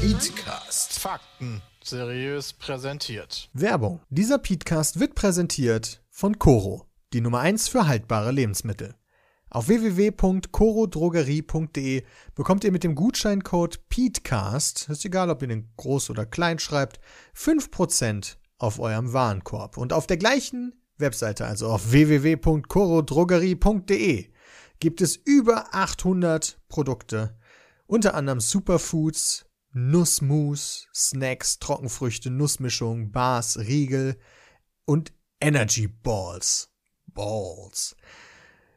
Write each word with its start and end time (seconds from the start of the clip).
Petecast. 0.00 0.98
Fakten 0.98 1.62
seriös 1.82 2.52
präsentiert. 2.52 3.48
Werbung. 3.52 4.00
Dieser 4.10 4.38
Podcast 4.38 5.00
wird 5.00 5.14
präsentiert 5.14 6.01
von 6.22 6.38
Coro, 6.38 6.86
die 7.12 7.20
Nummer 7.20 7.40
1 7.40 7.66
für 7.66 7.88
haltbare 7.88 8.30
Lebensmittel. 8.30 8.94
Auf 9.50 9.66
www.corodrogerie.de 9.66 12.04
bekommt 12.36 12.62
ihr 12.62 12.70
mit 12.70 12.84
dem 12.84 12.94
Gutscheincode 12.94 13.88
PETECAST, 13.88 14.88
ist 14.88 15.04
egal, 15.04 15.30
ob 15.30 15.42
ihr 15.42 15.48
den 15.48 15.72
groß 15.76 16.10
oder 16.10 16.24
klein 16.24 16.60
schreibt, 16.60 17.00
5% 17.36 18.36
auf 18.58 18.78
eurem 18.78 19.12
Warenkorb. 19.12 19.76
Und 19.76 19.92
auf 19.92 20.06
der 20.06 20.16
gleichen 20.16 20.80
Webseite, 20.96 21.44
also 21.44 21.66
auf 21.66 21.90
www.corodrogerie.de, 21.90 24.30
gibt 24.78 25.00
es 25.00 25.16
über 25.16 25.74
800 25.74 26.60
Produkte, 26.68 27.36
unter 27.86 28.14
anderem 28.14 28.38
Superfoods, 28.38 29.46
Nussmus, 29.72 30.86
Snacks, 30.94 31.58
Trockenfrüchte, 31.58 32.30
Nussmischung, 32.30 33.10
Bars, 33.10 33.58
Riegel 33.58 34.16
und 34.84 35.12
Energy 35.42 35.88
Balls. 35.88 36.70
Balls. 37.06 37.96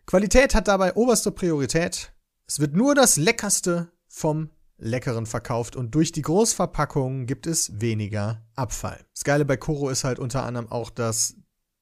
Qualität 0.07 0.55
hat 0.55 0.67
dabei 0.67 0.95
oberste 0.95 1.31
Priorität. 1.31 2.11
Es 2.47 2.59
wird 2.59 2.75
nur 2.75 2.95
das 2.95 3.17
Leckerste 3.17 3.91
vom 4.07 4.49
Leckeren 4.77 5.27
verkauft 5.27 5.75
und 5.75 5.93
durch 5.93 6.11
die 6.11 6.23
Großverpackungen 6.23 7.27
gibt 7.27 7.45
es 7.45 7.79
weniger 7.79 8.41
Abfall. 8.55 9.05
Das 9.13 9.23
Geile 9.23 9.45
bei 9.45 9.57
Koro 9.57 9.89
ist 9.89 10.03
halt 10.03 10.17
unter 10.17 10.43
anderem 10.43 10.71
auch, 10.71 10.89
dass 10.89 11.35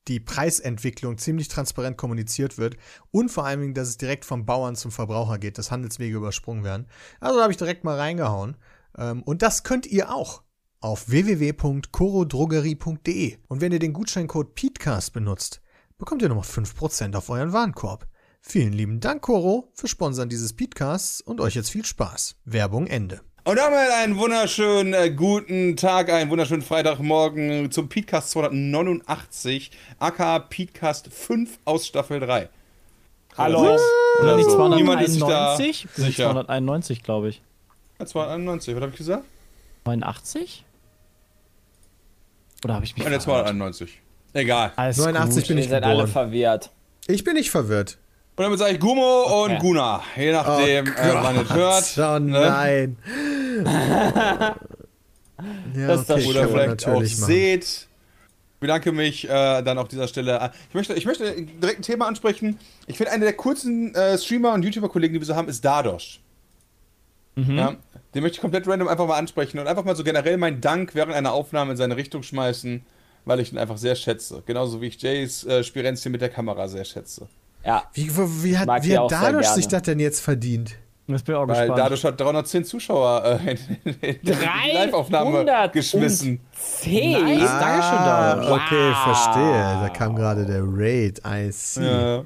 die 0.10 0.20
Preisentwicklung 0.20 1.18
ziemlich 1.18 1.48
transparent 1.48 1.96
kommuniziert 1.96 2.58
wird 2.58 2.76
und 3.10 3.30
vor 3.30 3.46
allen 3.46 3.62
Dingen, 3.62 3.74
dass 3.74 3.88
es 3.88 3.98
direkt 3.98 4.26
vom 4.26 4.46
Bauern 4.46 4.76
zum 4.76 4.92
Verbraucher 4.92 5.40
geht, 5.40 5.58
dass 5.58 5.72
Handelswege 5.72 6.18
übersprungen 6.18 6.66
werden. 6.66 6.88
Also 7.22 7.38
da 7.38 7.44
habe 7.44 7.54
ich 7.54 7.58
direkt 7.58 7.86
mal 7.86 7.98
reingehauen. 7.98 8.58
Ähm, 8.98 9.24
und 9.24 9.42
das 9.44 9.64
könnt 9.64 9.86
ihr 9.86 10.14
auch 10.14 10.44
auf 10.84 11.10
www.corodrogerie.de. 11.10 13.38
Und 13.48 13.62
wenn 13.62 13.72
ihr 13.72 13.80
den 13.80 13.94
Gutscheincode 13.94 14.54
PETECAST 14.54 15.14
benutzt, 15.14 15.62
bekommt 15.98 16.22
ihr 16.22 16.30
nochmal 16.30 16.44
5% 16.44 17.16
auf 17.16 17.30
euren 17.30 17.54
Warenkorb. 17.54 18.06
Vielen 18.42 18.74
lieben 18.74 19.00
Dank, 19.00 19.22
Coro, 19.22 19.72
für 19.74 19.88
Sponsern 19.88 20.28
dieses 20.28 20.52
Podcasts 20.52 21.22
und 21.22 21.40
euch 21.40 21.56
jetzt 21.56 21.70
viel 21.70 21.86
Spaß. 21.86 22.36
Werbung 22.44 22.88
Ende. 22.88 23.22
Und 23.46 23.58
damit 23.58 23.92
einen 23.92 24.18
wunderschönen 24.18 24.94
äh, 24.94 25.12
guten 25.12 25.78
Tag, 25.78 26.12
einen 26.12 26.30
wunderschönen 26.30 26.62
Freitagmorgen 26.62 27.72
zum 27.72 27.88
Podcast 27.88 28.32
289, 28.32 29.72
aka 30.00 30.40
Podcast 30.40 31.08
5 31.08 31.60
aus 31.66 31.88
Staffel 31.88 32.20
3. 32.20 32.50
Hallo. 33.38 33.78
Oder 34.22 34.36
nicht 34.36 34.50
so. 34.50 34.68
Niemand 34.76 35.02
ist 35.02 35.14
sich 35.14 35.22
da 35.22 35.56
291? 35.56 35.88
sicher. 35.96 36.32
291, 36.32 37.04
glaube 37.04 37.30
ich. 37.30 37.42
Ja, 38.00 38.06
291, 38.06 38.76
was 38.76 38.82
habe 38.82 38.92
ich 38.92 38.98
gesagt? 38.98 39.24
89? 39.86 40.66
Oder 42.64 42.76
habe 42.76 42.86
ich 42.86 42.96
mich 42.96 43.04
Ja, 43.04 43.10
der 43.10 43.20
verhört? 43.22 43.48
291. 43.48 44.00
Egal. 44.34 44.72
Alles 44.76 44.98
89 44.98 45.44
gut. 45.44 45.48
bin 45.50 45.58
Ihr 45.58 45.64
ich 45.64 45.70
seid 45.70 45.84
alle 45.84 46.08
verwirrt. 46.08 46.72
Ich 47.08 47.24
bin 47.24 47.34
nicht 47.36 47.52
verwirrt. 47.52 47.98
Und 48.36 48.44
damit 48.44 48.58
sage 48.60 48.74
ich 48.74 48.80
Gummo 48.80 49.24
Okay. 49.44 49.54
und 49.54 49.60
Guna. 49.60 50.02
Je 50.16 50.32
nachdem, 50.32 50.88
Oh 50.88 51.02
äh, 51.02 51.14
wann 51.14 51.36
es 51.38 51.54
hört. 51.54 51.98
Oh 51.98 52.20
ne? 52.20 52.40
nein. 52.40 52.98
ja, 55.76 55.88
Das 55.88 56.10
okay, 56.10 56.26
Oder 56.26 56.48
vielleicht 56.48 56.86
auch 56.86 56.94
natürlich 56.94 57.18
machen. 57.20 57.26
seht. 57.34 57.64
Ich 57.66 57.88
bedanke 58.60 58.92
mich 58.94 59.26
äh, 59.30 59.62
dann 59.62 59.78
auf 59.78 59.90
dieser 59.90 60.08
Stelle. 60.08 60.52
Ich 60.70 60.74
möchte, 60.76 60.94
ich 60.94 61.06
möchte 61.06 61.34
direkt 61.36 61.80
ein 61.80 61.84
Thema 61.84 62.08
ansprechen. 62.08 62.58
Ich 62.88 62.98
finde, 62.98 63.12
einer 63.12 63.26
der 63.26 63.34
kurzen 63.34 63.94
äh, 63.94 64.18
Streamer 64.18 64.54
und 64.54 64.64
YouTuber-Kollegen, 64.64 65.14
die 65.14 65.20
wir 65.20 65.26
so 65.28 65.36
haben, 65.36 65.50
ist 65.50 65.64
Dadosh. 65.66 66.22
Mhm. 67.36 67.58
Ja, 67.58 67.76
den 68.14 68.24
möchte 68.24 68.36
ich 68.38 68.42
komplett 68.42 68.68
random 68.68 68.88
einfach 68.88 69.08
mal 69.08 69.18
ansprechen 69.18 69.60
und 69.60 69.68
einfach 69.68 69.84
mal 69.84 69.96
so 69.96 70.04
generell 70.04 70.38
meinen 70.38 70.62
Dank 70.62 70.96
während 70.96 71.14
einer 71.14 71.34
Aufnahme 71.34 71.72
in 71.72 71.78
seine 71.78 71.96
Richtung 71.98 72.24
schmeißen, 72.24 72.86
weil 73.26 73.40
ich 73.40 73.52
ihn 73.52 73.58
einfach 73.58 73.78
sehr 73.78 73.96
schätze. 73.96 74.44
Genauso 74.46 74.82
wie 74.82 74.88
ich 74.88 75.02
Jays 75.02 75.44
äh, 75.46 75.64
Spirenzchen 75.64 76.12
mit 76.12 76.22
der 76.22 76.30
Kamera 76.30 76.68
sehr 76.68 76.86
schätze. 76.86 77.28
Ja, 77.66 77.84
Wie, 77.94 78.10
wie, 78.16 78.44
wie 78.44 78.58
hat, 78.58 78.68
wie 78.84 78.98
hat 78.98 79.10
gerne. 79.10 79.44
sich 79.44 79.68
das 79.70 79.84
denn 79.84 80.00
jetzt 80.00 80.20
verdient? 80.20 80.76
Jetzt 81.08 81.26
bin 81.26 81.36
ich 81.36 81.40
auch 81.42 81.48
Weil 81.48 81.68
gespannt. 81.68 81.80
Dadosh 81.80 82.04
hat 82.06 82.20
310 82.20 82.64
Zuschauer 82.66 83.24
äh, 83.46 83.52
in, 83.52 83.58
in, 83.84 83.94
in 84.02 84.20
die 84.22 84.32
Live-Aufnahme 84.32 85.44
310? 85.46 85.72
geschmissen. 85.74 86.40
Zehn? 86.54 87.12
Nice. 87.26 87.40
Dankeschön, 87.60 87.98
Dadosh. 88.06 88.52
Okay, 88.52 88.90
Wow. 88.92 89.04
verstehe. 89.04 89.80
Da 89.82 89.90
kam 89.90 90.16
gerade 90.16 90.46
der 90.46 90.62
Raid. 90.66 91.22
I 91.26 91.52
see. 91.52 91.84
Ja. 91.86 92.24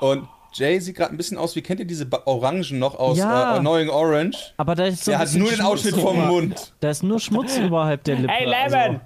Und 0.00 0.28
Jay 0.58 0.80
sieht 0.80 0.96
gerade 0.96 1.12
ein 1.12 1.16
bisschen 1.16 1.38
aus, 1.38 1.54
wie 1.56 1.62
kennt 1.62 1.80
ihr 1.80 1.86
diese 1.86 2.04
Ba- 2.06 2.22
Orangen 2.26 2.78
noch 2.78 2.94
aus 2.98 3.16
Ja. 3.18 3.54
äh, 3.54 3.58
Annoying 3.58 3.88
Orange? 3.88 4.52
Aber 4.56 4.74
da 4.74 4.86
ist 4.86 5.04
so 5.04 5.10
Der 5.12 5.20
ein 5.20 5.28
hat 5.28 5.34
nur 5.34 5.50
den 5.50 5.60
Ausschnitt 5.60 5.94
vom 5.96 6.26
Mund. 6.26 6.72
Da 6.80 6.90
ist 6.90 7.02
nur 7.02 7.20
Schmutz 7.20 7.56
überhalb 7.58 8.02
der 8.04 8.16
Lippe. 8.16 8.32
Hey, 8.32 8.46
Lemon! 8.46 9.00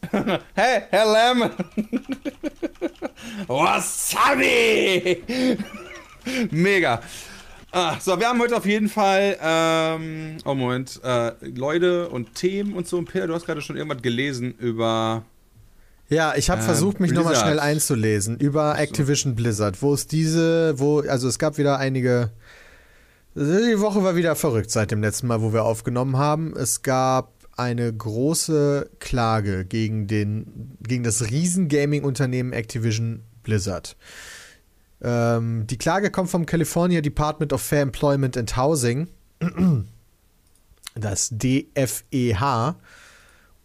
Hey, 0.54 0.82
Herr 0.90 1.06
Lemon! 1.12 1.50
Wasabi! 3.48 5.22
Mega. 6.50 7.00
Ah, 7.70 7.96
so, 8.00 8.18
wir 8.18 8.28
haben 8.28 8.40
heute 8.40 8.56
auf 8.56 8.64
jeden 8.64 8.88
Fall, 8.88 9.36
ähm, 9.42 10.36
oh 10.46 10.54
Moment, 10.54 11.00
äh, 11.04 11.32
Leute 11.54 12.08
und 12.08 12.34
Themen 12.34 12.72
und 12.74 12.86
so. 12.88 12.96
Und 12.96 13.06
Peter, 13.10 13.26
du 13.26 13.34
hast 13.34 13.44
gerade 13.44 13.60
schon 13.60 13.76
irgendwas 13.76 14.00
gelesen 14.02 14.54
über. 14.58 15.22
Ja, 16.08 16.34
ich 16.36 16.48
habe 16.48 16.60
Ähm, 16.60 16.66
versucht, 16.66 17.00
mich 17.00 17.12
nochmal 17.12 17.36
schnell 17.36 17.60
einzulesen 17.60 18.38
über 18.38 18.78
Activision 18.78 19.34
Blizzard, 19.34 19.82
wo 19.82 19.92
es 19.92 20.06
diese, 20.06 20.78
wo, 20.78 21.00
also 21.00 21.28
es 21.28 21.38
gab 21.38 21.58
wieder 21.58 21.78
einige. 21.78 22.30
Die 23.34 23.78
Woche 23.78 24.02
war 24.02 24.16
wieder 24.16 24.34
verrückt 24.34 24.70
seit 24.70 24.90
dem 24.90 25.02
letzten 25.02 25.26
Mal, 25.26 25.42
wo 25.42 25.52
wir 25.52 25.64
aufgenommen 25.64 26.16
haben. 26.16 26.56
Es 26.56 26.82
gab 26.82 27.32
eine 27.56 27.92
große 27.92 28.88
Klage 29.00 29.64
gegen, 29.64 30.06
den, 30.06 30.76
gegen 30.80 31.02
das 31.04 31.30
Riesen-Gaming-Unternehmen 31.30 32.52
Activision 32.52 33.22
Blizzard. 33.42 33.96
Ähm, 35.02 35.66
die 35.66 35.76
Klage 35.76 36.10
kommt 36.10 36.30
vom 36.30 36.46
California 36.46 37.00
Department 37.00 37.52
of 37.52 37.60
Fair 37.60 37.82
Employment 37.82 38.36
and 38.36 38.56
Housing, 38.56 39.08
das 40.94 41.30
DFEH. 41.32 42.76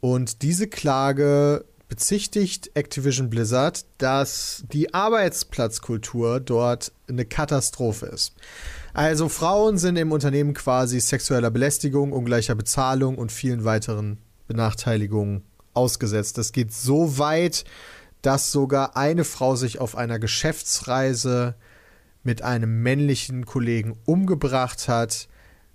Und 0.02 0.42
diese 0.42 0.68
Klage 0.68 1.66
bezichtigt 1.94 2.72
Activision 2.74 3.30
Blizzard, 3.30 3.86
dass 4.00 4.64
die 4.74 4.96
Arbeitsplatzkultur 4.96 6.40
dort 6.40 6.92
eine 7.08 7.24
Katastrophe 7.24 8.08
ist. 8.08 8.34
Also 8.96 9.30
Frauen 9.30 9.78
sind 9.78 9.98
im 9.98 10.12
Unternehmen 10.12 10.56
quasi 10.56 11.00
sexueller 11.00 11.52
Belästigung, 11.52 12.12
ungleicher 12.12 12.56
Bezahlung 12.56 13.20
und 13.20 13.32
vielen 13.32 13.64
weiteren 13.64 14.18
Benachteiligungen 14.48 15.44
ausgesetzt. 15.76 16.40
Das 16.40 16.52
geht 16.52 16.74
so 16.74 17.20
weit, 17.20 17.64
dass 18.24 18.52
sogar 18.52 18.98
eine 18.98 19.24
Frau 19.24 19.56
sich 19.56 19.80
auf 19.80 19.96
einer 19.96 20.18
Geschäftsreise 20.18 21.54
mit 22.24 22.42
einem 22.42 22.82
männlichen 22.82 23.46
Kollegen 23.46 24.00
umgebracht 24.06 24.88
hat. 24.88 25.28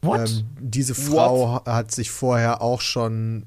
What? 0.02 0.28
Ähm, 0.28 0.46
diese 0.58 0.96
Frau 0.96 1.64
hat 1.64 1.92
sich 1.92 2.10
vorher 2.10 2.60
auch 2.60 2.80
schon 2.80 3.46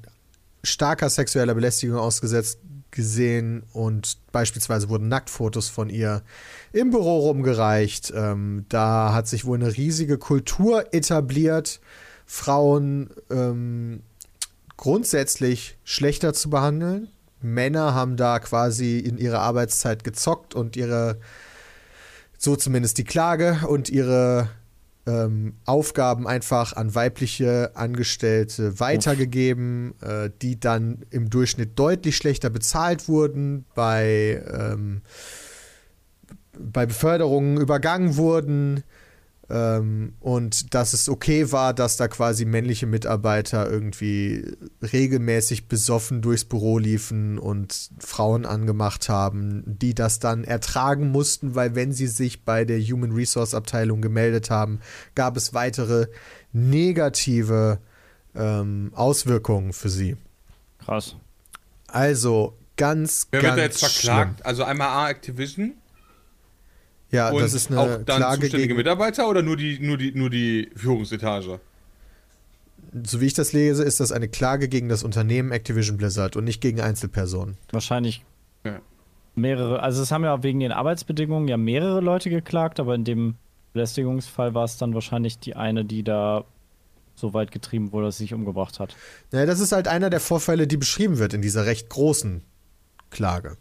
starker 0.62 1.10
sexueller 1.10 1.54
Belästigung 1.54 1.98
ausgesetzt 1.98 2.58
gesehen 2.92 3.64
und 3.72 4.18
beispielsweise 4.32 4.88
wurden 4.88 5.08
Nacktfotos 5.08 5.68
von 5.68 5.88
ihr 5.88 6.22
im 6.72 6.90
Büro 6.90 7.20
rumgereicht. 7.20 8.12
Ähm, 8.14 8.66
da 8.68 9.12
hat 9.12 9.26
sich 9.26 9.44
wohl 9.44 9.58
eine 9.58 9.76
riesige 9.76 10.18
Kultur 10.18 10.92
etabliert, 10.94 11.80
Frauen 12.26 13.10
ähm, 13.30 14.02
grundsätzlich 14.76 15.78
schlechter 15.84 16.34
zu 16.34 16.50
behandeln. 16.50 17.08
Männer 17.40 17.94
haben 17.94 18.16
da 18.16 18.38
quasi 18.38 18.98
in 18.98 19.18
ihrer 19.18 19.40
Arbeitszeit 19.40 20.04
gezockt 20.04 20.54
und 20.54 20.76
ihre, 20.76 21.18
so 22.38 22.56
zumindest 22.56 22.98
die 22.98 23.04
Klage 23.04 23.60
und 23.66 23.88
ihre 23.88 24.48
ähm, 25.06 25.54
Aufgaben 25.64 26.26
einfach 26.26 26.74
an 26.74 26.94
weibliche 26.94 27.72
Angestellte 27.74 28.78
weitergegeben, 28.78 29.94
äh, 30.00 30.30
die 30.40 30.60
dann 30.60 31.04
im 31.10 31.30
Durchschnitt 31.30 31.78
deutlich 31.78 32.16
schlechter 32.16 32.50
bezahlt 32.50 33.08
wurden, 33.08 33.64
bei, 33.74 34.42
ähm, 34.52 35.02
bei 36.58 36.86
Beförderungen 36.86 37.60
übergangen 37.60 38.16
wurden. 38.16 38.84
Ähm, 39.52 40.14
und 40.20 40.72
dass 40.72 40.94
es 40.94 41.10
okay 41.10 41.52
war, 41.52 41.74
dass 41.74 41.98
da 41.98 42.08
quasi 42.08 42.46
männliche 42.46 42.86
Mitarbeiter 42.86 43.70
irgendwie 43.70 44.56
regelmäßig 44.80 45.68
besoffen 45.68 46.22
durchs 46.22 46.46
Büro 46.46 46.78
liefen 46.78 47.38
und 47.38 47.90
Frauen 47.98 48.46
angemacht 48.46 49.10
haben, 49.10 49.62
die 49.66 49.94
das 49.94 50.20
dann 50.20 50.44
ertragen 50.44 51.10
mussten, 51.10 51.54
weil 51.54 51.74
wenn 51.74 51.92
sie 51.92 52.06
sich 52.06 52.46
bei 52.46 52.64
der 52.64 52.80
Human 52.80 53.12
Resource 53.12 53.52
Abteilung 53.52 54.00
gemeldet 54.00 54.48
haben, 54.48 54.80
gab 55.14 55.36
es 55.36 55.52
weitere 55.52 56.06
negative 56.54 57.78
ähm, 58.34 58.90
Auswirkungen 58.94 59.74
für 59.74 59.90
sie. 59.90 60.16
Krass. 60.82 61.16
Also 61.88 62.56
ganz, 62.78 63.26
Wer 63.30 63.42
ganz 63.42 63.56
wird 63.56 63.58
da 63.58 63.62
jetzt 63.64 63.80
schlimm. 63.80 64.14
verklagt? 64.14 64.46
Also 64.46 64.64
einmal 64.64 64.88
A 64.88 65.10
Activision 65.10 65.74
Ja, 67.12 67.30
und 67.30 67.40
das 67.40 67.54
ist 67.54 67.70
eine 67.70 67.80
auch 67.80 67.86
dann 68.04 68.16
Klage 68.16 68.40
zuständige 68.40 68.68
gegen, 68.68 68.76
Mitarbeiter 68.78 69.28
oder 69.28 69.42
nur 69.42 69.56
die, 69.56 69.78
nur 69.78 69.98
die, 69.98 70.12
nur 70.12 70.30
die 70.30 70.70
Führungsetage? 70.74 71.60
so 73.04 73.20
wie 73.20 73.26
ich 73.26 73.34
das 73.34 73.52
lese, 73.52 73.82
ist 73.84 74.00
das 74.00 74.12
eine 74.12 74.28
Klage 74.28 74.68
gegen 74.68 74.88
das 74.88 75.02
Unternehmen 75.02 75.50
Activision 75.50 75.96
Blizzard 75.96 76.36
und 76.36 76.44
nicht 76.44 76.60
gegen 76.60 76.80
Einzelpersonen. 76.80 77.56
Wahrscheinlich 77.70 78.24
Ja. 78.64 78.80
mehrere, 79.34 79.82
also 79.82 80.02
es 80.02 80.12
haben 80.12 80.24
ja 80.24 80.42
wegen 80.42 80.60
den 80.60 80.72
Arbeitsbedingungen 80.72 81.48
ja 81.48 81.56
mehrere 81.56 82.00
Leute 82.00 82.28
geklagt, 82.28 82.80
aber 82.80 82.94
in 82.94 83.04
dem 83.04 83.36
Belästigungsfall 83.72 84.54
war 84.54 84.64
es 84.64 84.76
dann 84.76 84.92
wahrscheinlich 84.94 85.38
die 85.38 85.56
eine, 85.56 85.84
die 85.84 86.02
da 86.02 86.44
so 87.14 87.32
weit 87.32 87.50
getrieben 87.50 87.92
wurde, 87.92 88.06
dass 88.06 88.18
sie 88.18 88.24
sich 88.24 88.34
umgebracht 88.34 88.78
hat. 88.78 88.94
Ja, 89.32 89.46
das 89.46 89.60
ist 89.60 89.72
halt 89.72 89.88
einer 89.88 90.10
der 90.10 90.20
Vorfälle, 90.20 90.66
die 90.66 90.76
beschrieben 90.76 91.18
wird 91.18 91.34
in 91.34 91.42
dieser 91.42 91.64
recht 91.66 91.88
großen 91.88 92.42
Klage. 93.10 93.56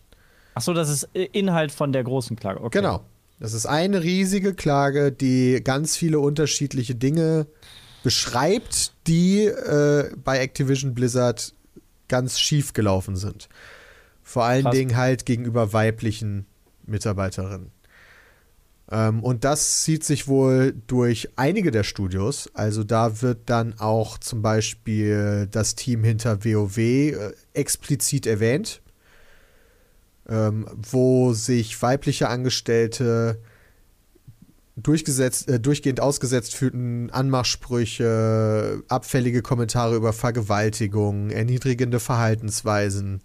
Achso, 0.56 0.74
das 0.74 0.90
ist 0.90 1.04
Inhalt 1.14 1.72
von 1.72 1.94
der 1.94 2.04
großen 2.04 2.36
Klage. 2.36 2.62
Okay. 2.62 2.80
Genau. 2.80 3.02
Das 3.42 3.54
ist 3.54 3.66
eine 3.66 4.04
riesige 4.04 4.54
Klage, 4.54 5.12
die 5.12 5.62
ganz 5.64 5.98
viele 5.98 6.20
unterschiedliche 6.20 6.94
Dinge 6.94 7.48
beschreibt, 8.04 8.94
die 9.08 9.46
äh, 9.46 10.12
bei 10.24 10.38
Activision 10.38 10.94
Blizzard 10.94 11.56
ganz 12.08 12.40
schief 12.40 12.74
gelaufen 12.74 13.16
sind. 13.16 13.50
Vor 14.22 14.44
allen 14.44 14.66
Krass. 14.66 14.76
Dingen 14.76 14.96
halt 14.96 15.26
gegenüber 15.26 15.74
weiblichen 15.74 16.46
Mitarbeiterinnen. 16.86 17.72
Ähm, 18.92 19.24
und 19.24 19.44
das 19.44 19.82
zieht 19.82 20.04
sich 20.04 20.28
wohl 20.28 20.76
durch 20.86 21.30
einige 21.36 21.72
der 21.72 21.84
Studios. 21.84 22.48
Also 22.54 22.84
da 22.84 23.24
wird 23.24 23.50
dann 23.50 23.74
auch 23.80 24.20
zum 24.20 24.44
Beispiel 24.44 25.48
das 25.50 25.74
Team 25.74 26.04
hinter 26.04 26.46
WoW 26.46 26.78
äh, 26.78 27.34
explizit 27.54 28.28
erwähnt 28.28 28.84
ähm, 30.30 30.68
wo 30.76 31.34
sich 31.34 31.82
weibliche 31.82 32.30
Angestellte 32.30 33.40
durchgesetzt, 34.76 35.48
äh, 35.50 35.60
durchgehend 35.60 36.00
ausgesetzt 36.00 36.56
fühlten, 36.56 37.10
Anmachsprüche, 37.12 38.84
abfällige 38.88 39.42
Kommentare 39.42 39.96
über 39.96 40.14
Vergewaltigung, 40.14 41.30
erniedrigende 41.30 42.00
Verhaltensweisen. 42.00 43.22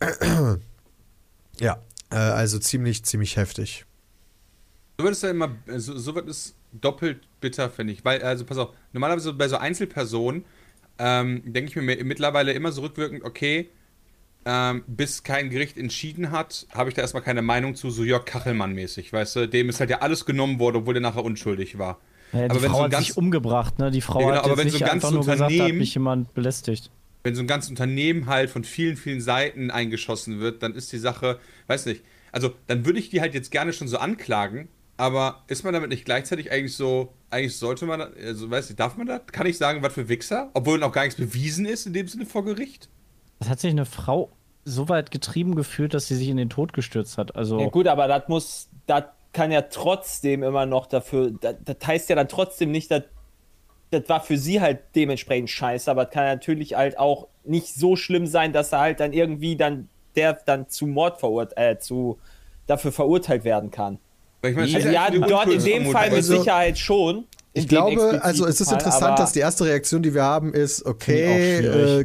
ja, 1.58 1.78
äh, 2.10 2.16
also 2.16 2.58
ziemlich, 2.58 3.04
ziemlich 3.04 3.36
heftig. 3.36 3.84
So 4.98 5.04
wird 5.04 5.14
es 5.14 5.22
ja 5.22 5.30
immer, 5.30 5.56
so, 5.76 5.98
so 5.98 6.14
wird 6.14 6.28
es 6.28 6.54
doppelt 6.72 7.20
bitter, 7.40 7.68
finde 7.70 7.92
ich. 7.92 8.04
Weil, 8.04 8.22
also 8.22 8.44
pass 8.44 8.58
auf, 8.58 8.70
normalerweise 8.92 9.32
bei 9.32 9.48
so 9.48 9.56
Einzelpersonen 9.56 10.44
ähm, 10.98 11.42
denke 11.44 11.70
ich 11.70 11.76
mir 11.76 11.82
mi- 11.82 12.04
mittlerweile 12.04 12.52
immer 12.52 12.70
so 12.70 12.82
rückwirkend, 12.82 13.24
okay, 13.24 13.70
ähm, 14.46 14.84
bis 14.86 15.22
kein 15.22 15.50
Gericht 15.50 15.78
entschieden 15.78 16.30
hat, 16.30 16.66
habe 16.72 16.90
ich 16.90 16.94
da 16.94 17.02
erstmal 17.02 17.22
keine 17.22 17.42
Meinung 17.42 17.74
zu, 17.74 17.90
so 17.90 18.04
Jörg 18.04 18.24
Kachelmann-mäßig, 18.24 19.12
weißt 19.12 19.36
du? 19.36 19.48
Dem 19.48 19.68
ist 19.68 19.80
halt 19.80 19.90
ja 19.90 20.00
alles 20.00 20.24
genommen 20.26 20.58
worden, 20.58 20.76
obwohl 20.78 20.94
der 20.94 21.00
nachher 21.00 21.24
unschuldig 21.24 21.78
war. 21.78 21.98
Ja, 22.32 22.44
die 22.44 22.50
Aber 22.50 22.62
wenn 22.62 22.70
Frau 22.70 22.76
so 22.76 22.82
ein 22.82 22.84
hat 22.86 22.90
ganz- 22.92 23.06
sich 23.06 23.16
umgebracht, 23.16 23.78
ne? 23.78 23.90
Die 23.90 24.00
Frau 24.00 24.20
Ja, 24.20 24.26
genau, 24.26 24.38
hat 24.38 24.44
aber 24.44 24.56
wenn 24.58 24.68
so 24.68 24.74
nicht 24.74 24.82
ein 24.84 24.90
einfach 24.90 25.10
ganzes 25.10 25.10
nur 25.12 25.20
gesagt, 25.20 25.40
hat 25.40 25.50
Unternehmen- 25.50 25.78
mich 25.78 25.94
jemand 25.94 26.34
belästigt. 26.34 26.90
wenn 27.22 27.34
so 27.34 27.42
ein 27.42 27.46
ganzes 27.46 27.70
Unternehmen 27.70 28.26
halt 28.26 28.50
von 28.50 28.64
vielen, 28.64 28.96
vielen 28.96 29.20
Seiten 29.20 29.70
eingeschossen 29.70 30.40
wird, 30.40 30.62
dann 30.62 30.74
ist 30.74 30.92
die 30.92 30.98
Sache, 30.98 31.38
weiß 31.68 31.86
nicht, 31.86 32.02
also 32.32 32.52
dann 32.66 32.84
würde 32.84 32.98
ich 32.98 33.08
die 33.10 33.20
halt 33.22 33.32
jetzt 33.34 33.50
gerne 33.50 33.72
schon 33.72 33.88
so 33.88 33.96
anklagen, 33.98 34.68
aber 34.98 35.42
ist 35.46 35.64
man 35.64 35.72
damit 35.72 35.88
nicht 35.90 36.04
gleichzeitig 36.04 36.52
eigentlich 36.52 36.76
so, 36.76 37.14
eigentlich 37.30 37.56
sollte 37.56 37.86
man, 37.86 38.00
also 38.00 38.50
weiß 38.50 38.68
nicht, 38.68 38.78
darf 38.78 38.96
man 38.96 39.06
das? 39.06 39.22
Kann 39.32 39.46
ich 39.46 39.56
sagen, 39.56 39.82
was 39.82 39.94
für 39.94 40.08
Wichser? 40.08 40.50
Obwohl 40.54 40.78
noch 40.78 40.92
gar 40.92 41.04
nichts 41.04 41.18
bewiesen 41.18 41.64
ist 41.66 41.86
in 41.86 41.92
dem 41.94 42.08
Sinne 42.08 42.26
vor 42.26 42.44
Gericht? 42.44 42.88
Das 43.44 43.50
hat 43.50 43.60
sich 43.60 43.70
eine 43.70 43.84
Frau 43.84 44.30
so 44.64 44.88
weit 44.88 45.10
getrieben 45.10 45.54
gefühlt, 45.54 45.92
dass 45.92 46.06
sie 46.06 46.16
sich 46.16 46.28
in 46.28 46.38
den 46.38 46.48
Tod 46.48 46.72
gestürzt 46.72 47.18
hat. 47.18 47.36
Also 47.36 47.60
Ja 47.60 47.68
gut, 47.68 47.86
aber 47.86 48.08
das 48.08 48.28
muss, 48.28 48.70
das 48.86 49.04
kann 49.34 49.52
ja 49.52 49.62
trotzdem 49.62 50.42
immer 50.42 50.64
noch 50.64 50.86
dafür, 50.86 51.30
das, 51.30 51.56
das 51.62 51.76
heißt 51.86 52.08
ja 52.08 52.16
dann 52.16 52.28
trotzdem 52.28 52.70
nicht, 52.70 52.90
dass 52.90 53.02
das 53.90 54.08
war 54.08 54.20
für 54.20 54.38
sie 54.38 54.60
halt 54.60 54.80
dementsprechend 54.96 55.50
scheiße, 55.50 55.90
aber 55.90 56.04
es 56.04 56.10
kann 56.10 56.24
natürlich 56.24 56.74
halt 56.74 56.98
auch 56.98 57.28
nicht 57.44 57.74
so 57.74 57.96
schlimm 57.96 58.26
sein, 58.26 58.52
dass 58.52 58.72
er 58.72 58.80
halt 58.80 59.00
dann 59.00 59.12
irgendwie 59.12 59.56
dann 59.56 59.88
der 60.16 60.32
dann 60.32 60.68
zu 60.68 60.86
Mord 60.86 61.20
verurteilt, 61.20 61.76
äh, 61.76 61.78
zu 61.78 62.18
dafür 62.66 62.92
verurteilt 62.92 63.44
werden 63.44 63.70
kann. 63.70 63.98
Ich 64.42 64.56
meine, 64.56 64.68
es 64.68 64.74
Also 64.74 64.88
ja, 64.88 65.10
dort 65.10 65.48
in 65.48 65.62
dem. 65.62 65.90
Fall 65.92 66.08
mit 66.08 66.16
Also, 66.18 66.38
Sicherheit 66.38 66.78
schon. 66.78 67.26
Ich 67.56 67.68
glaube, 67.68 68.20
also 68.22 68.46
es 68.46 68.60
ist 68.60 68.72
interessant, 68.72 69.18
dass 69.18 69.32
die 69.32 69.38
erste 69.38 69.64
Reaktion, 69.64 70.02
die 70.02 70.12
wir 70.12 70.24
haben, 70.24 70.52
ist, 70.52 70.84
okay, 70.84 71.58
äh, 71.58 72.04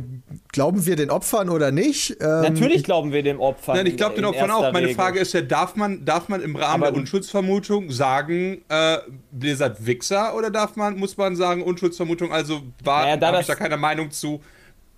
glauben 0.51 0.85
wir 0.85 0.95
den 0.95 1.09
Opfern 1.09 1.49
oder 1.49 1.71
nicht? 1.71 2.17
Ähm, 2.21 2.41
Natürlich 2.41 2.83
glauben 2.83 3.11
wir 3.11 3.23
dem 3.23 3.39
Opfer. 3.39 3.73
Nein, 3.73 3.87
ich 3.87 3.97
glaube 3.97 4.15
den 4.15 4.25
Opfern 4.25 4.51
auch. 4.51 4.71
Meine 4.71 4.87
Regel. 4.87 4.95
Frage 4.95 5.19
ist 5.19 5.33
ja, 5.33 5.41
darf 5.41 5.75
man, 5.75 6.05
darf 6.05 6.29
man 6.29 6.41
im 6.41 6.55
Rahmen 6.55 6.83
Aber 6.83 6.91
der 6.91 7.01
Unschuldsvermutung 7.01 7.89
sagen, 7.89 8.61
äh, 8.69 8.99
Blizzard 9.31 9.83
Wichser 9.83 10.35
oder 10.35 10.51
darf 10.51 10.75
man, 10.75 10.97
muss 10.97 11.17
man 11.17 11.35
sagen, 11.35 11.63
Unschuldsvermutung, 11.63 12.31
also 12.31 12.61
war, 12.83 13.05
Naja, 13.05 13.17
da 13.17 13.27
habe 13.31 13.41
ich 13.41 13.47
da 13.47 13.55
keine 13.55 13.77
Meinung 13.77 14.11
zu, 14.11 14.41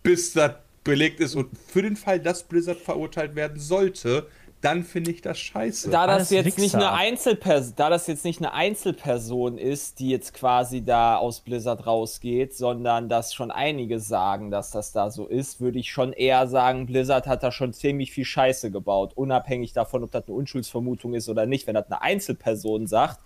bis 0.04 0.34
das 0.34 0.52
belegt 0.84 1.22
ist 1.22 1.36
und 1.36 1.50
für 1.68 1.82
den 1.82 1.96
Fall, 1.96 2.20
dass 2.20 2.44
Blizzard 2.44 2.80
verurteilt 2.80 3.36
werden 3.36 3.60
sollte, 3.60 4.28
dann 4.62 4.84
finde 4.84 5.12
ich 5.12 5.22
das 5.22 5.40
scheiße. 5.40 5.90
da 5.90 6.06
das 6.06 6.30
jetzt 6.30 6.60
nicht 6.60 6.76
eine 6.76 6.92
Einzelperson, 6.92 7.74
da 7.76 7.90
das 7.90 8.06
jetzt 8.06 8.24
nicht 8.24 8.40
eine 8.40 8.54
Einzelperson 8.54 9.58
ist, 9.58 10.00
die 10.00 10.10
jetzt 10.10 10.34
quasi 10.34 10.84
da 10.84 11.18
aus 11.18 11.42
Blizzard 11.42 11.88
rausgeht, 11.88 12.56
sondern 12.56 13.10
dass 13.10 13.34
schon 13.34 13.50
einige 13.50 14.00
sagen, 14.00 14.52
dass 14.52 14.70
das 14.70 14.92
da 14.92 15.10
so 15.10 15.26
ist, 15.26 15.62
würde 15.62 15.80
ich 15.80 15.92
schon 15.92 16.14
eher 16.14 16.48
sagen, 16.48 16.86
Blizzard 16.86 17.26
hat 17.26 17.42
da 17.42 17.52
schon 17.52 17.74
ziemlich 17.74 18.12
viel 18.12 18.26
Scheiße 18.26 18.70
gebaut, 18.70 19.14
unabhängig 19.16 19.74
davon, 19.74 20.04
ob 20.04 20.12
das 20.12 20.28
eine 20.28 20.36
Unschuldsvermutung 20.36 21.16
ist 21.16 21.28
oder 21.28 21.48
nicht. 21.48 21.66
Wenn 21.66 21.76
das 21.76 21.88
eine 21.88 22.02
Einzelperson 22.02 22.86
sagt, 22.86 23.20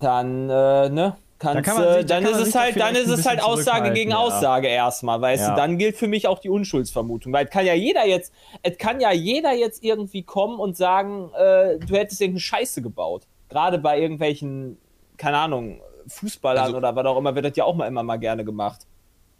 dann 0.00 0.50
äh, 0.50 0.90
ne, 0.90 1.16
kannst, 1.42 1.64
kann 1.64 1.76
man 1.76 1.84
äh, 1.88 1.92
sich- 1.98 2.06
da 2.06 2.14
dann 2.14 2.24
kann 2.24 2.32
ist 2.32 2.38
man 2.38 2.46
es 2.48 2.52
da 2.52 2.60
halt, 2.60 2.80
dann 2.80 2.94
ist 2.96 3.08
es 3.08 3.26
halt 3.26 3.42
Aussage 3.42 3.92
gegen 3.92 4.10
ja. 4.12 4.16
Aussage 4.18 4.68
erstmal, 4.68 5.20
weißt 5.20 5.42
Ja. 5.42 5.50
du, 5.50 5.56
dann 5.56 5.78
gilt 5.78 5.96
für 5.96 6.08
mich 6.08 6.26
auch 6.26 6.38
die 6.38 6.48
Unschuldsvermutung, 6.50 7.32
weil 7.32 7.44
es 7.46 7.50
kann 7.50 7.66
ja 7.66 7.74
jeder 7.74 8.06
jetzt, 8.06 8.32
es 8.62 8.78
kann 8.78 9.00
ja 9.00 9.12
jeder 9.12 9.52
jetzt 9.52 9.82
irgendwie 9.84 10.22
kommen 10.22 10.58
und 10.58 10.76
sagen, 10.76 11.30
äh, 11.34 11.78
du 11.78 11.94
hättest 11.96 12.20
irgendeine 12.20 12.40
Scheiße 12.40 12.80
gebaut. 12.82 13.26
Gerade 13.48 13.78
bei 13.78 13.98
irgendwelchen, 14.00 14.78
keine 15.18 15.36
Ahnung, 15.38 15.80
Fußballern 16.08 16.64
Also- 16.64 16.76
oder 16.78 16.96
was 16.96 17.06
auch 17.06 17.18
immer, 17.18 17.34
wird 17.34 17.44
das 17.44 17.56
ja 17.56 17.64
auch 17.64 17.74
mal 17.74 17.86
immer 17.86 18.02
mal 18.02 18.16
gerne 18.16 18.44
gemacht. 18.44 18.86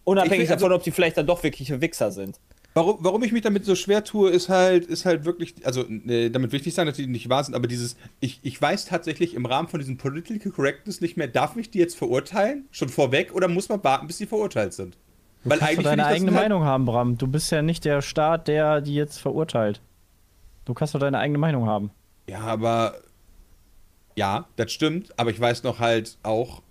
Unabhängig 0.05 0.49
will- 0.49 0.53
also- 0.55 0.67
davon, 0.67 0.73
ob 0.77 0.83
die 0.83 0.91
vielleicht 0.91 1.17
dann 1.17 1.27
doch 1.27 1.43
wirkliche 1.43 1.81
Wichser 1.81 2.11
sind. 2.11 2.39
Warum, 2.75 2.97
warum 3.01 3.23
ich 3.23 3.33
mich 3.33 3.43
damit 3.43 3.67
so 3.67 3.75
schwer 3.75 4.03
tue, 4.03 4.31
ist 4.31 4.49
halt, 4.49 4.87
ist 4.87 5.05
halt 5.05 5.27
wirklich, 5.27 5.55
also 5.67 5.83
äh, 5.87 6.31
damit 6.31 6.53
will 6.53 6.61
ich 6.61 6.67
nicht 6.67 6.75
sagen, 6.75 6.87
dass 6.87 6.97
die 6.97 7.07
nicht 7.07 7.29
wahr 7.29 7.45
sind, 7.45 7.55
aber 7.55 7.67
dieses, 7.67 7.97
ich, 8.21 8.41
ich 8.43 8.61
weiß 8.61 8.87
tatsächlich 8.87 9.35
im 9.35 9.45
Rahmen 9.45 9.69
von 9.69 9.79
diesem 9.79 9.99
Political 9.99 10.51
Correctness 10.53 11.03
nicht 11.03 11.19
mehr, 11.19 11.29
darf 11.29 11.55
mich 11.55 11.71
die 11.71 11.79
jetzt 11.79 11.97
verurteilen? 11.99 12.67
Schon 12.71 12.89
vorweg 12.89 13.35
oder 13.35 13.49
muss 13.49 13.69
man 13.69 13.85
warten, 13.85 14.07
bis 14.07 14.17
sie 14.19 14.27
verurteilt 14.27 14.73
sind? 14.73 14.97
Weil 15.45 15.59
kannst 15.59 15.73
du 15.73 15.77
finde 15.77 15.91
deine 15.91 16.03
ich, 16.03 16.09
eigene 16.09 16.31
halt- 16.33 16.45
Meinung 16.45 16.65
haben, 16.65 16.87
Bram. 16.87 17.19
Du 17.19 17.27
bist 17.27 17.51
ja 17.53 17.61
nicht 17.63 17.85
der 17.85 18.01
Staat, 18.01 18.49
der 18.49 18.81
die 18.81 18.95
jetzt 18.95 19.19
verurteilt. 19.19 19.81
Du 20.65 20.73
kannst 20.73 20.95
doch 20.95 21.01
deine 21.01 21.19
eigene 21.19 21.39
Meinung 21.39 21.67
haben. 21.67 21.91
Ja, 22.29 22.41
aber. 22.41 22.95
Ja, 24.15 24.47
das 24.57 24.71
stimmt, 24.73 25.19
aber 25.19 25.31
ich 25.31 25.41
weiß 25.41 25.63
noch 25.63 25.79
halt 25.81 26.17
auch, 26.23 26.63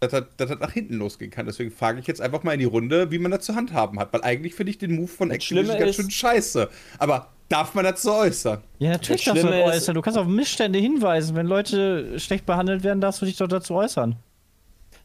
dass 0.00 0.12
das, 0.12 0.24
dass 0.36 0.50
das 0.50 0.58
nach 0.60 0.72
hinten 0.72 0.94
losgehen 0.94 1.30
kann. 1.30 1.46
Deswegen 1.46 1.70
frage 1.70 2.00
ich 2.00 2.06
jetzt 2.06 2.20
einfach 2.20 2.42
mal 2.42 2.52
in 2.52 2.60
die 2.60 2.66
Runde, 2.66 3.10
wie 3.10 3.18
man 3.18 3.30
das 3.30 3.44
zu 3.44 3.54
handhaben 3.54 3.98
hat. 3.98 4.12
Weil 4.12 4.22
eigentlich 4.22 4.54
finde 4.54 4.70
ich 4.70 4.78
den 4.78 4.94
Move 4.94 5.08
von 5.08 5.30
Activision 5.30 5.76
ganz 5.78 5.90
ist- 5.90 5.96
schön 5.96 6.10
scheiße. 6.10 6.68
Aber 6.98 7.28
darf 7.48 7.74
man 7.74 7.84
das 7.84 8.02
so 8.02 8.12
äußern? 8.14 8.62
Ja, 8.78 8.90
natürlich 8.90 9.24
Das 9.24 9.34
darfst 9.34 9.44
du 9.44 9.50
das 9.50 9.76
äußern. 9.76 9.94
Du 9.94 10.02
kannst 10.02 10.18
auf 10.18 10.26
Missstände 10.26 10.78
hinweisen. 10.78 11.34
Wenn 11.36 11.46
Leute 11.46 12.18
schlecht 12.20 12.46
behandelt 12.46 12.84
werden, 12.84 13.00
darfst 13.00 13.20
du 13.22 13.26
dich 13.26 13.36
doch 13.36 13.48
dazu 13.48 13.74
äußern. 13.74 14.16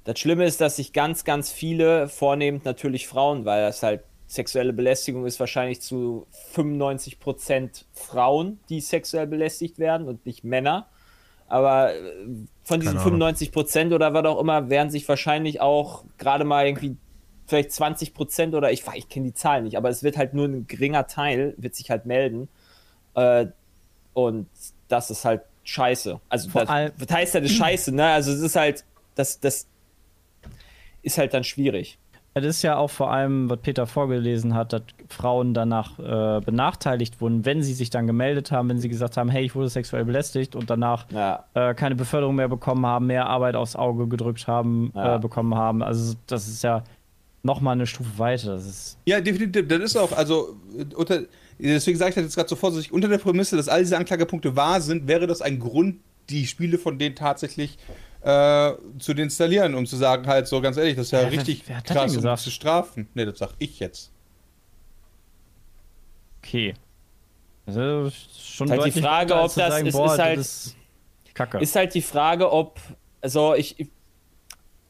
Das 0.03 0.19
Schlimme 0.19 0.45
ist, 0.45 0.59
dass 0.59 0.75
sich 0.75 0.91
ganz, 0.93 1.23
ganz 1.23 1.51
viele, 1.51 2.09
vornehmend 2.09 2.65
natürlich 2.65 3.07
Frauen, 3.07 3.45
weil 3.45 3.61
das 3.63 3.81
halt 3.83 4.01
sexuelle 4.27 4.73
Belästigung 4.73 5.25
ist 5.25 5.39
wahrscheinlich 5.39 5.79
zu 5.81 6.27
95% 6.55 7.85
Frauen, 7.93 8.59
die 8.69 8.81
sexuell 8.81 9.27
belästigt 9.27 9.79
werden 9.79 10.07
und 10.07 10.25
nicht 10.25 10.43
Männer. 10.43 10.87
Aber 11.47 11.93
äh, 11.93 11.99
von 12.63 12.79
diesen 12.79 12.97
Keine 12.97 13.05
Ahnung. 13.13 13.29
95% 13.29 13.93
oder 13.93 14.13
was 14.13 14.25
auch 14.25 14.39
immer, 14.39 14.69
werden 14.69 14.89
sich 14.89 15.07
wahrscheinlich 15.09 15.59
auch 15.61 16.03
gerade 16.17 16.43
mal 16.45 16.65
irgendwie 16.65 16.95
vielleicht 17.45 17.71
20% 17.71 18.55
oder 18.55 18.71
ich, 18.71 18.83
weiß- 18.83 18.95
ich 18.95 19.09
kenne 19.09 19.27
die 19.27 19.33
Zahlen 19.33 19.65
nicht, 19.65 19.75
aber 19.77 19.89
es 19.89 20.01
wird 20.03 20.17
halt 20.17 20.33
nur 20.33 20.45
ein 20.47 20.65
geringer 20.67 21.07
Teil, 21.07 21.53
wird 21.57 21.75
sich 21.75 21.89
halt 21.89 22.05
melden. 22.05 22.47
Äh, 23.15 23.47
und 24.13 24.47
das 24.87 25.09
ist 25.11 25.25
halt 25.25 25.41
scheiße. 25.65 26.19
Also 26.29 26.49
Vor 26.49 26.61
das, 26.61 26.69
allem- 26.69 26.91
was 26.97 27.09
heißt 27.09 27.33
ja 27.33 27.41
das 27.41 27.51
scheiße, 27.51 27.91
ne? 27.93 28.05
Also 28.07 28.31
es 28.31 28.39
ist 28.39 28.55
halt, 28.55 28.85
das, 29.15 29.39
das 29.39 29.67
ist 31.01 31.17
halt 31.17 31.33
dann 31.33 31.43
schwierig. 31.43 31.97
Es 32.35 32.43
ist 32.45 32.61
ja 32.63 32.77
auch 32.77 32.89
vor 32.89 33.11
allem, 33.11 33.47
was 33.49 33.59
Peter 33.59 33.85
vorgelesen 33.85 34.55
hat, 34.55 34.73
dass 34.73 34.81
Frauen 35.07 35.53
danach 35.53 35.99
äh, 35.99 36.41
benachteiligt 36.43 37.21
wurden, 37.21 37.45
wenn 37.45 37.61
sie 37.61 37.73
sich 37.73 37.91
dann 37.91 38.07
gemeldet 38.07 38.51
haben, 38.51 38.69
wenn 38.69 38.79
sie 38.79 38.89
gesagt 38.89 39.17
haben, 39.17 39.29
hey, 39.29 39.45
ich 39.45 39.53
wurde 39.53 39.69
sexuell 39.69 40.03
belästigt 40.03 40.55
und 40.55 40.69
danach 40.69 41.05
Ja. 41.11 41.45
äh, 41.53 41.75
keine 41.75 41.93
Beförderung 41.95 42.35
mehr 42.35 42.47
bekommen 42.49 42.85
haben, 42.87 43.05
mehr 43.05 43.27
Arbeit 43.27 43.55
aufs 43.55 43.75
Auge 43.75 44.07
gedrückt 44.07 44.47
haben, 44.47 44.91
Ja. 44.95 45.15
äh, 45.15 45.19
bekommen 45.19 45.53
haben. 45.53 45.83
Also 45.83 46.15
das 46.25 46.47
ist 46.47 46.63
ja 46.63 46.83
nochmal 47.43 47.73
eine 47.73 47.85
Stufe 47.85 48.17
weiter. 48.17 48.53
Das 48.55 48.65
ist 48.65 48.97
Ja, 49.05 49.21
definitiv. 49.21 49.67
Das 49.67 49.79
ist 49.79 49.95
auch, 49.95 50.11
also, 50.13 50.55
äh, 50.75 50.85
unter, 50.95 51.19
deswegen 51.59 51.99
sage 51.99 52.09
ich 52.09 52.15
das 52.15 52.23
jetzt 52.23 52.35
gerade 52.35 52.49
so 52.49 52.55
vorsichtig, 52.55 52.91
unter 52.91 53.09
der 53.09 53.19
Prämisse, 53.19 53.57
dass 53.57 53.69
all 53.69 53.81
diese 53.81 53.95
Anklagepunkte 53.97 54.55
wahr 54.55 54.81
sind, 54.81 55.07
wäre 55.07 55.27
das 55.27 55.43
ein 55.43 55.59
Grund, 55.59 55.97
die 56.31 56.47
Spiele 56.47 56.79
von 56.79 56.97
denen 56.97 57.15
tatsächlich 57.15 57.77
äh, 58.23 58.73
zu 58.99 59.13
deinstallieren, 59.13 59.75
um 59.75 59.85
zu 59.85 59.95
sagen, 59.97 60.25
halt 60.27 60.47
so 60.47 60.61
ganz 60.61 60.77
ehrlich, 60.77 60.95
das 60.95 61.07
ist 61.07 61.11
ja 61.11 61.19
Ja, 61.21 61.25
wer- 61.31 61.37
richtig 61.39 61.63
wer 61.67 61.81
das 61.81 61.95
krass, 61.95 62.17
um 62.17 62.37
zu 62.37 62.51
strafen. 62.51 63.07
Ne, 63.13 63.25
das 63.25 63.39
sag 63.39 63.51
ich 63.59 63.79
jetzt. 63.79 64.11
okay. 66.41 66.73
Also 67.65 68.11
schon 68.37 68.69
Halt 68.69 68.85
die 68.85 69.01
Frage, 69.01 69.33
ob 69.35 69.43
das 69.43 69.55
sagen, 69.55 69.85
ist- 69.87 69.93
boah, 69.95 70.13
ist 70.13 70.19
halt- 70.19 70.37
das 70.39 70.65
ist 70.67 70.75
Kacke. 71.33 71.57
Ist 71.59 71.75
halt 71.75 71.93
die 71.95 72.01
Frage, 72.01 72.51
ob, 72.51 72.79
also 73.21 73.55
ich, 73.55 73.79
ich- 73.79 73.89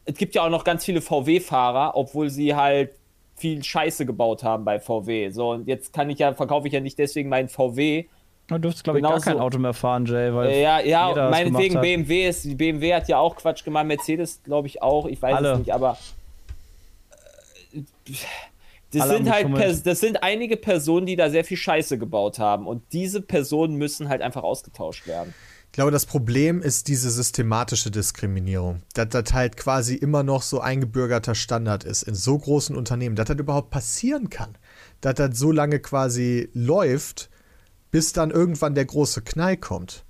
es 0.05 0.15
gibt 0.15 0.35
ja 0.35 0.43
auch 0.43 0.49
noch 0.49 0.63
ganz 0.63 0.83
viele 0.83 1.01
VW-Fahrer, 1.01 1.95
obwohl 1.95 2.29
sie 2.29 2.53
halt 2.55 2.91
viel 3.35 3.63
Scheiße 3.63 4.05
gebaut 4.05 4.43
haben 4.43 4.65
bei 4.65 4.79
VW. 4.79 5.29
So, 5.29 5.51
und 5.51 5.67
jetzt 5.67 5.93
kann 5.93 6.09
ich 6.09 6.19
ja, 6.19 6.33
verkaufe 6.33 6.67
ich 6.67 6.73
ja 6.73 6.79
nicht 6.79 6.97
deswegen 6.99 7.29
meinen 7.29 7.47
VW. 7.49 8.05
Du 8.53 8.59
dürftest, 8.59 8.83
glaube 8.83 8.99
ich, 8.99 9.03
gar 9.03 9.11
genauso- 9.13 9.25
kein 9.29 9.39
Auto 9.39 9.57
mehr 9.59 9.73
fahren, 9.73 10.05
Jay, 10.05 10.33
weil 10.33 10.49
Äh, 10.49 10.61
ja, 10.61 10.79
jeder 10.79 10.89
ja, 10.89 11.13
das 11.13 11.31
meinetwegen. 11.31 11.81
BMW 11.81 12.27
ist, 12.29 12.43
die 12.45 12.55
BMW 12.55 12.93
hat 12.93 13.07
ja 13.07 13.17
auch 13.17 13.35
Quatsch 13.35 13.63
gemacht, 13.63 13.85
Mercedes 13.85 14.41
glaube 14.43 14.67
ich 14.67 14.81
auch, 14.81 15.05
ich 15.07 15.21
weiß 15.21 15.35
Alle. 15.35 15.51
es 15.53 15.59
nicht, 15.59 15.73
aber 15.73 15.97
äh, 17.73 17.81
das 18.91 19.01
Alle 19.01 19.13
sind 19.17 19.31
halt, 19.31 19.85
das 19.87 19.99
sind 19.99 20.21
einige 20.21 20.55
Personen, 20.57 21.05
die 21.07 21.15
da 21.15 21.29
sehr 21.29 21.43
viel 21.43 21.57
Scheiße 21.57 21.97
gebaut 21.97 22.37
haben 22.39 22.67
und 22.67 22.83
diese 22.91 23.21
Personen 23.21 23.75
müssen 23.77 24.07
halt 24.09 24.21
einfach 24.21 24.43
ausgetauscht 24.43 25.07
werden. 25.07 25.33
Ich 25.67 25.75
glaube, 25.75 25.89
das 25.89 26.05
Problem 26.05 26.61
ist 26.61 26.87
diese 26.87 27.09
systematische 27.09 27.89
Diskriminierung. 27.89 28.83
Dass 28.93 29.09
das 29.09 29.33
halt 29.33 29.57
quasi 29.57 29.95
immer 29.95 30.21
noch 30.21 30.43
so 30.43 30.59
eingebürgerter 30.59 31.33
Standard 31.33 31.83
ist 31.83 32.03
in 32.03 32.13
so 32.13 32.37
großen 32.37 32.75
Unternehmen, 32.77 33.15
dass 33.15 33.25
das 33.25 33.39
überhaupt 33.39 33.71
passieren 33.71 34.29
kann. 34.29 34.55
Dass 35.01 35.15
das 35.15 35.35
so 35.39 35.51
lange 35.51 35.79
quasi 35.79 36.47
läuft, 36.53 37.31
bis 37.93 38.11
dann 38.11 38.31
irgendwann 38.31 38.73
der 38.73 38.85
große 38.85 39.21
Knall 39.21 39.55
kommt. 39.55 40.03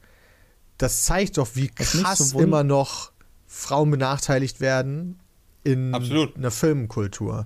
Das 0.77 1.03
zeigt 1.03 1.37
doch, 1.37 1.49
wie 1.55 1.67
krass 1.67 2.29
so 2.29 2.39
immer 2.39 2.63
noch 2.63 3.11
Frauen 3.45 3.91
benachteiligt 3.91 4.61
werden 4.61 5.19
in 5.65 5.93
Absolut. 5.93 6.37
einer 6.37 6.49
Filmkultur. 6.49 7.45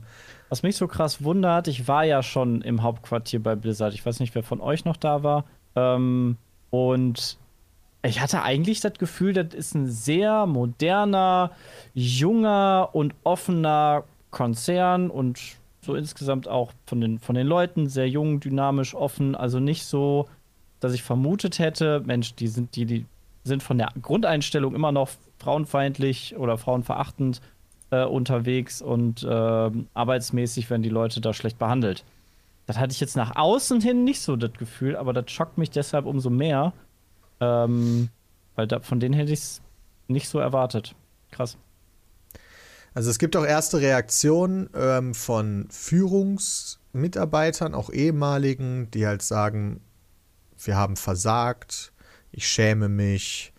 Was 0.50 0.62
mich 0.62 0.78
so 0.78 0.88
krass 0.88 1.24
wundert, 1.24 1.68
ich 1.68 1.88
war 1.88 2.06
ja 2.06 2.22
schon 2.22 2.62
im 2.62 2.84
Hauptquartier 2.84 3.42
bei 3.42 3.56
Blizzard. 3.56 3.96
Ich 3.96 4.06
weiß 4.06 4.20
nicht, 4.20 4.36
wer 4.36 4.44
von 4.44 4.62
euch 4.62 4.86
noch 4.86 4.96
da 4.96 5.24
war. 5.24 5.46
Ähm, 5.76 6.38
und 6.70 7.40
ich 8.04 8.22
hatte 8.22 8.44
eigentlich 8.44 8.80
das 8.80 8.94
Gefühl, 8.94 9.34
das 9.34 9.56
ist 9.56 9.74
ein 9.74 9.90
sehr 9.90 10.46
moderner, 10.46 11.50
junger 11.96 12.90
und 12.94 13.16
offener 13.24 14.04
Konzern 14.30 15.10
und 15.10 15.58
so 15.88 15.96
insgesamt 15.96 16.48
auch 16.48 16.72
von 16.86 17.02
den, 17.02 17.18
von 17.18 17.34
den 17.34 17.48
Leuten 17.48 17.90
sehr 17.90 18.08
jung, 18.08 18.40
dynamisch, 18.40 18.94
offen. 18.94 19.36
Also 19.36 19.60
nicht 19.60 19.86
so, 19.86 20.28
dass 20.80 20.94
ich 20.94 21.02
vermutet 21.02 21.58
hätte, 21.58 22.02
Mensch, 22.06 22.36
die 22.36 22.48
sind, 22.48 22.76
die, 22.76 22.86
die 22.86 23.06
sind 23.44 23.64
von 23.64 23.78
der 23.78 23.90
Grundeinstellung 24.00 24.76
immer 24.76 24.92
noch 24.92 25.10
frauenfeindlich 25.40 26.36
oder 26.38 26.58
frauenverachtend 26.58 27.42
äh, 27.90 28.04
unterwegs 28.04 28.82
und 28.82 29.26
ähm, 29.28 29.88
arbeitsmäßig 29.94 30.70
werden 30.70 30.84
die 30.84 30.90
Leute 30.90 31.22
da 31.22 31.34
schlecht 31.34 31.58
behandelt. 31.58 32.04
Das 32.66 32.78
hatte 32.78 32.92
ich 32.92 33.00
jetzt 33.00 33.16
nach 33.16 33.36
außen 33.36 33.80
hin 33.80 34.04
nicht 34.04 34.20
so 34.20 34.36
das 34.36 34.54
Gefühl, 34.54 34.98
aber 34.98 35.14
das 35.14 35.32
schockt 35.32 35.58
mich 35.58 35.72
deshalb 35.72 36.06
umso 36.06 36.30
mehr, 36.30 36.74
ähm, 37.40 38.10
weil 38.56 38.68
da, 38.68 38.82
von 38.82 39.00
denen 39.00 39.14
hätte 39.16 39.32
ich 39.32 39.40
es 39.40 39.62
nicht 40.10 40.28
so 40.28 40.40
erwartet. 40.40 40.94
Krass. 41.32 41.58
Also 42.98 43.12
es 43.12 43.20
gibt 43.20 43.36
auch 43.36 43.46
erste 43.46 43.80
Reaktionen 43.80 44.72
ähm, 44.76 45.14
von 45.14 45.68
Führungsmitarbeitern, 45.70 47.76
auch 47.76 47.92
ehemaligen, 47.92 48.90
die 48.90 49.06
halt 49.06 49.22
sagen, 49.22 49.82
wir 50.58 50.78
haben 50.78 50.96
versagt, 50.96 51.94
ich 52.32 52.48
schäme 52.48 52.90
mich, 52.90 53.54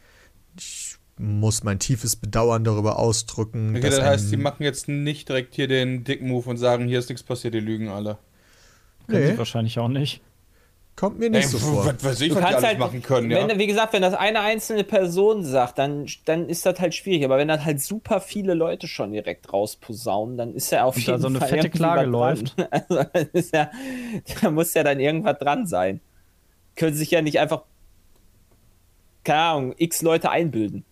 ich 0.59 0.97
muss 1.19 1.63
mein 1.63 1.79
tiefes 1.79 2.17
Bedauern 2.17 2.65
darüber 2.65 2.99
ausdrücken. 2.99 3.77
Okay, 3.77 3.89
das 3.89 4.01
heißt, 4.01 4.33
die 4.33 4.37
machen 4.37 4.65
jetzt 4.65 4.89
nicht 4.89 5.29
direkt 5.29 5.55
hier 5.55 5.69
den 5.69 6.03
dicken 6.03 6.27
Move 6.27 6.51
und 6.51 6.57
sagen, 6.57 6.89
hier 6.89 6.99
ist 6.99 7.09
nichts 7.09 7.23
passiert, 7.23 7.55
die 7.55 7.61
lügen 7.61 7.91
alle. 7.91 8.19
Können 9.07 9.23
Nee. 9.23 9.31
sie 9.31 9.39
wahrscheinlich 9.39 9.79
auch 9.79 9.87
nicht. 9.87 10.21
Kommt 10.99 11.21
mir 11.21 11.31
nicht 11.31 11.45
Ey, 11.45 11.49
so 11.49 11.59
vor. 11.59 11.87
was 11.87 12.03
weiß 12.03 12.21
ich, 12.23 12.31
Du 12.31 12.35
was 12.35 12.43
kannst 12.43 12.67
halt, 12.67 12.77
machen 12.81 13.01
können, 13.05 13.31
wenn, 13.31 13.49
ja. 13.49 13.57
wie 13.57 13.69
gesagt, 13.69 13.93
wenn 13.93 14.03
das 14.03 14.15
eine 14.15 14.41
einzelne 14.41 14.83
Person 14.83 15.45
sagt, 15.45 15.79
dann, 15.79 16.07
dann 16.25 16.49
ist 16.49 16.67
das 16.67 16.81
halt 16.81 16.93
schwierig. 16.93 17.25
Aber 17.25 17.39
wenn 17.39 17.47
dann 17.47 17.65
halt 17.65 17.81
super 17.81 18.21
viele 18.21 18.55
Leute 18.55 18.89
schon 18.89 19.13
direkt 19.13 19.53
rausposaunen, 19.53 20.37
dann 20.37 20.55
ist 20.57 20.73
ja 20.73 20.83
auf 20.83 20.97
Und 20.97 21.07
da 21.07 21.13
jeden 21.13 21.23
so 21.23 21.29
eine 21.29 21.39
Fall 21.39 21.49
fette 21.51 21.71
Klage 21.71 22.11
dran. 22.11 22.51
Also, 22.73 23.05
ja, 23.53 23.71
da 24.43 24.51
muss 24.51 24.75
ja 24.75 24.83
dann 24.83 24.99
irgendwas 24.99 25.39
dran 25.39 25.69
sein. 25.69 26.01
Können 26.75 26.97
sich 26.97 27.13
ja 27.13 27.23
nicht 27.23 27.39
einfach, 27.39 27.63
keine 29.23 29.41
Ahnung, 29.41 29.75
x 29.79 30.03
Leute 30.03 30.31
einbilden. 30.31 30.85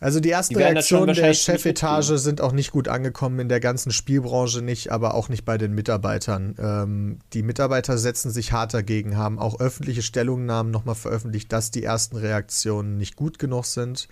Also 0.00 0.18
die 0.18 0.30
ersten 0.30 0.54
Die 0.54 0.62
Reaktionen 0.62 1.14
der 1.14 1.34
Chefetage 1.34 2.16
sind 2.16 2.40
auch 2.40 2.52
nicht 2.52 2.70
gut 2.70 2.88
angekommen 2.88 3.38
in 3.38 3.48
der 3.50 3.60
ganzen 3.60 3.92
Spielbranche 3.92 4.62
nicht, 4.62 4.90
aber 4.90 5.12
auch 5.12 5.28
nicht 5.28 5.44
bei 5.44 5.58
den 5.58 5.74
Mitarbeitern. 5.74 6.54
Ähm, 6.58 7.18
die 7.34 7.42
Mitarbeiter 7.42 7.98
setzen 7.98 8.30
sich 8.30 8.52
hart 8.52 8.72
dagegen, 8.72 9.18
haben 9.18 9.38
auch 9.38 9.60
öffentliche 9.60 10.00
Stellungnahmen 10.00 10.72
nochmal 10.72 10.94
veröffentlicht, 10.94 11.52
dass 11.52 11.70
die 11.70 11.84
ersten 11.84 12.16
Reaktionen 12.16 12.96
nicht 12.96 13.14
gut 13.14 13.38
genug 13.38 13.66
sind. 13.66 14.08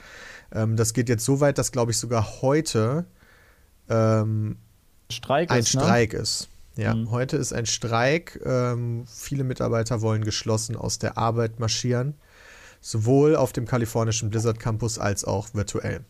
Ähm, 0.52 0.76
das 0.76 0.92
geht 0.92 1.09
jetzt 1.09 1.25
so 1.25 1.40
weit, 1.40 1.57
dass, 1.57 1.73
glaube 1.73 1.92
ich, 1.92 1.97
sogar 1.97 2.42
heute 2.42 3.07
ähm, 3.88 4.59
Streik 5.11 5.50
ein 5.50 5.61
ist, 5.61 5.75
ne? 5.75 5.80
Streik 5.80 6.12
ist. 6.12 6.49
Ja, 6.76 6.95
Mhm. 6.95 7.11
heute 7.11 7.38
ist 7.38 7.54
ein 7.54 7.64
Streik. 7.66 8.38
Ähm, 8.45 9.04
viele 9.07 9.42
Mitarbeiter 9.42 10.02
wollen 10.02 10.23
geschlossen 10.23 10.76
aus 10.76 10.99
der 10.99 11.16
Arbeit 11.16 11.59
marschieren. 11.59 12.14
Sowohl 12.81 13.37
auf 13.37 13.53
dem 13.53 13.67
kalifornischen 13.67 14.31
Blizzard 14.31 14.59
Campus 14.61 14.99
als 14.99 15.25
auch 15.25 15.49
virtuell. 15.53 16.01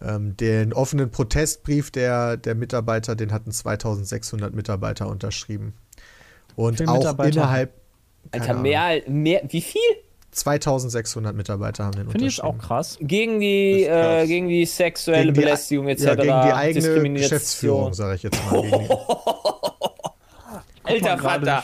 Ähm, 0.00 0.36
den 0.36 0.72
offenen 0.72 1.10
Protestbrief 1.10 1.90
der, 1.90 2.36
der 2.36 2.54
Mitarbeiter, 2.54 3.14
den 3.16 3.32
hatten 3.32 3.52
2600 3.52 4.54
Mitarbeiter 4.54 5.08
unterschrieben. 5.08 5.74
Und 6.56 6.86
auch 6.88 6.98
Mitarbeiter? 6.98 7.30
innerhalb. 7.40 7.72
Alter, 8.32 8.54
mehr, 8.54 9.02
mehr, 9.08 9.42
wie 9.48 9.60
viel? 9.60 9.80
2600 10.30 11.34
Mitarbeiter 11.36 11.84
haben 11.84 11.92
den 11.96 12.08
Finde 12.10 12.26
ich 12.26 12.42
auch 12.42 12.58
krass. 12.58 12.98
Gegen 13.00 13.38
die, 13.38 13.82
ist 13.82 13.88
krass. 13.88 14.24
äh, 14.24 14.26
gegen 14.26 14.48
die 14.48 14.66
sexuelle 14.66 15.22
Gegen 15.26 15.34
die- 15.34 15.40
Belästigung 15.42 15.88
etc. 15.88 16.04
Ja, 16.04 16.14
gegen 16.14 16.26
die 16.26 16.52
eigene. 16.52 17.10
Geschäftsführung, 17.20 17.94
sage 17.94 18.16
ich 18.16 18.22
jetzt 18.24 18.40
mal. 18.50 18.62
Gegen 18.62 18.78
die, 18.80 18.88
Alter 20.84 21.18
Vater. 21.18 21.62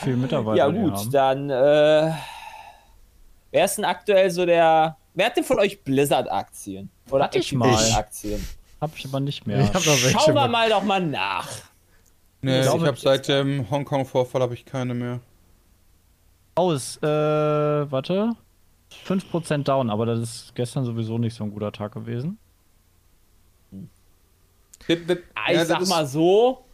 ja 0.55 0.67
gut, 0.69 1.13
dann 1.13 1.49
äh, 1.49 2.11
wer 3.51 3.65
ist 3.65 3.77
denn 3.77 3.85
aktuell 3.85 4.31
so 4.31 4.45
der 4.45 4.97
Wer 5.13 5.25
hat 5.25 5.35
denn 5.37 5.43
von 5.43 5.59
euch 5.59 5.83
Blizzard-Aktien? 5.83 6.89
Oder 7.09 7.25
Hatte 7.25 7.39
ich 7.39 7.51
mal. 7.53 7.67
Activision-Aktien? 7.69 8.47
Hab 8.79 8.95
ich 8.95 9.05
aber 9.05 9.19
nicht 9.19 9.45
mehr. 9.45 9.59
Ich 9.59 9.67
hab 9.73 9.85
noch 9.85 10.01
welche 10.03 10.09
Schauen 10.11 10.33
wir 10.35 10.47
mal 10.47 10.69
doch 10.69 10.83
mal 10.83 11.01
nach. 11.05 11.47
Nee, 12.41 12.59
ich, 12.59 12.63
glaube, 12.65 12.87
habe 12.87 12.97
seit 12.97 13.27
dem 13.27 13.69
Hongkong-Vorfall 13.69 14.41
habe 14.41 14.53
ich 14.53 14.65
keine 14.65 14.93
mehr. 14.93 15.19
Aus, 16.55 16.97
äh, 16.97 17.05
warte. 17.05 18.31
5% 19.05 19.63
down, 19.63 19.89
aber 19.89 20.05
das 20.05 20.19
ist 20.19 20.55
gestern 20.55 20.85
sowieso 20.85 21.17
nicht 21.17 21.35
so 21.35 21.43
ein 21.43 21.51
guter 21.51 21.71
Tag 21.71 21.93
gewesen. 21.93 22.37
Das, 24.87 24.97
das, 25.07 25.17
Ah, 25.35 25.41
ich 25.47 25.53
ja, 25.53 25.59
das 25.59 25.67
sag 25.67 25.81
ist, 25.81 25.89
mal 25.89 26.05
so, 26.07 26.65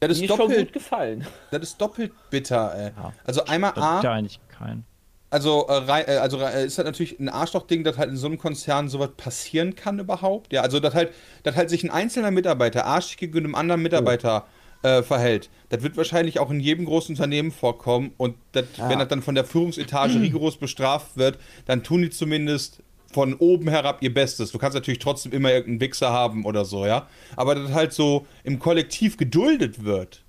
das 0.00 0.08
mir 0.08 0.12
ist 0.12 0.20
ist 0.22 0.28
schon 0.28 0.38
gut 0.38 0.50
doppelt, 0.50 0.72
gefallen. 0.72 1.26
das 1.50 1.62
ist 1.62 1.80
doppelt 1.80 2.12
bitter, 2.28 2.74
ey. 2.74 2.92
Ja. 2.96 3.12
Also 3.24 3.44
einmal 3.44 3.72
Da 3.74 4.02
ja 4.02 4.10
A, 4.10 4.14
eigentlich 4.14 4.40
keinen. 4.48 4.84
Also, 5.30 5.68
äh, 5.68 6.02
äh, 6.02 6.16
also 6.18 6.40
äh, 6.40 6.66
ist 6.66 6.78
halt 6.78 6.86
natürlich 6.86 7.18
ein 7.20 7.28
Arschloch-Ding, 7.28 7.84
dass 7.84 7.96
halt 7.96 8.10
in 8.10 8.16
so 8.16 8.26
einem 8.26 8.38
Konzern 8.38 8.88
sowas 8.88 9.10
passieren 9.16 9.76
kann 9.76 9.98
überhaupt. 10.00 10.52
Ja, 10.52 10.62
also 10.62 10.80
dass 10.80 10.94
halt, 10.94 11.12
dass 11.44 11.54
halt 11.56 11.70
sich 11.70 11.84
ein 11.84 11.90
einzelner 11.90 12.32
Mitarbeiter 12.32 12.84
arschig 12.84 13.16
gegenüber 13.16 13.44
einem 13.44 13.54
anderen 13.54 13.82
Mitarbeiter 13.82 14.46
äh, 14.82 15.02
verhält. 15.02 15.48
Das 15.68 15.82
wird 15.82 15.96
wahrscheinlich 15.96 16.40
auch 16.40 16.50
in 16.50 16.58
jedem 16.58 16.84
großen 16.84 17.14
Unternehmen 17.14 17.52
vorkommen 17.52 18.12
und 18.16 18.34
das, 18.52 18.64
wenn 18.78 18.98
das 18.98 19.08
dann 19.08 19.22
von 19.22 19.36
der 19.36 19.44
Führungsetage 19.44 20.14
rigoros 20.20 20.56
bestraft 20.56 21.16
wird, 21.16 21.38
dann 21.66 21.84
tun 21.84 22.02
die 22.02 22.10
zumindest 22.10 22.82
von 23.12 23.34
oben 23.34 23.68
herab 23.68 24.02
ihr 24.02 24.14
Bestes. 24.14 24.52
Du 24.52 24.58
kannst 24.58 24.74
natürlich 24.74 25.00
trotzdem 25.00 25.32
immer 25.32 25.50
irgendeinen 25.50 25.80
Wichser 25.80 26.10
haben 26.10 26.44
oder 26.44 26.64
so, 26.64 26.86
ja. 26.86 27.08
Aber 27.36 27.54
das 27.54 27.72
halt 27.72 27.92
so 27.92 28.26
im 28.44 28.58
Kollektiv 28.58 29.16
geduldet 29.16 29.84
wird, 29.84 30.22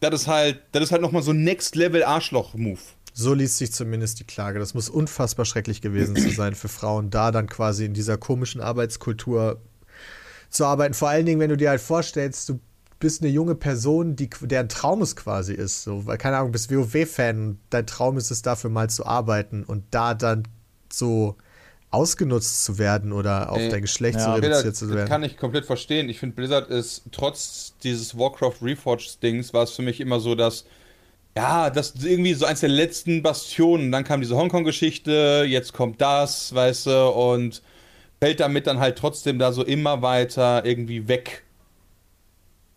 das 0.00 0.22
ist 0.22 0.26
halt, 0.26 0.60
das 0.72 0.84
ist 0.84 0.92
halt 0.92 1.02
nochmal 1.02 1.22
so 1.22 1.30
ein 1.30 1.44
Next-Level-Arschloch-Move. 1.44 2.80
So 3.12 3.34
liest 3.34 3.58
sich 3.58 3.72
zumindest 3.72 4.20
die 4.20 4.24
Klage. 4.24 4.58
Das 4.58 4.74
muss 4.74 4.88
unfassbar 4.88 5.44
schrecklich 5.44 5.82
gewesen 5.82 6.16
zu 6.16 6.30
sein 6.30 6.54
für 6.54 6.68
Frauen, 6.68 7.10
da 7.10 7.30
dann 7.30 7.46
quasi 7.46 7.84
in 7.84 7.94
dieser 7.94 8.16
komischen 8.16 8.60
Arbeitskultur 8.60 9.60
zu 10.48 10.64
arbeiten. 10.64 10.94
Vor 10.94 11.08
allen 11.08 11.26
Dingen, 11.26 11.40
wenn 11.40 11.50
du 11.50 11.56
dir 11.56 11.70
halt 11.70 11.80
vorstellst, 11.80 12.48
du 12.48 12.60
bist 13.00 13.20
eine 13.20 13.30
junge 13.30 13.54
Person, 13.54 14.16
die, 14.16 14.30
deren 14.42 14.68
Traum 14.68 15.02
es 15.02 15.16
quasi 15.16 15.54
ist. 15.54 15.82
So, 15.82 16.06
weil, 16.06 16.18
keine 16.18 16.36
Ahnung, 16.38 16.52
bist 16.52 16.70
WoW-Fan, 16.70 17.58
dein 17.68 17.86
Traum 17.86 18.16
ist 18.16 18.30
es 18.30 18.42
dafür 18.42 18.70
mal 18.70 18.88
zu 18.88 19.04
arbeiten 19.04 19.64
und 19.64 19.84
da 19.90 20.14
dann 20.14 20.44
so 20.90 21.36
ausgenutzt 21.90 22.64
zu 22.64 22.78
werden 22.78 23.12
oder 23.12 23.50
auf 23.50 23.58
Ey, 23.58 23.68
dein 23.68 23.82
Geschlecht 23.82 24.18
ja. 24.18 24.24
so 24.24 24.40
Peter, 24.40 24.50
reduziert 24.50 24.76
zu 24.76 24.86
das 24.86 24.94
werden. 24.94 25.08
kann 25.08 25.22
ich 25.22 25.36
komplett 25.36 25.66
verstehen. 25.66 26.08
Ich 26.08 26.18
finde, 26.18 26.36
Blizzard 26.36 26.70
ist 26.70 27.02
trotz 27.12 27.74
dieses 27.82 28.16
Warcraft 28.16 28.62
Reforged-Dings 28.62 29.52
war 29.52 29.64
es 29.64 29.72
für 29.72 29.82
mich 29.82 30.00
immer 30.00 30.18
so, 30.18 30.34
dass 30.34 30.64
ja, 31.36 31.70
das 31.70 31.90
ist 31.90 32.04
irgendwie 32.04 32.34
so 32.34 32.44
eins 32.44 32.60
der 32.60 32.68
letzten 32.68 33.22
Bastionen. 33.22 33.90
Dann 33.92 34.04
kam 34.04 34.20
diese 34.20 34.36
Hongkong-Geschichte, 34.36 35.44
jetzt 35.48 35.72
kommt 35.72 36.00
das, 36.00 36.54
weißt 36.54 36.86
du, 36.86 37.08
und 37.10 37.62
fällt 38.20 38.40
damit 38.40 38.66
dann 38.66 38.78
halt 38.78 38.98
trotzdem 38.98 39.38
da 39.38 39.52
so 39.52 39.64
immer 39.64 40.02
weiter 40.02 40.64
irgendwie 40.64 41.08
weg 41.08 41.42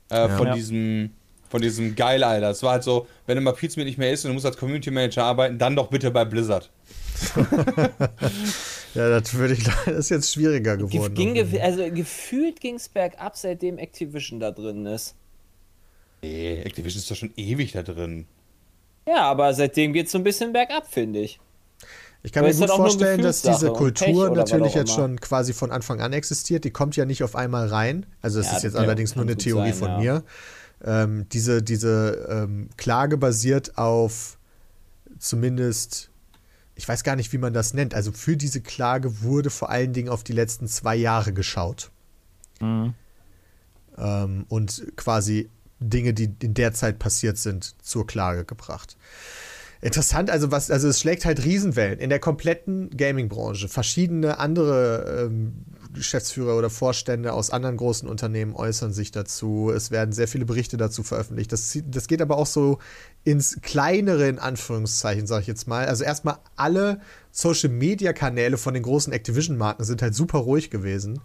äh, 0.10 0.16
Ja. 0.16 0.38
von 0.38 0.48
Ja. 0.48 0.54
diesem 0.56 1.12
von 1.48 1.62
diesem 1.62 1.96
geil, 1.96 2.24
Alter. 2.24 2.50
Es 2.50 2.64
war 2.64 2.72
halt 2.74 2.84
so, 2.84 3.08
wenn 3.28 3.38
immer 3.38 3.54
Pizmeet 3.54 3.86
nicht 3.86 3.98
mehr 4.00 4.12
ist 4.12 4.26
und 4.26 4.30
du 4.30 4.34
musst 4.34 4.46
als 4.48 4.58
Community 4.58 4.90
Manager 4.92 5.24
arbeiten, 5.24 5.58
dann 5.60 5.76
doch 5.76 5.88
bitte 5.90 6.12
bei 6.12 6.26
Blizzard. 6.26 6.70
Ja, 8.96 9.10
das 9.10 9.34
würde 9.34 9.54
ich 9.54 9.64
das 9.86 9.88
ist 9.88 10.10
jetzt 10.10 10.34
schwieriger 10.34 10.78
Ge 10.78 10.88
geworden. 10.88 11.16
ging, 11.16 11.62
also 11.62 11.92
gefühlt 11.92 12.62
ging 12.62 12.76
es 12.76 12.88
bergab, 12.88 13.36
seitdem 13.36 13.78
Activision 13.78 14.40
da 14.40 14.52
drin 14.52 14.86
ist. 14.86 15.16
Nee, 16.22 16.62
Activision 16.64 17.00
ist 17.02 17.12
doch 17.12 17.16
schon 17.16 17.34
ewig 17.36 17.74
da 17.74 17.84
drin. 17.84 18.26
Ja, 19.08 19.22
aber 19.24 19.54
seitdem 19.54 19.94
geht 19.94 20.08
es 20.08 20.12
so 20.12 20.18
ein 20.18 20.24
bisschen 20.24 20.54
bergab, 20.54 20.88
finde 20.92 21.20
ich. 21.20 21.40
Ich 22.24 22.32
kann 22.32 22.44
Aber 22.44 22.52
mir 22.52 22.60
gut 22.60 22.76
vorstellen, 22.76 23.22
dass 23.22 23.44
diese 23.44 23.72
Kultur 23.72 24.32
natürlich 24.32 24.74
jetzt 24.74 24.92
schon 24.92 25.20
quasi 25.20 25.54
von 25.54 25.72
Anfang 25.72 26.02
an 26.02 26.12
existiert. 26.12 26.64
Die 26.64 26.72
kommt 26.72 26.96
ja 26.96 27.06
nicht 27.06 27.24
auf 27.24 27.36
einmal 27.36 27.68
rein. 27.68 28.08
Also 28.22 28.40
das 28.40 28.50
Ja, 28.50 28.58
ist 28.58 28.64
jetzt 28.64 28.76
allerdings 28.76 29.16
nur 29.16 29.26
eine 29.26 29.38
Theorie 29.38 29.74
sein, 29.74 29.80
von 29.80 29.90
ja. 29.90 29.98
mir. 30.00 30.24
Ähm, 30.84 31.30
diese 31.30 31.62
diese 31.62 32.28
ähm, 32.30 32.70
Klage 32.78 33.18
basiert 33.18 33.78
auf 33.78 34.40
zumindest, 35.20 36.10
ich 36.74 36.88
weiß 36.88 37.04
gar 37.04 37.16
nicht, 37.16 37.32
wie 37.32 37.38
man 37.38 37.54
das 37.54 37.76
nennt. 37.76 37.94
Also 37.94 38.12
für 38.12 38.36
diese 38.36 38.60
Klage 38.60 39.22
wurde 39.22 39.52
vor 39.52 39.70
allen 39.70 39.94
Dingen 39.94 40.10
auf 40.10 40.24
die 40.24 40.34
letzten 40.34 40.68
zwei 40.68 40.96
Jahre 40.96 41.32
geschaut. 41.32 41.92
Mhm. 42.60 42.96
ähm, 43.98 44.46
und 44.50 44.84
quasi 44.96 45.50
Dinge, 45.80 46.14
die 46.14 46.34
in 46.42 46.54
der 46.54 46.74
Zeit 46.74 47.00
passiert 47.00 47.38
sind, 47.38 47.76
zur 47.82 48.08
Klage 48.08 48.46
gebracht. 48.46 48.98
Interessant, 49.82 50.32
also 50.32 50.52
was, 50.52 50.72
also 50.72 50.88
es 50.88 51.00
schlägt 51.00 51.26
halt 51.26 51.44
Riesenwellen 51.44 52.00
in 52.00 52.10
der 52.10 52.20
kompletten 52.20 52.90
Gaming-Branche. 52.90 53.68
Verschiedene 53.68 54.40
andere 54.40 55.28
ähm, 55.28 55.66
Geschäftsführer 55.94 56.58
oder 56.58 56.70
Vorstände 56.70 57.34
aus 57.34 57.50
anderen 57.50 57.78
großen 57.78 58.08
Unternehmen 58.08 58.56
äußern 58.56 58.94
sich 58.94 59.12
dazu. 59.12 59.72
Es 59.76 59.92
werden 59.92 60.12
sehr 60.12 60.28
viele 60.28 60.46
Berichte 60.46 60.78
dazu 60.78 61.04
veröffentlicht. 61.04 61.52
Das, 61.52 61.78
das 61.86 62.08
geht 62.08 62.22
aber 62.22 62.38
auch 62.38 62.48
so 62.48 62.80
ins 63.24 63.60
kleinere, 63.62 64.28
in 64.28 64.40
Anführungszeichen, 64.40 65.28
sage 65.28 65.42
ich 65.42 65.48
jetzt 65.48 65.68
mal. 65.68 65.86
Also 65.86 66.04
erstmal 66.04 66.38
alle 66.56 67.02
Social-Media-Kanäle 67.32 68.58
von 68.58 68.74
den 68.74 68.84
großen 68.84 69.12
Activision-Marken 69.12 69.84
sind 69.84 70.02
halt 70.02 70.16
super 70.16 70.40
ruhig 70.40 70.70
gewesen. 70.70 71.22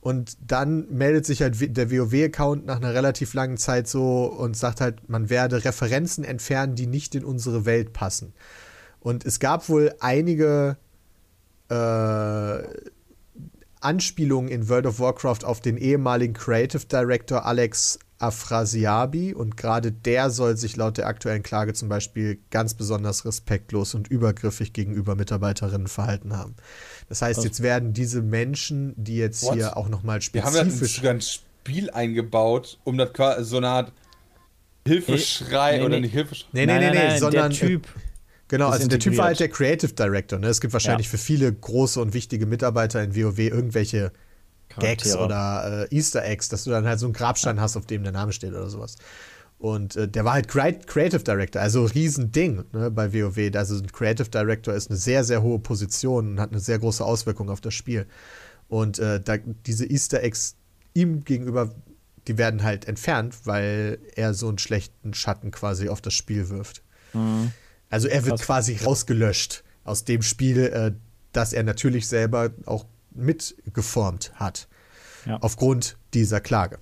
Und 0.00 0.38
dann 0.40 0.88
meldet 0.90 1.26
sich 1.26 1.42
halt 1.42 1.76
der 1.76 1.90
WoW-Account 1.90 2.64
nach 2.64 2.76
einer 2.76 2.94
relativ 2.94 3.34
langen 3.34 3.58
Zeit 3.58 3.86
so 3.86 4.24
und 4.24 4.56
sagt 4.56 4.80
halt, 4.80 5.08
man 5.10 5.28
werde 5.28 5.64
Referenzen 5.64 6.24
entfernen, 6.24 6.74
die 6.74 6.86
nicht 6.86 7.14
in 7.14 7.24
unsere 7.24 7.66
Welt 7.66 7.92
passen. 7.92 8.32
Und 9.00 9.26
es 9.26 9.40
gab 9.40 9.68
wohl 9.68 9.94
einige 10.00 10.78
äh, 11.68 12.62
Anspielungen 13.80 14.50
in 14.50 14.68
World 14.68 14.86
of 14.86 15.00
Warcraft 15.00 15.44
auf 15.44 15.60
den 15.60 15.76
ehemaligen 15.76 16.34
Creative 16.34 16.84
Director 16.86 17.44
Alex 17.44 17.98
Afrasiabi 18.20 19.34
und 19.34 19.56
gerade 19.56 19.90
der 19.92 20.30
soll 20.30 20.56
sich 20.56 20.76
laut 20.76 20.98
der 20.98 21.06
aktuellen 21.06 21.42
Klage 21.42 21.72
zum 21.72 21.88
Beispiel 21.88 22.38
ganz 22.50 22.74
besonders 22.74 23.24
respektlos 23.24 23.94
und 23.94 24.08
übergriffig 24.08 24.72
gegenüber 24.72 25.14
Mitarbeiterinnen 25.16 25.88
verhalten 25.88 26.36
haben. 26.36 26.54
Das 27.08 27.22
heißt, 27.22 27.42
jetzt 27.44 27.62
werden 27.62 27.92
diese 27.92 28.22
Menschen, 28.22 28.94
die 28.96 29.16
jetzt 29.16 29.42
What? 29.44 29.54
hier 29.54 29.76
auch 29.76 29.88
nochmal 29.88 30.20
Wir 30.32 30.44
haben 30.44 30.54
ja 30.54 30.60
spezifisch 30.62 30.96
sogar 30.96 31.14
ein 31.14 31.20
Spiel 31.22 31.90
eingebaut, 31.90 32.78
um 32.84 32.98
das 32.98 33.12
quasi 33.12 33.44
so 33.44 33.56
eine 33.56 33.68
Art 33.68 33.92
Hilfeschrei 34.86 35.78
Nee, 35.78 35.84
oder 35.84 35.94
nee. 35.96 36.00
nicht 36.02 36.12
Hilfeschrei. 36.12 36.48
Nee, 36.52 36.66
nee, 36.66 36.72
Nein, 36.72 36.80
nee, 36.80 36.86
nein, 36.86 36.96
nee, 36.96 37.08
nein, 37.10 37.20
sondern 37.20 37.50
der 37.50 37.58
Typ. 37.68 37.88
Genau, 38.48 38.68
also 38.70 38.88
der 38.88 38.98
Typ 38.98 39.16
war 39.16 39.26
halt 39.26 39.38
der 39.38 39.46
integriert. 39.46 39.80
Creative 39.80 39.92
Director. 39.94 40.38
Ne? 40.38 40.48
Es 40.48 40.60
gibt 40.60 40.72
wahrscheinlich 40.72 41.06
Ja. 41.06 41.10
für 41.12 41.18
viele 41.18 41.52
große 41.52 42.00
und 42.00 42.14
wichtige 42.14 42.46
Mitarbeiter 42.46 43.02
in 43.02 43.14
WoW 43.14 43.38
irgendwelche 43.38 44.12
Gags 44.78 45.12
oder 45.24 45.88
äh, 45.90 45.94
Easter 45.96 46.24
Eggs, 46.24 46.48
dass 46.48 46.64
du 46.64 46.70
dann 46.70 46.86
halt 46.86 46.98
so 46.98 47.06
einen 47.06 47.12
Grabstein 47.12 47.60
hast, 47.60 47.76
auf 47.76 47.86
dem 47.86 48.02
der 48.02 48.12
Name 48.12 48.32
steht 48.32 48.50
oder 48.52 48.68
sowas. 48.70 48.96
Und 49.58 49.96
äh, 49.96 50.08
der 50.08 50.24
war 50.24 50.32
halt 50.32 50.48
Crea- 50.48 50.84
Creative 50.86 51.22
Director, 51.22 51.60
also 51.60 51.84
Riesending 51.84 52.64
ne, 52.72 52.90
bei 52.90 53.12
WoW. 53.12 53.54
Also 53.54 53.76
ein 53.76 53.92
Creative 53.92 54.28
Director 54.30 54.72
ist 54.72 54.88
eine 54.88 54.96
sehr, 54.98 55.22
sehr 55.22 55.42
hohe 55.42 55.58
Position 55.58 56.32
und 56.32 56.40
hat 56.40 56.50
eine 56.50 56.60
sehr 56.60 56.78
große 56.78 57.04
Auswirkung 57.04 57.50
auf 57.50 57.60
das 57.60 57.74
Spiel. 57.74 58.06
Und 58.68 58.98
äh, 58.98 59.20
da, 59.20 59.36
diese 59.36 59.84
Easter 59.84 60.22
Eggs 60.22 60.56
ihm 60.94 61.24
gegenüber, 61.24 61.74
die 62.26 62.38
werden 62.38 62.62
halt 62.62 62.86
entfernt, 62.86 63.36
weil 63.44 63.98
er 64.14 64.32
so 64.32 64.48
einen 64.48 64.58
schlechten 64.58 65.12
Schatten 65.12 65.50
quasi 65.50 65.88
auf 65.88 66.00
das 66.00 66.14
Spiel 66.14 66.48
wirft. 66.48 66.82
Also 67.90 68.08
er 68.08 68.24
wird 68.24 68.40
quasi 68.40 68.76
rausgelöscht 68.76 69.64
aus 69.84 70.04
dem 70.04 70.22
Spiel, 70.22 70.58
äh, 70.58 70.92
das 71.32 71.52
er 71.52 71.64
natürlich 71.64 72.06
selber 72.06 72.50
auch 72.64 72.86
mitgeformt 73.12 74.32
hat. 74.34 74.68
Ja. 75.26 75.38
Aufgrund 75.40 75.96
dieser 76.14 76.40
Klage. 76.40 76.78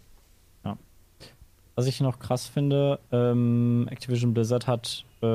Was 1.75 1.87
ich 1.87 2.01
noch 2.01 2.19
krass 2.19 2.49
finde, 2.49 2.99
ähm, 3.13 3.87
Activision 3.89 4.35
Blizzard 4.35 4.67
hat 4.67 5.05
äh, 5.23 5.27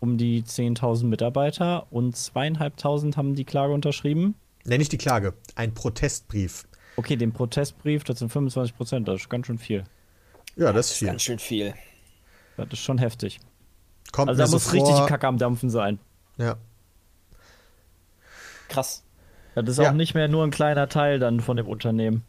um 0.00 0.18
die 0.18 0.42
10.000 0.42 1.04
Mitarbeiter 1.04 1.86
und 1.92 2.16
zweieinhalbtausend 2.16 3.16
haben 3.16 3.36
die 3.36 3.44
Klage 3.44 3.72
unterschrieben. 3.72 4.34
Nenne 4.64 4.82
ich 4.82 4.88
die 4.88 4.98
Klage. 4.98 5.32
Ein 5.54 5.72
Protestbrief. 5.72 6.66
Okay, 6.96 7.14
den 7.14 7.32
Protestbrief, 7.32 8.02
das 8.02 8.18
sind 8.18 8.30
25 8.32 8.76
Prozent, 8.76 9.06
das 9.06 9.20
ist 9.20 9.30
ganz 9.30 9.46
schön 9.46 9.58
viel. 9.58 9.84
Ja, 10.56 10.72
das 10.72 10.90
ist 10.90 10.90
Das 10.90 10.90
ist 10.90 10.98
viel. 10.98 11.06
ganz 11.08 11.22
schön 11.22 11.38
viel. 11.38 11.74
Das 12.56 12.66
ist 12.72 12.80
schon 12.80 12.98
heftig. 12.98 13.38
Kommt 14.10 14.28
Also 14.30 14.40
da 14.40 14.46
so 14.48 14.56
muss 14.56 14.64
vor, 14.64 14.72
richtig 14.72 15.06
Kacke 15.06 15.28
am 15.28 15.38
Dampfen 15.38 15.70
sein. 15.70 16.00
Ja. 16.36 16.56
Krass. 18.68 19.04
Das 19.54 19.68
ist 19.68 19.78
Ja. 19.78 19.90
auch 19.90 19.94
nicht 19.94 20.14
mehr 20.14 20.28
nur 20.28 20.44
ein 20.44 20.50
kleiner 20.50 20.88
Teil 20.88 21.18
dann 21.18 21.40
von 21.40 21.56
dem 21.56 21.66
Unternehmen. 21.66 22.24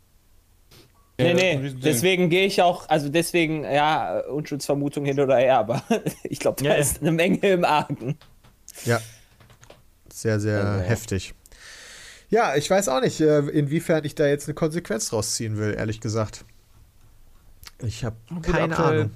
Nee, 1.19 1.33
nee, 1.35 1.71
deswegen 1.83 2.29
gehe 2.31 2.47
ich 2.47 2.63
auch, 2.63 2.89
also 2.89 3.07
deswegen, 3.09 3.63
ja, 3.63 4.21
Unschuldsvermutung 4.21 5.05
hin 5.05 5.19
oder 5.19 5.37
her, 5.37 5.59
aber 5.59 5.83
ich 6.23 6.39
glaube, 6.39 6.63
da 6.63 6.69
Ja, 6.69 6.75
ja. 6.75 6.79
ist 6.81 7.01
eine 7.01 7.11
Menge 7.11 7.37
im 7.47 7.63
Argen. 7.63 8.17
Ja. 8.85 8.99
Sehr, 10.11 10.39
sehr 10.39 10.63
Also. 10.65 10.83
heftig. 10.85 11.33
Ja, 12.29 12.55
ich 12.55 12.67
weiß 12.69 12.87
auch 12.89 13.01
nicht, 13.01 13.19
äh, 13.21 13.39
inwiefern 13.39 14.03
ich 14.03 14.15
da 14.15 14.25
jetzt 14.25 14.47
eine 14.47 14.55
Konsequenz 14.55 15.13
rausziehen 15.13 15.57
will, 15.57 15.75
ehrlich 15.77 16.01
gesagt. 16.01 16.43
Ich 17.83 18.03
habe 18.03 18.15
keine 18.41 18.75
Ahnung. 18.77 19.11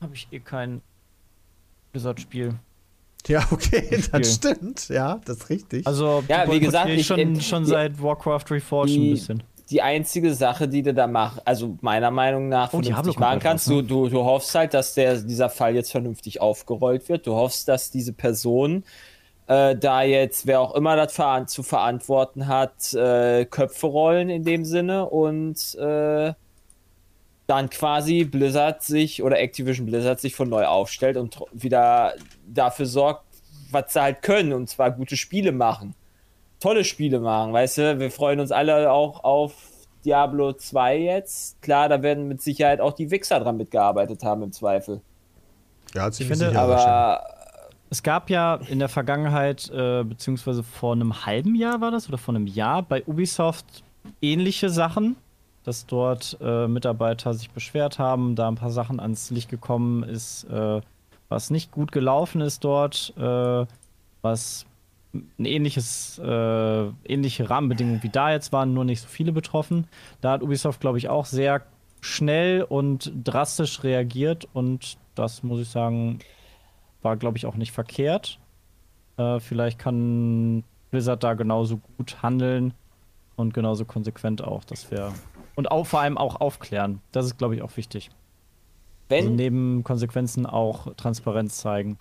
Habe 0.00 0.14
ich 0.14 0.28
eh 0.32 0.40
kein 0.40 0.80
Blizzard-Spiel. 1.92 2.54
Ja, 3.28 3.46
okay, 3.50 3.88
das 3.90 4.04
Spiel. 4.06 4.24
stimmt. 4.24 4.88
Ja, 4.88 5.20
das 5.24 5.38
ist 5.38 5.50
richtig. 5.50 5.86
Also, 5.86 6.22
Ja, 6.28 6.50
wie 6.50 6.60
gesagt, 6.60 6.88
ich 6.88 7.06
schon, 7.06 7.40
schon 7.40 7.64
die- 7.64 7.70
seit 7.70 8.02
Warcraft 8.02 8.44
Reforged 8.50 8.96
ein 8.96 9.10
bisschen. 9.10 9.42
Die 9.70 9.80
einzige 9.80 10.34
Sache, 10.34 10.68
die 10.68 10.82
du 10.82 10.92
da 10.92 11.06
machst, 11.06 11.40
also 11.46 11.78
meiner 11.80 12.10
Meinung 12.10 12.48
nach 12.50 12.68
Oh, 12.74 12.82
vernünftig 12.82 13.18
machen 13.18 13.38
kannst, 13.38 13.68
raus, 13.68 13.76
du, 13.76 13.80
ne? 13.80 13.86
du, 13.86 14.08
du 14.08 14.24
hoffst 14.24 14.54
halt, 14.54 14.74
dass 14.74 14.92
der, 14.94 15.16
dieser 15.16 15.48
Fall 15.48 15.74
jetzt 15.74 15.90
vernünftig 15.92 16.40
aufgerollt 16.42 17.08
wird. 17.08 17.26
Du 17.26 17.34
hoffst, 17.34 17.68
dass 17.68 17.90
diese 17.90 18.12
Person 18.12 18.84
äh, 19.46 19.74
da 19.76 20.02
jetzt, 20.02 20.46
wer 20.46 20.60
auch 20.60 20.74
immer 20.74 20.94
das 20.96 21.14
veran 21.14 21.48
zu 21.48 21.62
verantworten 21.62 22.48
hat, 22.48 22.92
äh, 22.92 23.46
Köpfe 23.46 23.86
rollen 23.86 24.28
in 24.28 24.44
dem 24.44 24.64
Sinne 24.66 25.08
und 25.08 25.74
äh, 25.76 26.34
dann 27.52 27.68
quasi 27.68 28.24
Blizzard 28.24 28.82
sich 28.82 29.22
oder 29.22 29.38
Activision 29.38 29.84
Blizzard 29.84 30.18
sich 30.18 30.34
von 30.34 30.48
neu 30.48 30.64
aufstellt 30.64 31.18
und 31.18 31.38
wieder 31.52 32.14
dafür 32.46 32.86
sorgt, 32.86 33.26
was 33.70 33.92
sie 33.92 34.00
halt 34.00 34.22
können 34.22 34.54
und 34.54 34.70
zwar 34.70 34.90
gute 34.90 35.18
Spiele 35.18 35.52
machen. 35.52 35.94
Tolle 36.60 36.82
Spiele 36.82 37.20
machen, 37.20 37.52
weißt 37.52 37.76
du? 37.78 38.00
Wir 38.00 38.10
freuen 38.10 38.40
uns 38.40 38.52
alle 38.52 38.90
auch 38.90 39.22
auf 39.22 39.52
Diablo 40.02 40.54
2 40.54 40.96
jetzt. 40.96 41.60
Klar, 41.60 41.90
da 41.90 42.02
werden 42.02 42.26
mit 42.26 42.40
Sicherheit 42.40 42.80
auch 42.80 42.94
die 42.94 43.10
Wichser 43.10 43.38
dran 43.38 43.58
mitgearbeitet 43.58 44.22
haben 44.24 44.44
im 44.44 44.52
Zweifel. 44.52 45.02
ja, 45.94 46.10
ziemlich 46.10 46.38
finde, 46.38 46.52
sicher 46.52 46.68
wahrscheinlich. 46.68 46.88
Aber 46.88 47.26
Es 47.90 48.02
gab 48.02 48.30
ja 48.30 48.60
in 48.70 48.78
der 48.78 48.88
Vergangenheit, 48.88 49.70
äh, 49.74 50.04
beziehungsweise 50.04 50.62
vor 50.62 50.94
einem 50.94 51.26
halben 51.26 51.54
Jahr 51.54 51.82
war 51.82 51.90
das 51.90 52.08
oder 52.08 52.16
vor 52.16 52.34
einem 52.34 52.46
Jahr 52.46 52.82
bei 52.82 53.04
Ubisoft 53.04 53.84
ähnliche 54.22 54.70
Sachen, 54.70 55.16
dass 55.64 55.86
dort 55.86 56.36
äh, 56.40 56.66
Mitarbeiter 56.66 57.34
sich 57.34 57.50
beschwert 57.50 57.98
haben, 57.98 58.34
da 58.34 58.48
ein 58.48 58.56
paar 58.56 58.70
Sachen 58.70 59.00
ans 59.00 59.30
Licht 59.30 59.48
gekommen 59.48 60.02
ist, 60.02 60.44
äh, 60.44 60.80
was 61.28 61.50
nicht 61.50 61.70
gut 61.70 61.92
gelaufen 61.92 62.40
ist 62.40 62.64
dort, 62.64 63.14
äh, 63.16 63.66
was 64.22 64.66
ein 65.14 65.44
ähnliches, 65.44 66.18
äh, 66.18 66.86
ähnliche 67.04 67.50
Rahmenbedingungen 67.50 68.02
wie 68.02 68.08
da 68.08 68.32
jetzt 68.32 68.52
waren, 68.52 68.74
nur 68.74 68.84
nicht 68.84 69.00
so 69.02 69.08
viele 69.08 69.32
betroffen. 69.32 69.86
Da 70.20 70.32
hat 70.32 70.42
Ubisoft, 70.42 70.80
glaube 70.80 70.98
ich, 70.98 71.08
auch 71.08 71.26
sehr 71.26 71.62
schnell 72.00 72.62
und 72.62 73.12
drastisch 73.22 73.84
reagiert 73.84 74.48
und 74.52 74.96
das 75.14 75.42
muss 75.42 75.60
ich 75.60 75.68
sagen, 75.68 76.18
war, 77.02 77.16
glaube 77.16 77.36
ich, 77.36 77.46
auch 77.46 77.56
nicht 77.56 77.72
verkehrt. 77.72 78.38
Äh, 79.16 79.40
vielleicht 79.40 79.78
kann 79.78 80.64
Blizzard 80.90 81.22
da 81.22 81.34
genauso 81.34 81.80
gut 81.96 82.22
handeln 82.22 82.74
und 83.36 83.54
genauso 83.54 83.84
konsequent 83.84 84.42
auch. 84.42 84.64
Das 84.64 84.90
wäre. 84.90 85.12
Und 85.54 85.70
auch 85.70 85.86
vor 85.86 86.00
allem 86.00 86.16
auch 86.16 86.40
aufklären. 86.40 87.00
Das 87.12 87.26
ist, 87.26 87.38
glaube 87.38 87.54
ich, 87.54 87.62
auch 87.62 87.76
wichtig. 87.76 88.10
Wenn, 89.08 89.24
also 89.24 89.30
neben 89.30 89.84
Konsequenzen 89.84 90.46
auch 90.46 90.94
Transparenz 90.94 91.58
zeigen. 91.58 91.98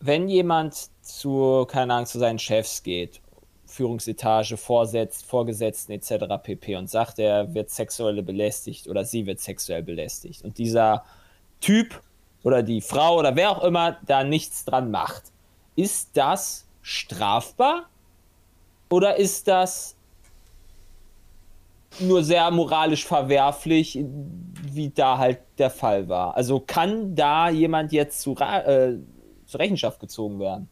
wenn 0.00 0.28
jemand 0.28 0.90
zu, 1.00 1.66
keine 1.66 1.94
Ahnung, 1.94 2.06
zu 2.06 2.18
seinen 2.18 2.38
Chefs 2.38 2.82
geht, 2.82 3.20
Führungsetage, 3.68 4.56
Vorsetzt, 4.56 5.26
Vorgesetzten 5.26 5.92
etc. 5.92 6.24
pp. 6.42 6.76
und 6.76 6.88
sagt, 6.88 7.18
er 7.18 7.54
wird 7.54 7.70
sexuell 7.70 8.22
belästigt 8.22 8.88
oder 8.88 9.04
sie 9.04 9.26
wird 9.26 9.40
sexuell 9.40 9.82
belästigt 9.82 10.42
und 10.42 10.58
dieser 10.58 11.04
Typ 11.60 12.00
oder 12.42 12.62
die 12.62 12.80
Frau 12.80 13.18
oder 13.18 13.36
wer 13.36 13.50
auch 13.50 13.62
immer 13.62 13.98
da 14.06 14.24
nichts 14.24 14.64
dran 14.64 14.90
macht, 14.90 15.24
ist 15.76 16.10
das 16.14 16.66
strafbar 16.80 17.88
oder 18.88 19.16
ist 19.16 19.48
das 19.48 19.96
nur 22.00 22.22
sehr 22.22 22.50
moralisch 22.50 23.04
verwerflich, 23.04 23.98
wie 24.62 24.90
da 24.90 25.18
halt 25.18 25.38
der 25.58 25.70
Fall 25.70 26.08
war? 26.08 26.36
Also 26.36 26.60
kann 26.60 27.14
da 27.14 27.48
jemand 27.48 27.92
jetzt 27.92 28.20
zu, 28.20 28.36
äh, 28.36 28.94
zur 29.46 29.60
Rechenschaft 29.60 29.98
gezogen 30.00 30.38
werden? 30.38 30.68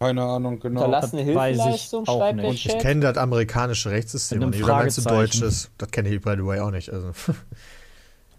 Keine 0.00 0.22
Ahnung, 0.22 0.60
genau. 0.60 0.84
Unterlassene 0.84 1.22
ich 1.22 1.26
Hilfeleistung, 1.28 2.06
auch 2.06 2.18
schreibt 2.18 2.36
nicht. 2.36 2.46
Und 2.66 2.72
Ich 2.74 2.78
kenne 2.78 3.00
das 3.00 3.16
amerikanische 3.16 3.90
Rechtssystem 3.90 4.42
und 4.42 4.54
du 4.54 4.58
Fragezeichen. 4.64 5.08
deutsches? 5.08 5.70
Das 5.76 5.90
kenne 5.90 6.08
ich, 6.08 6.20
by 6.20 6.34
the 6.36 6.44
way, 6.44 6.60
auch 6.60 6.70
nicht. 6.70 6.90
Also. 6.90 7.10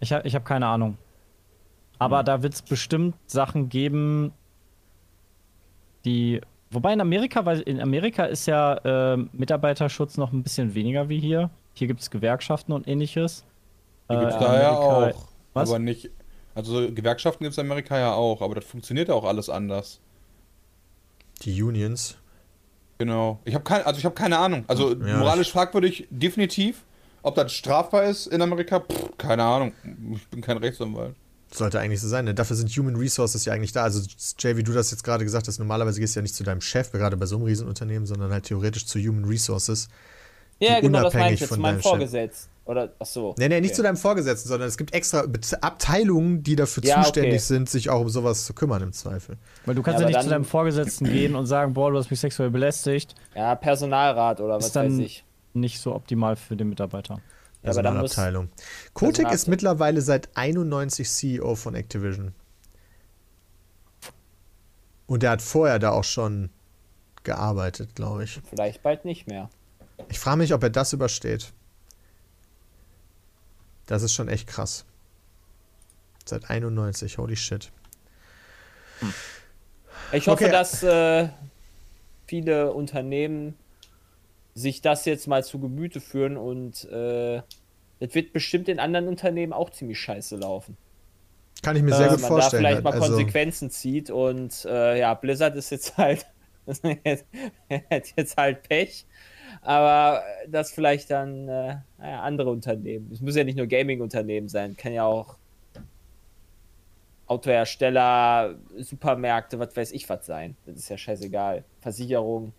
Ich, 0.01 0.13
ha- 0.13 0.21
ich 0.23 0.33
habe 0.33 0.45
keine 0.45 0.65
Ahnung. 0.65 0.97
Aber 1.97 2.23
da 2.23 2.41
wird 2.41 2.53
es 2.53 2.61
bestimmt 2.61 3.15
Sachen 3.27 3.67
geben, 3.67 4.31
die. 6.05 6.39
Wobei 6.71 6.93
in 6.93 7.01
Amerika, 7.01 7.45
weil 7.45 7.61
in 7.61 7.81
Amerika 7.81 8.25
ist 8.25 8.45
ja 8.45 8.79
ähm, 8.85 9.29
Mitarbeiterschutz 9.33 10.17
noch 10.17 10.31
ein 10.31 10.43
bisschen 10.43 10.75
weniger 10.75 11.09
wie 11.09 11.19
hier. 11.19 11.49
Hier 11.79 11.87
gibt 11.87 12.01
es 12.01 12.09
Gewerkschaften 12.11 12.73
und 12.73 12.87
ähnliches. 12.87 13.43
Die 14.09 14.13
Äh, 14.15 14.19
gibt 14.19 14.29
es 14.31 14.35
in 14.35 14.41
da 14.41 14.61
ja 14.61 14.69
Amerika- 14.77 15.17
auch. 15.17 15.27
Was? 15.53 15.69
Aber 15.69 15.79
nicht. 15.79 16.09
Also 16.55 16.91
Gewerkschaften 16.91 17.43
gibt 17.43 17.53
es 17.53 17.57
in 17.57 17.65
Amerika 17.65 17.97
ja 17.97 18.13
auch, 18.13 18.41
aber 18.41 18.55
das 18.55 18.65
funktioniert 18.65 19.07
ja 19.07 19.13
auch 19.15 19.23
alles 19.23 19.49
anders. 19.49 19.99
Die 21.43 21.61
Unions. 21.63 22.17
Genau. 22.97 23.39
Ich 23.45 23.53
habe 23.55 23.63
keine, 23.63 23.85
also 23.85 23.97
ich 23.97 24.03
habe 24.05 24.15
keine 24.15 24.37
Ahnung. 24.37 24.65
Also 24.67 24.93
Ja, 24.93 25.17
moralisch 25.17 25.51
fragwürdig, 25.51 26.07
definitiv. 26.09 26.83
Ob 27.21 27.35
das 27.35 27.53
strafbar 27.53 28.03
ist 28.05 28.27
in 28.27 28.41
Amerika, 28.41 28.81
Pff, 28.81 29.17
keine 29.17 29.43
Ahnung. 29.43 29.71
Ich 30.15 30.27
bin 30.27 30.41
kein 30.41 30.57
Rechtsanwalt. 30.57 31.15
Sollte 31.51 31.79
eigentlich 31.79 32.01
so 32.01 32.07
sein. 32.07 32.25
Ne? 32.25 32.33
Dafür 32.35 32.55
sind 32.55 32.69
Human 32.71 32.95
Resources 32.95 33.43
ja 33.45 33.53
eigentlich 33.53 33.71
da. 33.71 33.83
Also, 33.83 34.05
Jay, 34.37 34.55
wie 34.57 34.63
du 34.63 34.71
das 34.73 34.91
jetzt 34.91 35.03
gerade 35.03 35.23
gesagt 35.23 35.47
hast, 35.47 35.59
normalerweise 35.59 35.99
gehst 35.99 36.15
du 36.15 36.19
ja 36.19 36.21
nicht 36.21 36.35
zu 36.35 36.43
deinem 36.43 36.61
Chef, 36.61 36.91
gerade 36.91 37.17
bei 37.17 37.25
so 37.25 37.37
einem 37.37 37.45
Riesenunternehmen, 37.45 38.05
sondern 38.05 38.31
halt 38.31 38.43
theoretisch 38.45 38.85
zu 38.85 38.99
Human 38.99 39.25
Resources. 39.25 39.87
Ja, 40.59 40.79
genau, 40.81 41.03
das 41.03 41.13
meine 41.13 41.33
ich 41.33 41.39
jetzt, 41.39 41.55
Chef. 41.55 41.81
Vorgesetzten. 41.81 42.49
Oder, 42.65 42.93
ach 42.99 43.05
so. 43.05 43.33
Nee, 43.39 43.47
nee, 43.49 43.61
nicht 43.61 43.69
okay. 43.71 43.77
zu 43.77 43.81
deinem 43.83 43.97
Vorgesetzten, 43.97 44.47
sondern 44.49 44.67
es 44.67 44.77
gibt 44.77 44.93
extra 44.93 45.23
Abteilungen, 45.61 46.43
die 46.43 46.55
dafür 46.55 46.83
Ja, 46.83 47.01
zuständig 47.01 47.31
okay. 47.31 47.39
sind, 47.39 47.69
sich 47.69 47.89
auch 47.89 48.01
um 48.01 48.09
sowas 48.09 48.45
zu 48.45 48.53
kümmern 48.53 48.83
im 48.83 48.93
Zweifel. 48.93 49.37
Weil 49.65 49.73
du 49.75 49.81
kannst 49.81 50.01
Ja, 50.01 50.07
ja, 50.07 50.17
nicht 50.17 50.23
zu 50.23 50.29
deinem 50.29 50.45
Vorgesetzten 50.45 51.05
gehen 51.11 51.35
und 51.35 51.47
sagen, 51.47 51.73
boah, 51.73 51.89
du 51.91 51.97
hast 51.97 52.11
mich 52.11 52.19
sexuell 52.19 52.51
belästigt. 52.51 53.15
Ja, 53.35 53.55
Personalrat 53.55 54.39
oder 54.41 54.57
was 54.57 54.67
Ist 54.67 54.75
dann 54.75 54.91
weiß 54.91 54.99
ich. 55.05 55.23
Nicht 55.53 55.79
so 55.79 55.95
optimal 55.95 56.35
für 56.35 56.55
den 56.55 56.69
Mitarbeiter. 56.69 57.21
Ja, 57.63 57.71
aber 57.71 57.81
dann 57.81 57.97
muss- 57.97 58.13
Personalabteilung. 58.13 58.49
Kotick 58.93 59.13
Personal- 59.15 59.33
ist 59.35 59.47
mittlerweile 59.47 60.01
seit 60.01 60.29
91 60.35 61.09
CEO 61.09 61.55
von 61.55 61.73
Activision. 61.73 62.33
Und 65.07 65.23
der 65.23 65.31
hat 65.31 65.41
vorher 65.41 65.79
da 65.79 65.89
auch 65.91 66.03
schon 66.03 66.51
gearbeitet, 67.23 67.95
glaube 67.95 68.25
ich. 68.25 68.39
Vielleicht 68.49 68.83
bald 68.83 69.05
nicht 69.05 69.27
mehr. 69.27 69.49
Ich 70.07 70.19
frage 70.19 70.37
mich, 70.37 70.53
ob 70.53 70.63
er 70.63 70.69
das 70.69 70.93
übersteht. 70.93 71.51
Das 73.85 74.03
ist 74.03 74.13
schon 74.13 74.27
echt 74.29 74.47
krass. 74.47 74.85
Seit 76.25 76.49
91, 76.49 77.17
holy 77.17 77.35
shit. 77.35 77.71
Ich 80.11 80.27
hoffe, 80.27 80.43
Okay. 80.45 80.51
dass 80.51 80.83
äh, 80.83 81.29
viele 82.27 82.71
Unternehmen 82.73 83.55
sich 84.53 84.81
das 84.81 85.05
jetzt 85.05 85.27
mal 85.27 85.43
zu 85.43 85.59
Gemüte 85.59 86.01
führen 86.01 86.37
und 86.37 86.85
äh, 86.85 87.41
das 87.99 88.13
wird 88.15 88.33
bestimmt 88.33 88.69
in 88.69 88.79
anderen 88.79 89.07
Unternehmen 89.07 89.53
auch 89.53 89.69
ziemlich 89.69 89.99
scheiße 89.99 90.35
laufen. 90.37 90.77
Kann 91.61 91.75
ich 91.75 91.83
mir 91.83 91.93
sehr 91.95 92.07
Äh, 92.07 92.11
gut 92.11 92.21
man 92.21 92.27
vorstellen. 92.29 92.63
da 92.63 92.69
vielleicht 92.69 92.83
mal 92.83 92.93
halt. 92.93 93.01
also, 93.03 93.15
Konsequenzen 93.15 93.69
zieht 93.69 94.09
und 94.09 94.65
äh, 94.65 94.99
ja, 94.99 95.13
Blizzard 95.13 95.55
ist 95.55 95.69
jetzt 95.71 95.97
halt 95.97 96.25
jetzt 98.15 98.37
halt 98.37 98.67
Pech, 98.67 99.05
aber 99.61 100.23
das 100.47 100.71
vielleicht 100.71 101.11
dann 101.11 101.47
äh, 101.47 101.77
naja, 101.97 102.21
andere 102.21 102.49
Unternehmen. 102.49 103.09
Es 103.11 103.21
muss 103.21 103.35
ja 103.35 103.43
nicht 103.43 103.57
nur 103.57 103.67
Gaming-Unternehmen 103.67 104.47
sein, 104.49 104.75
kann 104.77 104.93
ja 104.93 105.03
auch 105.05 105.35
Autohersteller, 107.27 108.55
Supermärkte, 108.79 109.59
was 109.59 109.75
weiß 109.75 109.91
ich 109.91 110.09
was 110.09 110.25
sein. 110.25 110.55
Das 110.65 110.77
ist 110.77 110.89
ja 110.89 110.97
scheißegal. 110.97 111.63
Versicherung, 111.79 112.53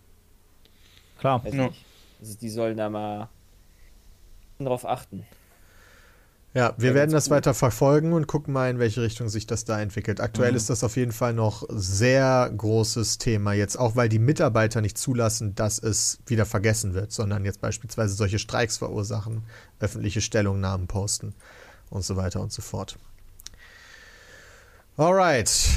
Klar. 1.19 1.43
weiß 1.43 1.53
Ja. 1.53 1.67
nicht. 1.67 1.83
Also 2.21 2.37
die 2.37 2.49
sollen 2.49 2.77
da 2.77 2.89
mal 2.89 3.27
drauf 4.59 4.85
achten. 4.85 5.25
Ja, 6.53 6.73
wir 6.77 6.93
werden 6.93 7.11
das 7.11 7.25
gut. 7.25 7.31
weiter 7.31 7.53
verfolgen 7.53 8.11
und 8.11 8.27
gucken 8.27 8.53
mal, 8.53 8.69
in 8.69 8.77
welche 8.77 9.01
Richtung 9.01 9.29
sich 9.29 9.47
das 9.47 9.63
da 9.63 9.79
entwickelt. 9.79 10.19
Mhm. 10.19 10.25
Aktuell 10.25 10.55
ist 10.55 10.69
das 10.69 10.83
auf 10.83 10.97
jeden 10.97 11.13
Fall 11.13 11.33
noch 11.33 11.63
sehr 11.69 12.51
großes 12.55 13.19
Thema 13.19 13.53
jetzt, 13.53 13.77
auch 13.77 13.95
weil 13.95 14.09
die 14.09 14.19
Mitarbeiter 14.19 14.81
nicht 14.81 14.97
zulassen, 14.97 15.55
dass 15.55 15.79
es 15.79 16.19
wieder 16.25 16.45
vergessen 16.45 16.93
wird, 16.93 17.13
sondern 17.13 17.45
jetzt 17.45 17.61
beispielsweise 17.61 18.15
solche 18.15 18.39
Streiks 18.39 18.77
verursachen, 18.77 19.43
öffentliche 19.79 20.19
Stellungnahmen 20.19 20.87
posten 20.87 21.33
und 21.89 22.03
so 22.03 22.17
weiter 22.17 22.41
und 22.41 22.51
so 22.51 22.61
fort. 22.61 22.97
Alright. 24.97 25.69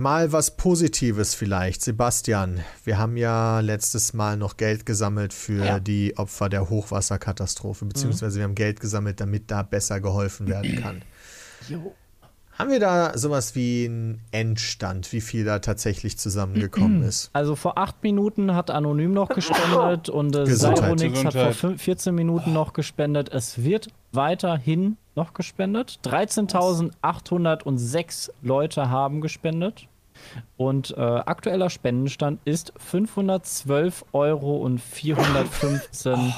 Mal 0.00 0.32
was 0.32 0.56
Positives 0.56 1.34
vielleicht. 1.34 1.82
Sebastian, 1.82 2.60
wir 2.84 2.98
haben 2.98 3.16
ja 3.16 3.60
letztes 3.60 4.14
Mal 4.14 4.36
noch 4.36 4.56
Geld 4.56 4.86
gesammelt 4.86 5.32
für 5.32 5.64
Ja. 5.64 5.78
die 5.78 6.16
Opfer 6.16 6.48
der 6.48 6.68
Hochwasserkatastrophe, 6.70 7.84
beziehungsweise 7.84 8.38
wir 8.38 8.44
haben 8.44 8.54
Geld 8.54 8.80
gesammelt, 8.80 9.20
damit 9.20 9.50
da 9.50 9.62
besser 9.62 10.00
geholfen 10.00 10.48
werden 10.48 10.76
kann. 10.82 11.02
Haben 12.58 12.70
wir 12.72 12.80
da 12.80 13.16
sowas 13.16 13.54
wie 13.54 13.86
einen 13.86 14.20
Endstand, 14.32 15.12
wie 15.14 15.22
viel 15.22 15.46
da 15.46 15.60
tatsächlich 15.60 16.18
zusammengekommen 16.18 17.02
ist? 17.04 17.30
Also 17.32 17.56
vor 17.56 17.78
acht 17.78 18.02
Minuten 18.02 18.54
hat 18.54 18.70
Anonym 18.70 19.14
noch 19.14 19.30
gespendet 19.30 20.10
und 20.10 20.36
äh. 20.36 20.44
Cyronix 20.44 21.24
hat 21.24 21.32
vor 21.32 21.48
Gesundheit. 21.48 21.56
fün- 21.56 21.78
14 21.78 22.14
Minuten 22.14 22.52
noch 22.52 22.74
gespendet. 22.74 23.30
Es 23.30 23.64
wird 23.64 23.88
weiterhin 24.12 24.98
noch 25.14 25.32
gespendet. 25.32 26.00
13.806 26.04 28.30
Leute 28.42 28.90
haben 28.90 29.22
gespendet. 29.22 29.86
Und 30.56 30.90
äh, 30.96 31.00
aktueller 31.00 31.70
Spendenstand 31.70 32.40
ist 32.44 32.72
512 32.78 34.04
Euro 34.12 34.56
und 34.58 34.78
415 34.80 36.32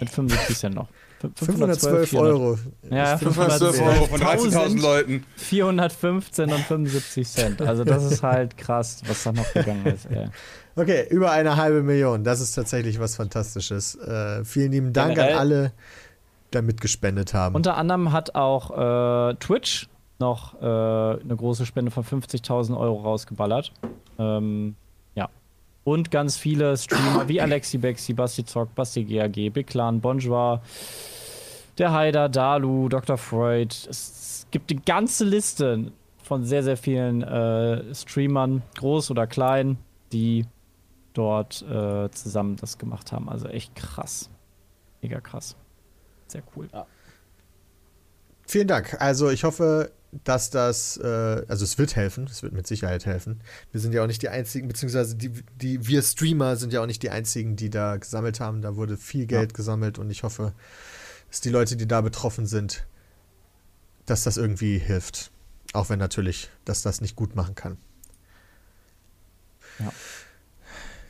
mit 0.00 0.10
75 0.10 0.56
Cent 0.58 0.74
noch. 0.74 0.88
Fün- 1.20 1.32
512 1.34 2.10
400. 2.10 2.32
Euro. 2.32 2.58
Ja, 2.90 3.14
Ich 3.14 3.18
find- 3.18 3.34
512 3.34 3.80
Euro 3.82 4.04
von 4.06 4.20
13.000 4.20 4.80
Leuten. 4.80 5.24
415 5.36 6.52
und 6.52 6.60
75 6.60 7.28
Cent. 7.28 7.62
Also 7.62 7.82
das 7.82 8.04
ist 8.04 8.22
halt 8.22 8.56
krass, 8.56 9.02
was 9.06 9.24
da 9.24 9.32
noch 9.32 9.52
gegangen 9.52 9.84
ist. 9.86 10.06
Ey. 10.06 10.28
Okay, 10.76 11.06
über 11.10 11.32
eine 11.32 11.56
halbe 11.56 11.82
Million. 11.82 12.22
Das 12.22 12.40
ist 12.40 12.52
tatsächlich 12.54 13.00
was 13.00 13.16
Fantastisches. 13.16 13.96
Äh, 13.96 14.44
vielen 14.44 14.70
lieben 14.70 14.92
Dank 14.92 15.16
Generell- 15.16 15.32
an 15.32 15.38
alle, 15.38 15.68
die 15.70 16.50
da 16.52 16.62
mitgespendet 16.62 17.34
haben. 17.34 17.56
Unter 17.56 17.76
anderem 17.76 18.12
hat 18.12 18.36
auch 18.36 19.30
äh, 19.30 19.34
Twitch 19.40 19.88
noch 20.18 20.60
äh, 20.60 20.64
eine 20.64 21.36
große 21.36 21.66
Spende 21.66 21.90
von 21.90 22.04
50.000 22.04 22.76
Euro 22.76 23.02
rausgeballert. 23.02 23.72
Ähm, 24.18 24.74
ja. 25.14 25.28
Und 25.84 26.10
ganz 26.10 26.36
viele 26.36 26.76
Streamer 26.76 27.28
wie 27.28 27.40
Alexi 27.40 27.78
Bexi, 27.78 28.12
Basti 28.12 28.44
Zock, 28.44 28.74
Basti 28.74 29.04
GAG, 29.04 29.52
Big 29.52 29.66
Clan, 29.66 30.00
Bonjour, 30.00 30.62
der 31.78 31.92
Haider, 31.92 32.28
Dalu, 32.28 32.88
Dr. 32.88 33.16
Freud. 33.16 33.74
Es 33.88 34.46
gibt 34.50 34.70
eine 34.70 34.80
ganze 34.80 35.24
Liste 35.24 35.92
von 36.22 36.44
sehr, 36.44 36.62
sehr 36.62 36.76
vielen 36.76 37.22
äh, 37.22 37.94
Streamern, 37.94 38.62
groß 38.76 39.10
oder 39.10 39.26
klein, 39.26 39.78
die 40.12 40.44
dort 41.14 41.62
äh, 41.62 42.10
zusammen 42.10 42.56
das 42.56 42.78
gemacht 42.78 43.12
haben. 43.12 43.28
Also 43.28 43.48
echt 43.48 43.74
krass. 43.74 44.30
Mega 45.00 45.20
krass. 45.20 45.56
Sehr 46.26 46.42
cool. 46.54 46.68
Vielen 48.46 48.68
Dank. 48.68 49.00
Also 49.00 49.30
ich 49.30 49.44
hoffe, 49.44 49.90
dass 50.24 50.50
das, 50.50 50.96
äh, 50.96 51.44
also 51.48 51.64
es 51.64 51.76
wird 51.78 51.94
helfen, 51.96 52.24
es 52.24 52.42
wird 52.42 52.52
mit 52.54 52.66
Sicherheit 52.66 53.04
helfen. 53.04 53.40
Wir 53.72 53.80
sind 53.80 53.92
ja 53.92 54.02
auch 54.02 54.06
nicht 54.06 54.22
die 54.22 54.28
einzigen, 54.30 54.66
beziehungsweise 54.68 55.16
die, 55.16 55.30
die 55.60 55.86
wir 55.86 56.02
Streamer 56.02 56.56
sind 56.56 56.72
ja 56.72 56.80
auch 56.82 56.86
nicht 56.86 57.02
die 57.02 57.10
einzigen, 57.10 57.56
die 57.56 57.68
da 57.70 57.96
gesammelt 57.96 58.40
haben. 58.40 58.62
Da 58.62 58.76
wurde 58.76 58.96
viel 58.96 59.26
Geld 59.26 59.52
gesammelt 59.54 59.98
und 59.98 60.10
ich 60.10 60.22
hoffe, 60.22 60.54
dass 61.30 61.40
die 61.42 61.50
Leute, 61.50 61.76
die 61.76 61.86
da 61.86 62.00
betroffen 62.00 62.46
sind, 62.46 62.86
dass 64.06 64.22
das 64.24 64.38
irgendwie 64.38 64.78
hilft. 64.78 65.30
Auch 65.74 65.90
wenn 65.90 65.98
natürlich, 65.98 66.48
dass 66.64 66.80
das 66.80 67.02
nicht 67.02 67.14
gut 67.14 67.36
machen 67.36 67.54
kann. 67.54 67.76
Ja. 69.78 69.92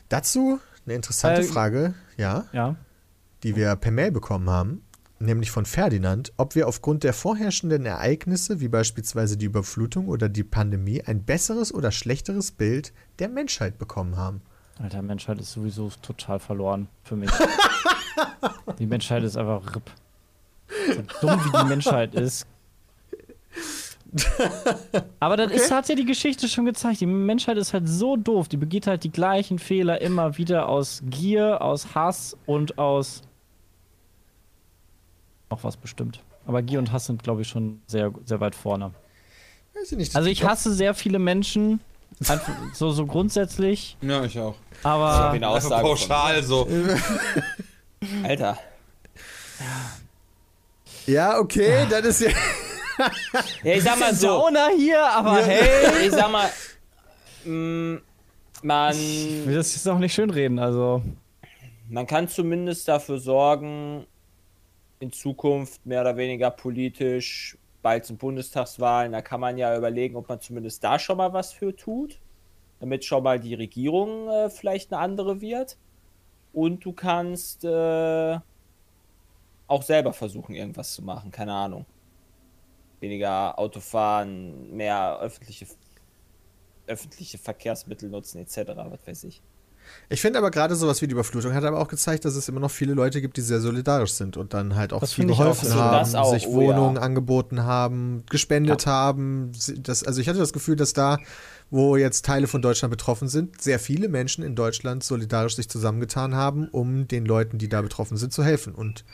Dazu 0.09 0.59
eine 0.85 0.95
interessante 0.95 1.41
Äh, 1.41 1.45
Frage, 1.45 1.93
ja, 2.17 2.45
Ja. 2.51 2.75
die 3.43 3.55
wir 3.55 3.75
per 3.77 3.91
Mail 3.91 4.11
bekommen 4.11 4.49
haben, 4.49 4.83
nämlich 5.19 5.51
von 5.51 5.65
Ferdinand, 5.65 6.33
ob 6.37 6.55
wir 6.55 6.67
aufgrund 6.67 7.03
der 7.03 7.13
vorherrschenden 7.13 7.85
Ereignisse, 7.85 8.59
wie 8.59 8.67
beispielsweise 8.67 9.37
die 9.37 9.45
Überflutung 9.45 10.07
oder 10.07 10.29
die 10.29 10.43
Pandemie, 10.43 11.01
ein 11.01 11.23
besseres 11.23 11.73
oder 11.73 11.91
schlechteres 11.91 12.51
Bild 12.51 12.93
der 13.19 13.29
Menschheit 13.29 13.77
bekommen 13.77 14.17
haben. 14.17 14.41
Alter, 14.81 15.01
Menschheit 15.01 15.39
ist 15.39 15.51
sowieso 15.51 15.89
total 16.01 16.39
verloren 16.39 16.87
für 17.03 17.15
mich. 17.15 17.29
die 18.79 18.85
Menschheit 18.85 19.23
ist 19.23 19.37
einfach 19.37 19.75
RIP. 19.75 19.91
So 20.87 21.27
dumm 21.27 21.39
wie 21.45 21.57
die 21.57 21.67
Menschheit 21.67 22.15
ist. 22.15 22.47
Aber 25.19 25.37
das 25.37 25.51
ist, 25.51 25.71
hat 25.71 25.87
ja 25.89 25.95
die 25.95 26.05
Geschichte 26.05 26.47
schon 26.47 26.65
gezeigt. 26.65 27.01
Die 27.01 27.05
Menschheit 27.05 27.57
ist 27.57 27.73
halt 27.73 27.87
so 27.87 28.15
doof. 28.15 28.47
Die 28.47 28.57
begeht 28.57 28.87
halt 28.87 29.03
die 29.03 29.11
gleichen 29.11 29.59
Fehler 29.59 30.01
immer 30.01 30.37
wieder 30.37 30.69
aus 30.69 31.03
Gier, 31.05 31.61
aus 31.61 31.93
Hass 31.93 32.37
und 32.45 32.77
aus. 32.77 33.21
Noch 35.49 35.63
was 35.63 35.77
bestimmt. 35.77 36.21
Aber 36.45 36.61
Gier 36.61 36.79
und 36.79 36.91
Hass 36.91 37.05
sind, 37.05 37.23
glaube 37.23 37.41
ich, 37.41 37.47
schon 37.47 37.81
sehr, 37.87 38.11
sehr 38.25 38.39
weit 38.39 38.55
vorne. 38.55 38.91
Weiß 39.75 39.91
ich 39.91 39.97
nicht. 39.97 40.15
Also 40.15 40.29
ich 40.29 40.43
hasse 40.43 40.73
sehr 40.73 40.93
viele 40.93 41.19
Menschen. 41.19 41.79
Einfach 42.27 42.51
so, 42.73 42.91
so 42.91 43.05
grundsätzlich. 43.05 43.95
Ja, 44.01 44.23
ich 44.25 44.37
auch. 44.39 44.55
Aber. 44.83 45.07
Das 45.07 45.19
ist 45.27 45.33
eine 45.35 45.47
Aussage 45.47 45.81
pauschal 45.83 46.43
so. 46.43 46.67
Alter. 48.23 48.57
Ja, 51.05 51.39
okay, 51.39 51.85
das 51.89 52.05
ist 52.05 52.21
ja. 52.21 52.29
Ja, 53.63 53.73
ich 53.73 53.83
sag 53.83 53.99
mal 53.99 54.13
so. 54.13 54.27
Downer 54.27 54.69
hier, 54.75 55.03
aber 55.03 55.37
hey. 55.43 56.05
Ich 56.07 56.11
sag 56.11 56.31
mal. 56.31 56.49
mh, 57.45 57.99
Man, 58.61 58.93
Ich 58.93 59.45
will 59.45 59.55
das 59.55 59.73
jetzt 59.73 59.87
auch 59.87 59.97
nicht 59.99 60.13
schönreden, 60.13 60.59
also. 60.59 61.01
man 61.89 62.05
kann 62.05 62.27
zumindest 62.27 62.87
dafür 62.87 63.19
sorgen, 63.19 64.05
in 64.99 65.11
Zukunft 65.11 65.85
mehr 65.85 66.01
oder 66.01 66.17
weniger 66.17 66.51
politisch, 66.51 67.57
bald 67.81 68.05
sind 68.05 68.19
Bundestagswahlen, 68.19 69.13
da 69.13 69.21
kann 69.21 69.39
man 69.39 69.57
ja 69.57 69.75
überlegen, 69.77 70.15
ob 70.15 70.27
man 70.27 70.41
zumindest 70.41 70.83
da 70.83 70.99
schon 70.99 71.17
mal 71.17 71.33
was 71.33 71.53
für 71.53 71.75
tut, 71.75 72.19
damit 72.79 73.05
schon 73.05 73.23
mal 73.23 73.39
die 73.39 73.53
Regierung 73.53 74.29
äh, 74.29 74.49
vielleicht 74.49 74.91
eine 74.91 75.01
andere 75.01 75.41
wird. 75.41 75.77
Und 76.51 76.83
du 76.83 76.93
kannst 76.93 77.63
äh, 77.63 78.37
auch 79.67 79.83
selber 79.83 80.13
versuchen, 80.13 80.55
irgendwas 80.55 80.93
zu 80.93 81.03
machen, 81.03 81.31
keine 81.31 81.53
Ahnung. 81.53 81.85
Weniger 82.99 83.57
Autofahren, 83.57 84.75
mehr 84.75 85.19
öffentliche, 85.19 85.67
öffentliche 86.87 87.37
Verkehrsmittel 87.37 88.09
nutzen, 88.09 88.39
etc., 88.39 88.71
was 88.75 89.07
weiß 89.07 89.23
ich. 89.25 89.41
Ich 90.09 90.21
finde 90.21 90.39
aber 90.39 90.49
gerade 90.51 90.75
sowas 90.75 91.01
wie 91.01 91.07
die 91.07 91.13
Überflutung 91.13 91.53
hat 91.53 91.63
aber 91.63 91.79
auch 91.79 91.87
gezeigt, 91.87 92.25
dass 92.25 92.35
es 92.35 92.49
immer 92.49 92.59
noch 92.59 92.71
viele 92.71 92.93
Leute 92.93 93.21
gibt, 93.21 93.37
die 93.37 93.41
sehr 93.41 93.59
solidarisch 93.61 94.13
sind 94.13 94.37
und 94.37 94.53
dann 94.53 94.75
halt 94.75 94.91
auch 94.93 95.01
Das 95.01 95.13
viel 95.13 95.25
auch 95.31 95.37
geholfen 95.37 95.67
so. 95.69 95.75
haben, 95.75 96.15
auch, 96.15 96.33
sich 96.33 96.47
oh 96.47 96.53
Wohnungen 96.53 96.95
ja. 96.95 97.01
angeboten 97.01 97.63
haben, 97.63 98.23
gespendet 98.29 98.85
haben. 98.87 99.51
Sie- 99.53 99.81
Das, 99.81 100.03
also 100.03 100.19
ich 100.21 100.27
hatte 100.29 100.39
das 100.39 100.53
Gefühl, 100.53 100.75
dass 100.75 100.93
da, 100.93 101.17
wo 101.69 101.95
jetzt 101.97 102.25
Teile 102.25 102.47
von 102.47 102.61
Deutschland 102.61 102.89
betroffen 102.91 103.27
sind, 103.27 103.61
sehr 103.61 103.77
viele 103.79 104.09
Menschen 104.09 104.43
in 104.43 104.55
Deutschland 104.55 105.03
solidarisch 105.03 105.55
sich 105.55 105.69
zusammengetan 105.69 106.33
haben, 106.33 106.67
um 106.69 107.07
den 107.07 107.25
Leuten, 107.25 107.57
die 107.59 107.69
da 107.69 107.81
betroffen 107.83 108.17
sind, 108.17 108.33
zu 108.33 108.43
helfen. 108.43 108.73
Und 108.73 109.05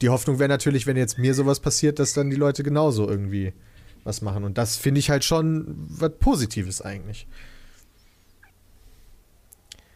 die 0.00 0.08
Hoffnung 0.08 0.40
wäre 0.40 0.48
natürlich, 0.48 0.86
wenn 0.88 0.96
jetzt 0.96 1.18
mir 1.18 1.34
sowas 1.34 1.60
passiert, 1.60 2.00
dass 2.00 2.12
dann 2.12 2.28
die 2.30 2.36
Leute 2.36 2.64
genauso 2.64 3.08
irgendwie 3.08 3.52
was 4.02 4.20
machen. 4.20 4.42
Und 4.42 4.58
das 4.58 4.76
finde 4.76 4.98
ich 4.98 5.10
halt 5.10 5.22
schon 5.22 5.76
was 5.88 6.10
Positives 6.18 6.82
eigentlich. 6.82 7.28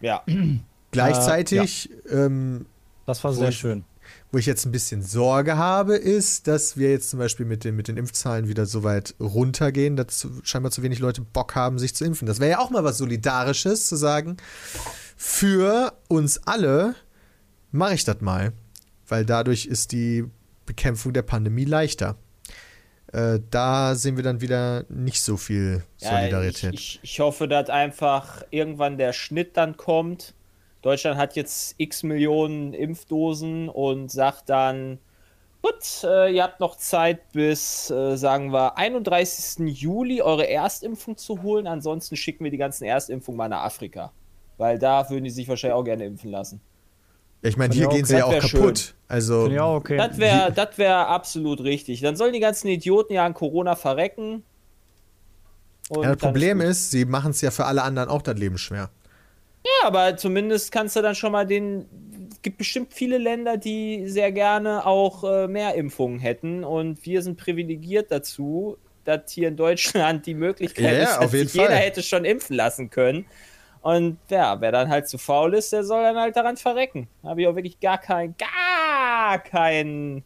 Ja. 0.00 0.22
Gleichzeitig 0.92 1.90
ähm, 2.11 2.66
Das 3.06 3.22
war 3.24 3.32
Wo 3.35 3.40
sehr 3.40 3.48
ich- 3.50 3.59
schön. 3.59 3.85
Wo 4.30 4.38
ich 4.38 4.46
jetzt 4.46 4.64
ein 4.66 4.70
bisschen 4.72 5.02
Sorge 5.02 5.56
habe, 5.56 5.96
ist, 5.96 6.46
dass 6.46 6.76
wir 6.76 6.90
jetzt 6.92 7.11
zum 7.11 7.18
Beispiel 7.18 7.44
mit 7.44 7.64
den, 7.64 7.74
mit 7.74 7.88
den 7.88 7.96
Impfzahlen 7.96 8.46
wieder 8.46 8.64
so 8.64 8.85
weit 8.85 9.16
runtergehen, 9.18 9.96
dass 9.96 10.28
scheinbar 10.44 10.70
zu 10.70 10.82
wenig 10.85 11.00
Leute 11.00 11.22
Bock 11.22 11.56
haben, 11.56 11.78
sich 11.80 11.94
zu 11.94 12.04
impfen. 12.04 12.26
Das 12.26 12.38
wäre 12.38 12.52
ja 12.52 12.59
auch 12.61 12.70
mal 12.70 12.85
was 12.85 12.98
Solidarisches, 12.98 13.88
zu 13.88 13.96
sagen, 13.96 14.37
für 15.16 15.92
uns 16.09 16.38
alle 16.46 16.94
mache 17.72 17.94
ich 17.94 18.04
das 18.04 18.20
mal. 18.20 18.52
Weil 19.09 19.24
dadurch 19.24 19.66
ist 19.66 19.90
die 19.90 20.24
Bekämpfung 20.66 21.12
der 21.12 21.22
Pandemie 21.22 21.64
leichter. 21.64 22.16
Äh, 23.12 23.38
da 23.51 23.95
sehen 23.95 24.16
wir 24.16 24.25
dann 24.25 24.40
wieder 24.40 24.85
nicht 24.88 25.21
so 25.21 25.37
viel 25.37 25.85
Solidarität. 25.97 26.75
ich, 26.75 27.01
ich, 27.03 27.12
ich 27.12 27.21
hoffe, 27.21 27.47
dass 27.47 27.71
einfach 27.71 28.42
irgendwann 28.51 28.99
der 28.99 29.12
Schnitt 29.12 29.57
dann 29.57 29.77
kommt. 29.77 30.35
Deutschland 30.83 31.16
hat 31.16 31.37
jetzt 31.37 31.75
x 31.79 32.03
Millionen 32.03 32.73
Impfdosen 32.73 33.69
und 33.69 34.11
sagt 34.11 34.49
dann, 34.49 34.99
gut, 35.62 36.05
äh, 36.05 36.33
ihr 36.33 36.42
habt 36.42 36.61
noch 36.61 36.77
Zeit 36.77 37.33
bis, 37.33 37.90
äh, 37.90 38.16
sagen 38.16 38.53
wir, 38.53 38.77
31. 38.77 39.69
Juli 39.69 40.23
eure 40.23 40.49
Erstimpfung 40.49 41.16
zu 41.16 41.42
holen. 41.42 41.66
Ansonsten 41.66 42.16
schicken 42.16 42.45
wir 42.45 42.51
die 42.51 42.57
ganzen 42.57 42.85
Erstimpfungen 42.85 43.37
mal 43.37 43.49
nach 43.49 43.64
Afrika. 43.64 44.12
Weil 44.59 44.79
da 44.79 45.09
würden 45.11 45.25
die 45.25 45.31
sich 45.31 45.49
wahrscheinlich 45.49 45.75
auch 45.75 45.85
gerne 45.85 46.05
impfen 46.05 46.31
lassen. 46.31 46.61
Ich 47.48 47.56
meine, 47.56 47.74
hier 47.74 47.88
gehen 47.88 48.04
sie 48.04 48.18
ja 48.18 48.24
auch 48.24 48.38
kaputt. 48.38 48.78
schön. 48.78 48.94
Also, 49.09 49.48
okay. 49.50 49.96
Das 49.96 50.18
wäre 50.18 50.52
das 50.52 50.78
wär 50.78 51.09
absolut 51.09 51.61
richtig. 51.62 52.00
Dann 52.00 52.16
sollen 52.16 52.32
die 52.32 52.40
ganzen 52.40 52.68
Idioten 52.68 53.12
ja 53.12 53.24
an 53.24 53.35
Corona 53.35 53.76
verrecken. 53.76 54.42
Und 55.88 56.02
ja, 56.02 56.11
das 56.11 56.18
Problem 56.18 56.59
gut. 56.59 56.68
ist, 56.68 56.90
sie 56.90 57.04
machen 57.04 57.30
es 57.30 57.40
ja 57.40 57.50
für 57.50 57.66
alle 57.66 57.82
anderen 57.82 58.09
auch 58.09 58.22
das 58.22 58.37
Leben 58.37 58.59
schwer. 58.59 58.90
Ja, 59.64 59.87
aber 59.87 60.16
zumindest 60.16 60.72
kannst 60.72 60.96
du 60.96 61.02
dann 61.02 61.14
schon 61.14 61.32
mal 61.32 61.46
den. 61.46 61.87
Es 62.30 62.42
gibt 62.42 62.59
bestimmt 62.59 62.92
viele 62.92 63.18
Länder, 63.18 63.56
die 63.56 64.09
sehr 64.09 64.30
gerne 64.30 64.87
auch 64.87 65.24
äh, 65.24 65.48
mehr 65.48 65.74
Impfungen 65.74 66.18
hätten. 66.18 66.64
Und 66.64 67.04
wir 67.04 67.22
sind 67.22 67.37
privilegiert 67.37 68.11
dazu, 68.11 68.76
dass 69.04 69.30
hier 69.30 69.48
in 69.48 69.56
Deutschland 69.56 70.26
die 70.26 70.35
Möglichkeit 70.35 70.85
Ja, 70.85 71.02
ist, 71.02 71.09
dass 71.11 71.18
auf 71.18 71.32
jeden 71.32 71.48
sich 71.48 71.61
jeder 71.61 71.74
hätte 71.74 72.02
schon 72.02 72.24
impfen 72.24 72.56
lassen 72.56 72.90
können. 72.90 73.26
Und 73.87 74.18
ja, 74.31 74.61
wer 74.61 74.72
dann 74.72 74.88
halt 74.88 75.09
zu 75.09 75.16
faul 75.16 75.55
ist, 75.55 75.72
der 75.72 75.85
soll 75.85 76.03
dann 76.03 76.16
halt 76.16 76.35
daran 76.35 76.57
verrecken. 76.57 77.07
Da 77.22 77.29
habe 77.29 77.42
ich 77.42 77.46
auch 77.46 77.55
wirklich 77.55 77.79
gar 77.79 77.99
kein, 77.99 78.35
gar 78.37 79.38
kein 79.38 80.25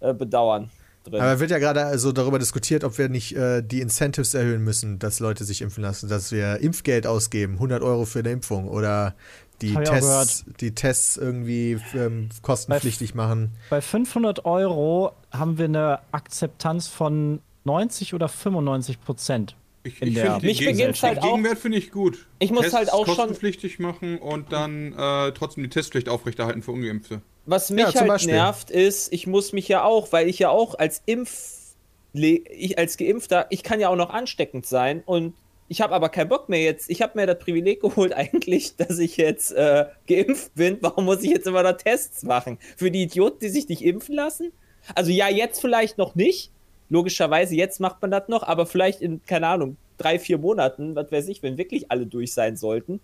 äh, 0.00 0.12
Bedauern 0.12 0.68
drin. 1.04 1.22
Aber 1.22 1.40
wird 1.40 1.50
ja 1.50 1.58
gerade 1.58 1.98
so 1.98 2.12
darüber 2.12 2.38
diskutiert, 2.38 2.84
ob 2.84 2.98
wir 2.98 3.08
nicht 3.08 3.34
äh, 3.34 3.62
die 3.62 3.80
Incentives 3.80 4.34
erhöhen 4.34 4.62
müssen, 4.62 4.98
dass 4.98 5.20
Leute 5.20 5.44
sich 5.44 5.62
impfen 5.62 5.82
lassen, 5.82 6.10
dass 6.10 6.32
wir 6.32 6.58
Impfgeld 6.58 7.06
ausgeben, 7.06 7.54
100 7.54 7.82
Euro 7.82 8.04
für 8.04 8.18
eine 8.18 8.32
Impfung 8.32 8.68
oder 8.68 9.14
die 9.62 9.72
Tests, 9.72 10.44
die 10.60 10.74
Tests 10.74 11.16
irgendwie 11.16 11.80
ähm, 11.94 12.28
kostenpflichtig 12.42 13.14
machen. 13.14 13.52
Bei 13.70 13.80
500 13.80 14.44
Euro 14.44 15.14
haben 15.32 15.56
wir 15.56 15.64
eine 15.64 16.00
Akzeptanz 16.12 16.88
von 16.88 17.40
90 17.64 18.12
oder 18.12 18.28
95 18.28 19.00
Prozent. 19.00 19.56
Ich, 19.86 19.92
ich 19.92 19.98
finde 19.98 20.40
Mich 20.46 20.58
den 20.58 20.66
beginnt's 20.76 21.02
halt 21.02 21.18
auch- 21.18 21.22
Gegenwert 21.22 21.58
finde 21.58 21.76
ich 21.78 21.90
gut. 21.90 22.26
Ich 22.38 22.50
muss 22.50 22.62
Tests 22.62 22.76
halt 22.76 22.92
auch 22.92 23.04
schon- 23.06 23.16
kostenpflichtig 23.16 23.78
machen 23.78 24.18
und 24.18 24.50
dann 24.50 24.92
äh, 24.94 25.32
trotzdem 25.32 25.62
die 25.62 25.68
Testpflicht 25.70 26.08
aufrechterhalten 26.08 26.62
für 26.62 26.72
Ungeimpfte. 26.72 27.20
Was 27.46 27.68
mich 27.70 27.92
Ja, 27.92 28.00
halt 28.08 28.24
nervt, 28.26 28.70
ist, 28.70 29.12
ich 29.12 29.26
muss 29.26 29.52
mich 29.52 29.68
ja 29.68 29.84
auch, 29.84 30.10
weil 30.12 30.28
ich 30.28 30.38
ja 30.38 30.48
auch 30.48 30.78
als 30.78 31.02
Impf, 31.04 31.74
ich 32.14 32.78
als 32.78 32.96
Geimpfter, 32.96 33.46
ich 33.50 33.62
kann 33.62 33.80
ja 33.80 33.88
auch 33.90 33.96
noch 33.96 34.10
ansteckend 34.10 34.66
sein 34.66 35.02
und 35.04 35.34
ich 35.68 35.80
habe 35.80 35.94
aber 35.94 36.08
keinen 36.10 36.28
Bock 36.28 36.48
mehr 36.48 36.62
jetzt. 36.62 36.88
Ich 36.90 37.02
habe 37.02 37.18
mir 37.18 37.26
das 37.26 37.38
Privileg 37.38 37.80
geholt 37.82 38.12
eigentlich, 38.14 38.76
dass 38.76 38.98
ich 38.98 39.16
jetzt 39.16 39.52
äh, 39.52 39.86
geimpft 40.06 40.54
bin. 40.54 40.78
Warum 40.80 41.04
muss 41.06 41.22
ich 41.22 41.30
jetzt 41.30 41.46
immer 41.46 41.62
noch 41.62 41.76
Tests 41.76 42.22
machen? 42.22 42.58
Für 42.76 42.90
die 42.90 43.02
Idioten, 43.02 43.38
die 43.40 43.48
sich 43.48 43.68
nicht 43.68 43.82
impfen 43.82 44.14
lassen? 44.14 44.52
Also 44.94 45.10
ja, 45.10 45.28
jetzt 45.28 45.60
vielleicht 45.60 45.96
noch 45.98 46.14
nicht. 46.14 46.50
Logischerweise, 46.94 47.56
jetzt 47.56 47.80
macht 47.80 48.00
man 48.00 48.10
das 48.12 48.28
noch, 48.28 48.44
aber 48.44 48.66
vielleicht 48.66 49.00
in, 49.00 49.20
keine 49.26 49.48
Ahnung, 49.48 49.76
drei, 49.98 50.18
vier 50.20 50.38
Monaten, 50.38 50.94
was 50.94 51.10
weiß 51.10 51.26
ich, 51.28 51.42
wenn 51.42 51.58
wirklich 51.58 51.90
alle 51.90 52.06
durch 52.06 52.32
sein 52.32 52.56
sollten. 52.56 53.00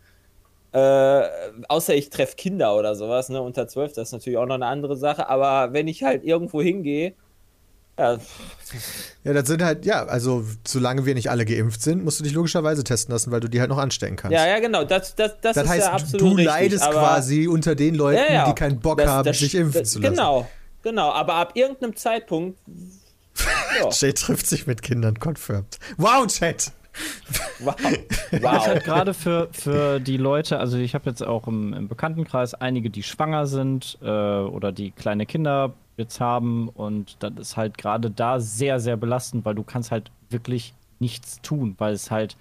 Äh, 0.72 1.22
außer 1.68 1.94
ich 1.96 2.10
treffe 2.10 2.36
Kinder 2.36 2.76
oder 2.76 2.94
sowas, 2.94 3.28
ne, 3.28 3.42
unter 3.42 3.66
12, 3.66 3.92
das 3.94 4.08
ist 4.08 4.12
natürlich 4.12 4.38
auch 4.38 4.46
noch 4.46 4.54
eine 4.54 4.66
andere 4.66 4.96
Sache, 4.96 5.28
aber 5.28 5.72
wenn 5.72 5.88
ich 5.88 6.04
halt 6.04 6.22
irgendwo 6.22 6.62
hingehe, 6.62 7.14
ja, 7.98 8.18
Ja, 9.24 9.32
das 9.32 9.48
sind 9.48 9.62
halt, 9.62 9.84
ja, 9.84 10.04
also 10.06 10.44
solange 10.66 11.04
wir 11.06 11.14
nicht 11.14 11.28
alle 11.28 11.44
geimpft 11.44 11.82
sind, 11.82 12.04
musst 12.04 12.20
du 12.20 12.24
dich 12.24 12.32
logischerweise 12.32 12.84
testen 12.84 13.12
lassen, 13.12 13.32
weil 13.32 13.40
du 13.40 13.48
die 13.48 13.58
halt 13.60 13.68
noch 13.70 13.78
anstecken 13.78 14.14
kannst. 14.14 14.32
ja, 14.38 14.46
ja, 14.46 14.60
genau, 14.60 14.84
das, 14.84 15.16
das, 15.16 15.32
das, 15.40 15.54
das 15.56 15.64
ist 15.64 15.68
heißt, 15.70 15.86
ja 15.88 15.92
absolut 15.92 16.20
du 16.20 16.26
richtig, 16.28 16.46
leidest 16.46 16.88
quasi 16.90 17.48
unter 17.48 17.74
den 17.74 17.96
Leuten, 17.96 18.22
Ja, 18.28 18.32
ja. 18.32 18.44
die 18.48 18.54
keinen 18.54 18.78
Bock 18.78 18.98
Das- 18.98 19.08
haben, 19.08 19.32
sich 19.32 19.54
impfen 19.56 19.84
zu 19.84 19.98
lassen. 19.98 20.14
Genau, 20.14 20.48
genau, 20.84 21.10
aber 21.10 21.34
ab 21.34 21.50
irgendeinem 21.56 21.96
Zeitpunkt 21.96 22.58
Ja. 23.78 23.88
Jay 23.92 24.12
trifft 24.12 24.46
sich 24.46 24.66
mit 24.66 24.82
Kindern, 24.82 25.18
confirmed. 25.18 25.78
Wow, 25.96 26.26
Chat! 26.26 26.72
Wow. 27.60 27.76
Ich 28.32 28.42
wow. 28.42 28.66
halt 28.66 28.84
gerade 28.84 29.14
für, 29.14 29.48
für 29.52 30.00
die 30.00 30.16
Leute, 30.16 30.58
also 30.58 30.78
ich 30.78 30.94
habe 30.94 31.08
jetzt 31.08 31.22
auch 31.22 31.46
im, 31.46 31.72
im 31.72 31.88
Bekanntenkreis 31.88 32.54
einige, 32.54 32.90
die 32.90 33.02
schwanger 33.02 33.46
sind 33.46 33.98
äh, 34.02 34.06
oder 34.06 34.72
die 34.72 34.90
kleine 34.90 35.26
Kinder 35.26 35.72
jetzt 35.96 36.20
haben 36.20 36.68
und 36.68 37.16
das 37.20 37.32
ist 37.38 37.56
halt 37.56 37.78
gerade 37.78 38.10
da 38.10 38.40
sehr, 38.40 38.80
sehr 38.80 38.96
belastend, 38.96 39.44
weil 39.44 39.54
du 39.54 39.62
kannst 39.62 39.90
halt 39.90 40.10
wirklich 40.30 40.74
nichts 40.98 41.40
tun, 41.42 41.74
weil 41.78 41.92
es 41.92 42.10
halt, 42.10 42.36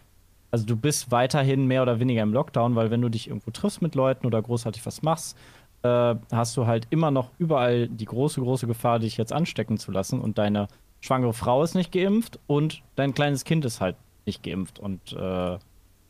also 0.52 0.66
du 0.66 0.76
bist 0.76 1.12
weiterhin 1.12 1.68
mehr 1.68 1.82
oder 1.82 2.00
weniger 2.00 2.24
im 2.24 2.34
Lockdown, 2.34 2.76
weil 2.76 2.90
wenn 2.90 3.02
du 3.02 3.10
dich 3.10 3.28
irgendwo 3.28 3.52
triffst 3.52 3.82
mit 3.82 3.96
Leuten 3.96 4.26
oder 4.26 4.42
großartig 4.42 4.86
was 4.86 5.02
machst, 5.02 5.38
äh, 5.84 6.16
hast 6.32 6.58
du 6.58 6.66
halt 6.66 6.88
immer 6.90 7.12
noch 7.12 7.30
überall 7.38 7.88
die 7.88 8.06
große, 8.06 8.42
große 8.42 8.68
Gefahr, 8.68 9.00
dich 9.00 9.18
jetzt 9.18 9.34
anstecken 9.34 9.78
zu 9.78 9.92
lassen 9.92 10.20
und 10.20 10.38
deine 10.38 10.68
schwangere 11.02 11.34
Frau 11.34 11.64
ist 11.64 11.76
nicht 11.76 11.92
geimpft 11.92 12.40
und 12.48 12.82
dein 12.96 13.14
kleines 13.14 13.44
Kind 13.44 13.66
ist 13.66 13.82
halt 13.82 13.96
nicht 14.26 14.44
geimpft 14.44 14.80
und 14.80 15.14
äh, 15.14 15.58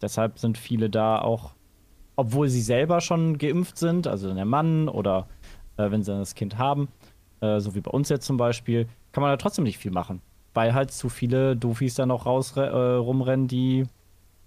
deshalb 0.01 0.39
sind 0.39 0.57
viele 0.57 0.89
da 0.89 1.19
auch, 1.19 1.51
obwohl 2.15 2.49
sie 2.49 2.61
selber 2.61 3.01
schon 3.01 3.37
geimpft 3.37 3.77
sind, 3.77 4.07
also 4.07 4.33
der 4.33 4.45
Mann 4.45 4.89
oder 4.89 5.27
äh, 5.77 5.91
wenn 5.91 6.03
sie 6.03 6.11
dann 6.11 6.19
das 6.19 6.35
Kind 6.35 6.57
haben, 6.57 6.89
äh, 7.41 7.59
so 7.59 7.75
wie 7.75 7.81
bei 7.81 7.91
uns 7.91 8.09
jetzt 8.09 8.25
zum 8.25 8.37
Beispiel, 8.37 8.87
kann 9.11 9.21
man 9.21 9.31
da 9.31 9.37
trotzdem 9.37 9.63
nicht 9.63 9.77
viel 9.77 9.91
machen, 9.91 10.21
weil 10.53 10.73
halt 10.73 10.91
zu 10.91 11.09
viele 11.09 11.55
Doofies 11.55 11.95
da 11.95 12.05
noch 12.05 12.25
raus 12.25 12.53
äh, 12.57 12.61
rumrennen, 12.61 13.47
die 13.47 13.85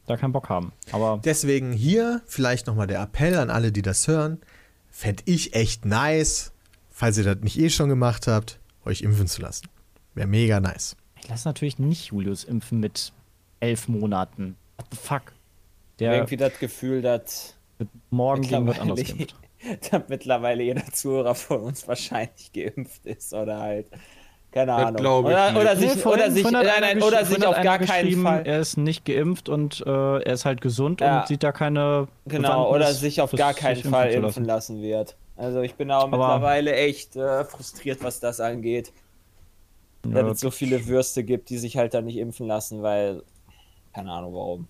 da 0.06 0.16
keinen 0.16 0.32
Bock 0.32 0.48
haben. 0.48 0.72
Aber 0.90 1.20
Deswegen 1.24 1.72
hier 1.72 2.22
vielleicht 2.26 2.66
nochmal 2.66 2.86
der 2.86 3.00
Appell 3.00 3.38
an 3.38 3.50
alle, 3.50 3.72
die 3.72 3.82
das 3.82 4.08
hören. 4.08 4.40
Fände 4.90 5.22
ich 5.26 5.54
echt 5.54 5.86
nice, 5.86 6.52
falls 6.90 7.16
ihr 7.18 7.24
das 7.24 7.38
nicht 7.38 7.58
eh 7.58 7.70
schon 7.70 7.88
gemacht 7.88 8.26
habt, 8.26 8.58
euch 8.84 9.02
impfen 9.02 9.26
zu 9.26 9.40
lassen. 9.40 9.68
Wäre 10.14 10.26
mega 10.26 10.60
nice. 10.60 10.96
ich 11.20 11.28
lasse 11.28 11.48
natürlich 11.48 11.78
nicht 11.78 12.06
Julius 12.06 12.44
impfen 12.44 12.80
mit 12.80 13.12
elf 13.60 13.88
Monaten. 13.88 14.56
What 14.76 14.86
the 14.90 14.96
fuck? 14.96 15.22
Der 15.98 16.14
Irgendwie 16.14 16.36
das 16.36 16.58
Gefühl, 16.58 17.02
dass, 17.02 17.54
wird 17.78 17.90
morgen 18.10 18.42
gegen 18.42 18.66
was 18.66 18.80
anderes 18.80 19.00
mittlerweile, 19.00 19.26
geimpft. 19.26 19.90
dass 19.92 20.02
mittlerweile 20.08 20.62
jeder 20.64 20.84
Zuhörer 20.92 21.34
von 21.34 21.60
uns 21.60 21.86
wahrscheinlich 21.86 22.52
geimpft 22.52 23.06
ist 23.06 23.32
oder 23.32 23.60
halt. 23.60 23.86
Keine 24.50 24.74
Ahnung. 24.74 25.24
oder, 25.24 25.56
oder 25.58 25.76
sich, 25.76 26.04
oder 26.04 26.30
sich, 26.30 26.44
nein, 26.50 26.66
nein, 26.80 27.02
oder 27.02 27.24
sich 27.24 27.46
auf 27.46 27.58
gar 27.62 27.78
keinen 27.78 28.22
Fall. 28.22 28.46
Er 28.46 28.60
ist 28.60 28.76
nicht 28.76 29.06
geimpft 29.06 29.48
und 29.48 29.82
äh, 29.86 29.90
er 30.22 30.26
ist 30.34 30.44
halt 30.44 30.60
gesund 30.60 31.00
Ja. 31.00 31.20
und 31.20 31.28
sieht 31.28 31.42
da 31.42 31.52
keine. 31.52 32.06
Genau, 32.26 32.70
oder 32.70 32.92
sich 32.92 33.22
auf 33.22 33.30
gar 33.32 33.54
keinen 33.54 33.82
Fall 33.82 34.10
impfen 34.10 34.44
lassen 34.44 34.82
wird. 34.82 35.16
Also 35.36 35.62
ich 35.62 35.74
bin 35.76 35.90
auch 35.90 36.02
Aber- 36.04 36.18
mittlerweile 36.18 36.74
echt 36.74 37.16
äh, 37.16 37.44
frustriert, 37.44 38.02
was 38.04 38.20
das 38.20 38.40
angeht. 38.40 38.92
Ja, 40.04 40.22
Dass 40.22 40.34
es 40.36 40.40
so 40.40 40.50
viele 40.50 40.86
Würste 40.86 41.24
gibt, 41.24 41.50
die 41.50 41.58
sich 41.58 41.76
halt 41.76 41.94
dann 41.94 42.04
nicht 42.04 42.16
impfen 42.16 42.46
lassen, 42.46 42.82
weil. 42.82 43.22
Keine 43.94 44.10
Ahnung 44.10 44.34
warum. 44.34 44.68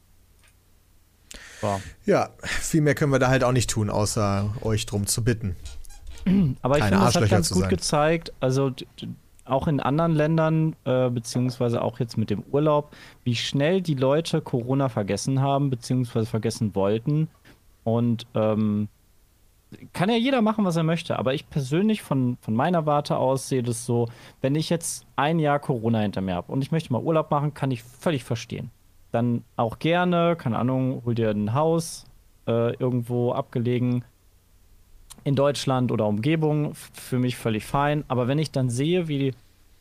war. 1.61 1.81
Ja, 2.05 2.31
viel 2.43 2.81
mehr 2.81 2.95
können 2.95 3.13
wir 3.13 3.21
da 3.21 3.29
halt 3.29 3.45
auch 3.45 3.53
nicht 3.53 3.71
tun, 3.71 3.89
außer 3.89 4.53
euch 4.63 4.85
drum 4.85 5.07
zu 5.07 5.23
bitten. 5.23 5.55
Aber 6.63 6.79
ich 6.79 6.85
finde, 6.85 6.99
das 6.99 7.15
hat 7.15 7.29
ganz 7.31 7.51
gut 7.51 7.63
sein. 7.63 7.71
gezeigt, 7.71 8.33
also 8.41 8.73
auch 9.45 9.67
in 9.69 9.81
anderen 9.81 10.13
Ländern, 10.13 10.77
äh, 10.85 11.11
beziehungsweise 11.11 11.83
auch 11.83 11.99
jetzt 12.01 12.17
mit 12.17 12.31
dem 12.31 12.43
Urlaub, 12.51 12.95
wie 13.25 13.35
schnell 13.35 13.81
die 13.81 13.95
Leute 13.95 14.41
Corona 14.41 14.89
vergessen 14.89 15.41
haben, 15.41 15.71
beziehungsweise 15.71 16.27
vergessen 16.27 16.75
wollten. 16.75 17.29
Und 17.85 18.27
ähm, 18.35 18.89
kann 19.93 20.09
ja 20.09 20.17
jeder 20.17 20.43
machen, 20.43 20.65
was 20.65 20.77
er 20.77 20.83
möchte, 20.83 21.19
aber 21.19 21.35
ich 21.35 21.49
persönlich 21.49 22.03
von, 22.03 22.37
von 22.41 22.55
meiner 22.55 22.87
Warte 22.87 23.17
aus 23.17 23.49
sehe 23.49 23.63
das 23.63 23.87
so, 23.87 24.09
wenn 24.41 24.55
ich 24.55 24.71
jetzt 24.71 25.07
ein 25.17 25.39
Jahr 25.39 25.59
Corona 25.59 26.01
hinter 26.01 26.21
mir 26.21 26.35
habe 26.35 26.53
und 26.53 26.63
ich 26.63 26.73
möchte 26.73 26.93
mal 26.93 27.03
Urlaub 27.03 27.31
machen, 27.31 27.55
kann 27.55 27.71
ich 27.71 27.83
völlig 27.83 28.25
verstehen. 28.25 28.71
Dann 29.11 29.45
auch 29.57 29.79
gerne, 29.79 30.37
keine 30.37 30.59
Ahnung, 30.59 31.03
hol 31.05 31.15
dir 31.15 31.31
ein 31.31 31.55
Haus 31.55 32.07
äh, 32.47 32.75
irgendwo 32.77 33.33
abgelegen, 33.33 34.05
in 35.25 35.37
Deutschland 35.37 35.93
oder 35.93 36.07
Umgebung 36.07 36.75
für 36.75 37.19
mich 37.19 37.37
völlig 37.37 37.65
fein. 37.65 38.05
Aber 38.09 38.29
wenn 38.29 38.39
ich 38.39 38.51
dann 38.51 38.71
sehe, 38.71 39.09
wie 39.09 39.35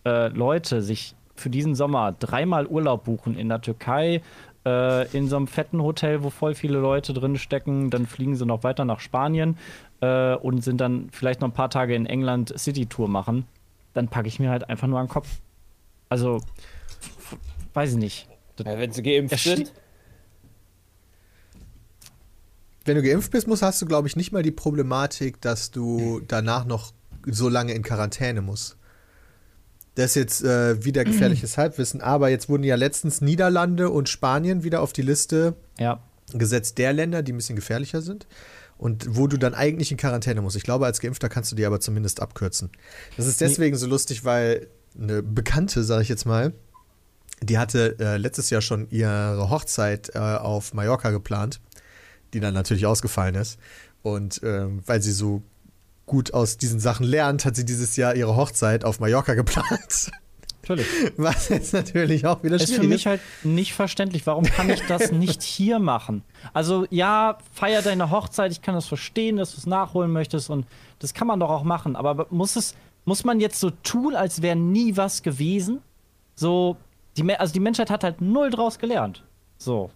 äh, 0.05 0.27
Leute 0.29 0.81
sich 0.81 1.15
für 1.35 1.49
diesen 1.49 1.75
Sommer 1.75 2.11
dreimal 2.11 2.67
Urlaub 2.67 3.05
buchen 3.05 3.35
in 3.35 3.49
der 3.49 3.61
Türkei, 3.61 4.21
äh, 4.65 5.07
in 5.15 5.27
so 5.27 5.35
einem 5.35 5.47
fetten 5.47 5.81
Hotel, 5.81 6.23
wo 6.23 6.29
voll 6.29 6.55
viele 6.55 6.79
Leute 6.79 7.13
drin 7.13 7.37
stecken, 7.37 7.89
dann 7.89 8.05
fliegen 8.05 8.35
sie 8.35 8.45
noch 8.45 8.63
weiter 8.63 8.85
nach 8.85 8.99
Spanien 8.99 9.57
äh, 10.01 10.35
und 10.35 10.63
sind 10.63 10.79
dann 10.79 11.09
vielleicht 11.11 11.41
noch 11.41 11.49
ein 11.49 11.53
paar 11.53 11.69
Tage 11.69 11.95
in 11.95 12.05
England 12.05 12.53
City-Tour 12.57 13.07
machen, 13.07 13.45
dann 13.93 14.07
packe 14.07 14.27
ich 14.27 14.39
mir 14.39 14.49
halt 14.49 14.69
einfach 14.69 14.87
nur 14.87 14.99
an 14.99 15.07
den 15.07 15.11
Kopf. 15.11 15.27
Also, 16.09 16.41
weiß 17.73 17.91
ich 17.91 17.97
nicht. 17.97 18.27
Ja, 18.59 18.77
wenn 18.77 18.91
sie 18.91 19.01
geimpft 19.01 19.39
sind. 19.39 19.73
Wenn 22.83 22.95
du 22.95 23.03
geimpft 23.03 23.31
bist, 23.31 23.47
musst, 23.47 23.61
hast 23.61 23.81
du, 23.81 23.85
glaube 23.85 24.07
ich, 24.07 24.15
nicht 24.15 24.31
mal 24.31 24.43
die 24.43 24.51
Problematik, 24.51 25.39
dass 25.41 25.71
du 25.71 26.21
danach 26.27 26.65
noch 26.65 26.93
so 27.25 27.47
lange 27.47 27.73
in 27.73 27.83
Quarantäne 27.83 28.41
musst. 28.41 28.77
Das 29.95 30.11
ist 30.11 30.15
jetzt 30.15 30.43
äh, 30.43 30.83
wieder 30.83 31.03
gefährliches 31.03 31.57
Halbwissen, 31.57 32.01
aber 32.01 32.29
jetzt 32.29 32.49
wurden 32.49 32.63
ja 32.63 32.75
letztens 32.75 33.21
Niederlande 33.21 33.89
und 33.89 34.09
Spanien 34.09 34.63
wieder 34.63 34.81
auf 34.81 34.93
die 34.93 35.01
Liste 35.01 35.55
Ja, 35.79 36.01
gesetzt 36.33 36.77
der 36.77 36.93
Länder, 36.93 37.23
die 37.23 37.33
ein 37.33 37.37
bisschen 37.37 37.55
gefährlicher 37.55 38.01
sind 38.01 38.25
und 38.77 39.15
wo 39.15 39.27
du 39.27 39.37
dann 39.37 39.53
eigentlich 39.53 39.91
in 39.91 39.97
Quarantäne 39.97 40.41
musst. 40.41 40.55
Ich 40.55 40.63
glaube, 40.63 40.85
als 40.85 41.01
Geimpfter 41.01 41.29
kannst 41.29 41.51
du 41.51 41.55
die 41.55 41.65
aber 41.65 41.79
zumindest 41.79 42.21
abkürzen. 42.21 42.69
Das 43.17 43.27
ist 43.27 43.41
deswegen 43.41 43.77
so 43.77 43.85
lustig, 43.85 44.23
weil 44.23 44.67
eine 44.99 45.21
Bekannte, 45.21 45.83
sage 45.83 46.03
ich 46.03 46.09
jetzt 46.09 46.25
mal, 46.25 46.53
die 47.43 47.57
hatte 47.57 47.97
äh, 47.99 48.17
letztes 48.17 48.49
Jahr 48.49 48.61
schon 48.61 48.87
ihre 48.89 49.49
Hochzeit 49.49 50.11
äh, 50.15 50.19
auf 50.19 50.73
Mallorca 50.73 51.11
geplant, 51.11 51.59
die 52.33 52.39
dann 52.39 52.53
natürlich 52.53 52.85
ausgefallen 52.85 53.35
ist. 53.35 53.59
Und 54.03 54.41
ähm, 54.43 54.81
weil 54.85 55.01
sie 55.01 55.11
so 55.11 55.43
gut 56.11 56.33
aus 56.33 56.57
diesen 56.57 56.81
Sachen 56.81 57.05
lernt, 57.05 57.45
hat 57.45 57.55
sie 57.55 57.63
dieses 57.63 57.95
Jahr 57.95 58.15
ihre 58.15 58.35
Hochzeit 58.35 58.83
auf 58.83 58.99
Mallorca 58.99 59.33
geplant. 59.33 60.11
natürlich. 60.61 60.85
Was 61.15 61.47
jetzt 61.47 61.73
natürlich 61.73 62.25
auch 62.25 62.43
wieder 62.43 62.57
ist 62.57 62.65
für 62.69 62.75
schwierig 62.81 62.89
mich 62.89 63.07
halt 63.07 63.21
nicht 63.43 63.73
verständlich. 63.73 64.27
Warum 64.27 64.43
kann 64.43 64.69
ich 64.69 64.81
das 64.87 65.11
nicht 65.13 65.41
hier 65.41 65.79
machen? 65.79 66.23
Also, 66.53 66.85
ja, 66.89 67.37
feier 67.53 67.81
deine 67.81 68.11
Hochzeit. 68.11 68.51
Ich 68.51 68.61
kann 68.61 68.75
das 68.75 68.87
verstehen, 68.87 69.37
dass 69.37 69.51
du 69.51 69.57
es 69.59 69.65
nachholen 69.65 70.11
möchtest. 70.11 70.49
Und 70.49 70.65
das 70.99 71.13
kann 71.13 71.27
man 71.27 71.39
doch 71.39 71.49
auch 71.49 71.63
machen. 71.63 71.95
Aber 71.95 72.27
muss 72.29 72.57
es, 72.57 72.75
muss 73.05 73.23
man 73.23 73.39
jetzt 73.39 73.61
so 73.61 73.69
tun, 73.69 74.13
als 74.13 74.41
wäre 74.41 74.57
nie 74.57 74.97
was 74.97 75.23
gewesen? 75.23 75.79
So, 76.35 76.75
die, 77.15 77.33
also 77.33 77.53
die 77.53 77.61
Menschheit 77.61 77.89
hat 77.89 78.03
halt 78.03 78.19
null 78.19 78.49
draus 78.49 78.79
gelernt. 78.79 79.23
So. 79.57 79.91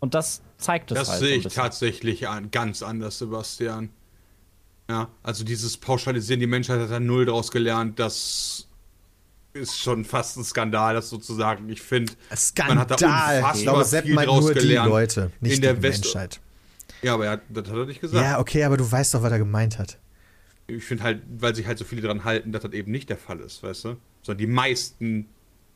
Und 0.00 0.14
das 0.14 0.40
zeigt 0.56 0.92
es 0.92 0.98
Das 0.98 1.10
halt. 1.10 1.20
sehe 1.20 1.34
so 1.34 1.34
ein 1.42 1.46
ich 1.48 1.54
tatsächlich 1.54 2.26
an, 2.26 2.50
ganz 2.50 2.82
anders, 2.82 3.18
Sebastian. 3.18 3.90
Ja, 4.90 5.10
also 5.22 5.44
dieses 5.44 5.76
Pauschalisieren, 5.76 6.40
die 6.40 6.46
Menschheit 6.46 6.80
hat 6.80 6.90
da 6.90 6.98
null 6.98 7.26
draus 7.26 7.50
gelernt, 7.50 7.98
das 7.98 8.66
ist 9.52 9.78
schon 9.78 10.04
fast 10.04 10.36
ein 10.36 10.44
Skandal, 10.44 10.94
das 10.94 11.10
sozusagen. 11.10 11.68
Ich 11.68 11.82
finde, 11.82 12.12
man 12.58 12.78
hat 12.78 12.90
da 12.90 12.94
unfassbar 12.94 13.54
Ich 13.54 13.62
glaube, 13.62 13.84
Sepp 13.84 14.04
viel 14.06 14.16
draus 14.16 14.44
nur 14.44 14.54
die 14.54 14.60
gelernt. 14.60 14.88
Leute, 14.88 15.30
nicht 15.40 15.56
in 15.56 15.62
der 15.62 15.74
die 15.74 15.82
West 15.82 16.04
Menschheit. 16.04 16.40
Ja, 17.02 17.14
aber 17.14 17.26
er 17.26 17.30
hat, 17.32 17.42
das 17.48 17.68
hat 17.68 17.76
er 17.76 17.86
nicht 17.86 18.00
gesagt. 18.00 18.24
Ja, 18.24 18.40
okay, 18.40 18.64
aber 18.64 18.76
du 18.76 18.90
weißt 18.90 19.14
doch, 19.14 19.22
was 19.22 19.30
er 19.30 19.38
gemeint 19.38 19.78
hat. 19.78 19.98
Ich 20.66 20.84
finde 20.84 21.04
halt, 21.04 21.22
weil 21.38 21.54
sich 21.54 21.66
halt 21.66 21.78
so 21.78 21.84
viele 21.84 22.02
daran 22.02 22.24
halten, 22.24 22.52
dass 22.52 22.62
das 22.62 22.72
eben 22.72 22.90
nicht 22.90 23.08
der 23.08 23.18
Fall 23.18 23.40
ist, 23.40 23.62
weißt 23.62 23.84
du? 23.84 23.96
Sondern 24.22 24.38
die 24.38 24.46
meisten 24.46 25.26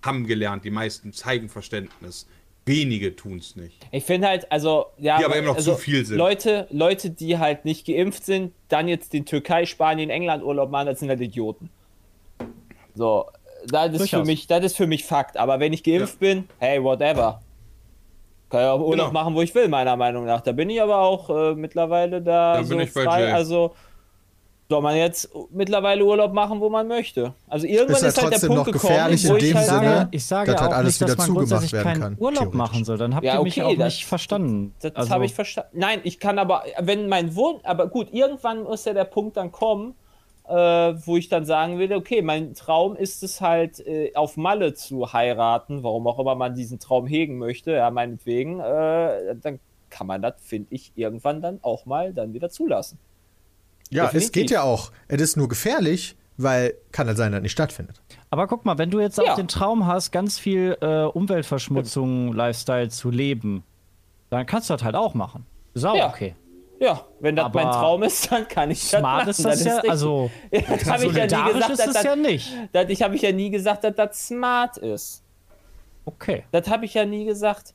haben 0.02 0.26
gelernt, 0.26 0.64
die 0.64 0.70
meisten 0.70 1.12
zeigen 1.12 1.48
Verständnis. 1.48 2.26
Wenige 2.64 3.16
tun 3.16 3.38
es 3.38 3.56
nicht. 3.56 3.74
Ich 3.90 4.04
finde 4.04 4.28
halt, 4.28 4.50
also, 4.52 4.86
ja. 4.98 5.18
Die 5.18 5.24
aber 5.24 5.36
eben 5.36 5.46
noch 5.46 5.56
also, 5.56 5.72
zu 5.72 5.78
viel 5.78 6.04
sind. 6.06 6.16
Leute, 6.16 6.68
Leute, 6.70 7.10
die 7.10 7.38
halt 7.38 7.64
nicht 7.64 7.86
geimpft 7.86 8.24
sind, 8.24 8.52
dann 8.68 8.86
jetzt 8.86 9.12
den 9.12 9.26
Türkei, 9.26 9.66
Spanien, 9.66 10.10
England 10.10 10.44
Urlaub 10.44 10.70
machen, 10.70 10.86
das 10.86 11.00
sind 11.00 11.08
halt 11.08 11.20
Idioten. 11.20 11.70
So, 12.94 13.26
das 13.66 13.92
ist, 13.94 14.10
für 14.10 14.24
mich, 14.24 14.46
das 14.46 14.64
ist 14.64 14.76
für 14.76 14.86
mich 14.86 15.04
Fakt. 15.04 15.36
Aber 15.36 15.58
wenn 15.60 15.72
ich 15.72 15.82
geimpft 15.82 16.20
bin, 16.20 16.48
hey, 16.58 16.82
whatever. 16.82 17.40
Kann 18.50 18.60
ja 18.60 18.72
auch 18.72 18.80
Urlaub 18.80 19.08
Genau. 19.08 19.12
machen, 19.12 19.34
wo 19.34 19.40
ich 19.42 19.54
will, 19.54 19.66
meiner 19.68 19.96
Meinung 19.96 20.26
nach. 20.26 20.42
Da 20.42 20.52
bin 20.52 20.68
ich 20.68 20.80
aber 20.82 20.98
auch 20.98 21.30
äh, 21.30 21.54
mittlerweile 21.54 22.20
da 22.20 22.58
Da 22.58 22.64
so 22.64 22.76
bin 22.76 22.86
ich 22.86 22.92
bei 22.92 23.04
frei. 23.04 23.22
Jay. 23.22 23.32
Also 23.32 23.74
soll 24.72 24.80
man 24.82 24.96
jetzt 24.96 25.28
mittlerweile 25.50 26.02
Urlaub 26.04 26.32
machen, 26.32 26.60
wo 26.60 26.70
man 26.70 26.88
möchte. 26.88 27.34
Also 27.46 27.66
irgendwann 27.66 27.96
Ist 27.96 28.02
ja 28.02 28.08
ist, 28.08 28.22
halt 28.22 28.32
der 28.32 28.38
Punkt 28.48 28.54
noch 28.56 28.64
gekommen, 28.64 28.82
gefährlich 28.88 29.28
wo 29.28 29.32
in 29.34 29.36
ich 29.36 29.44
dem 29.44 29.56
halt 29.58 29.66
Sinne, 29.66 29.80
sage, 29.84 30.08
Ich 30.12 30.26
sage 30.26 30.52
dass 30.52 30.60
halt 30.62 30.72
auch 30.72 30.76
alles 30.76 30.86
nicht, 30.88 31.02
dass 31.02 31.08
wieder 31.10 31.16
man 31.18 31.26
zugemacht 31.26 31.48
grundsätzlich 31.50 31.72
werden 31.72 31.84
keinen 32.00 32.00
kann, 32.00 32.16
Urlaub 32.18 32.54
machen 32.54 32.84
soll. 32.84 32.96
Dann 32.98 33.14
habt 33.14 33.26
Ja, 33.26 33.34
ihr 33.38 33.42
mich 33.42 33.62
okay, 33.62 33.74
auch 33.74 33.78
das- 33.78 33.94
nicht 33.94 34.06
verstanden. 34.06 34.74
Das 34.80 34.96
Also- 34.96 35.10
habe 35.10 35.26
ich 35.26 35.34
verstanden. 35.34 35.70
Nein, 35.78 36.00
ich 36.04 36.18
kann 36.18 36.38
aber, 36.38 36.62
wenn 36.80 37.08
mein 37.08 37.36
Wunsch, 37.36 37.60
aber 37.64 37.86
gut, 37.88 38.08
irgendwann 38.12 38.62
muss 38.62 38.84
ja 38.86 38.94
der 38.94 39.04
Punkt 39.04 39.36
dann 39.36 39.52
kommen, 39.52 39.94
äh, 40.48 40.54
wo 40.54 41.16
ich 41.18 41.28
dann 41.28 41.44
sagen 41.44 41.78
will, 41.78 41.92
okay, 41.92 42.22
mein 42.22 42.54
Traum 42.54 42.96
ist 42.96 43.22
es 43.22 43.40
halt, 43.42 43.78
äh, 43.86 44.12
auf 44.14 44.36
Malle 44.38 44.72
zu 44.74 45.12
heiraten, 45.12 45.82
warum 45.84 46.06
auch 46.06 46.18
immer 46.18 46.34
man 46.34 46.54
diesen 46.54 46.78
Traum 46.78 47.06
hegen 47.06 47.36
möchte, 47.38 47.72
ja, 47.72 47.90
meinetwegen, 47.90 48.58
äh, 48.60 49.34
dann 49.42 49.60
kann 49.90 50.06
man 50.06 50.22
das, 50.22 50.34
finde 50.42 50.68
ich, 50.70 50.90
irgendwann 50.96 51.42
dann 51.42 51.58
auch 51.62 51.84
mal 51.84 52.14
dann 52.14 52.32
wieder 52.32 52.48
zulassen. 52.48 52.98
Ja, 53.92 54.06
es 54.06 54.12
Definitiv. 54.12 54.32
geht 54.32 54.50
ja 54.50 54.62
auch. 54.62 54.90
Es 55.08 55.20
ist 55.20 55.36
nur 55.36 55.48
gefährlich, 55.48 56.16
weil 56.36 56.74
kann 56.92 57.06
halt 57.06 57.16
sein, 57.18 57.32
dass 57.32 57.42
nicht 57.42 57.52
stattfindet. 57.52 58.00
Aber 58.30 58.46
guck 58.46 58.64
mal, 58.64 58.78
wenn 58.78 58.90
du 58.90 59.00
jetzt 59.00 59.18
Ja. 59.18 59.32
auch 59.32 59.36
den 59.36 59.48
Traum 59.48 59.86
hast, 59.86 60.10
ganz 60.12 60.38
viel 60.38 60.76
äh, 60.80 61.04
Umweltverschmutzung, 61.04 62.32
Lifestyle 62.32 62.88
zu 62.88 63.10
leben, 63.10 63.62
dann 64.30 64.46
kannst 64.46 64.70
du 64.70 64.74
das 64.74 64.82
halt 64.82 64.94
auch 64.96 65.14
machen. 65.14 65.44
Ist 65.74 65.84
auch 65.84 65.94
Ja. 65.94 66.08
okay. 66.08 66.34
Ja, 66.80 67.04
wenn 67.20 67.36
das 67.36 67.44
Aber 67.44 67.62
mein 67.62 67.72
Traum 67.72 68.02
ist, 68.02 68.32
dann 68.32 68.48
kann 68.48 68.70
ich 68.72 68.80
das 68.90 68.98
Smart 68.98 69.18
machen. 69.18 69.28
ist 69.30 69.44
das 69.44 69.58
dann 69.58 69.66
ja, 69.68 69.74
richtig. 69.74 69.90
also 69.90 70.30
Ja, 70.50 70.60
das 70.62 70.90
habe 70.90 71.04
ich 71.06 71.12
ja 71.12 71.24
nie 71.24 71.30
solidarisch 71.30 71.54
gesagt, 71.54 71.70
ist 71.70 71.78
dass 71.78 71.84
das 71.86 71.94
das, 71.94 72.02
ja 72.04 72.16
nicht. 72.16 72.52
das, 72.72 72.88
ich 72.88 73.02
habe 73.02 73.14
ich 73.14 73.22
ja 73.22 73.32
nie 73.32 73.50
gesagt, 73.50 73.84
dass 73.84 73.94
das 73.94 74.26
smart 74.26 74.76
ist. 74.78 75.22
Okay, 76.04 76.42
Das 76.50 76.68
habe 76.68 76.84
ich 76.84 76.94
ja 76.94 77.04
nie 77.04 77.24
gesagt. 77.24 77.74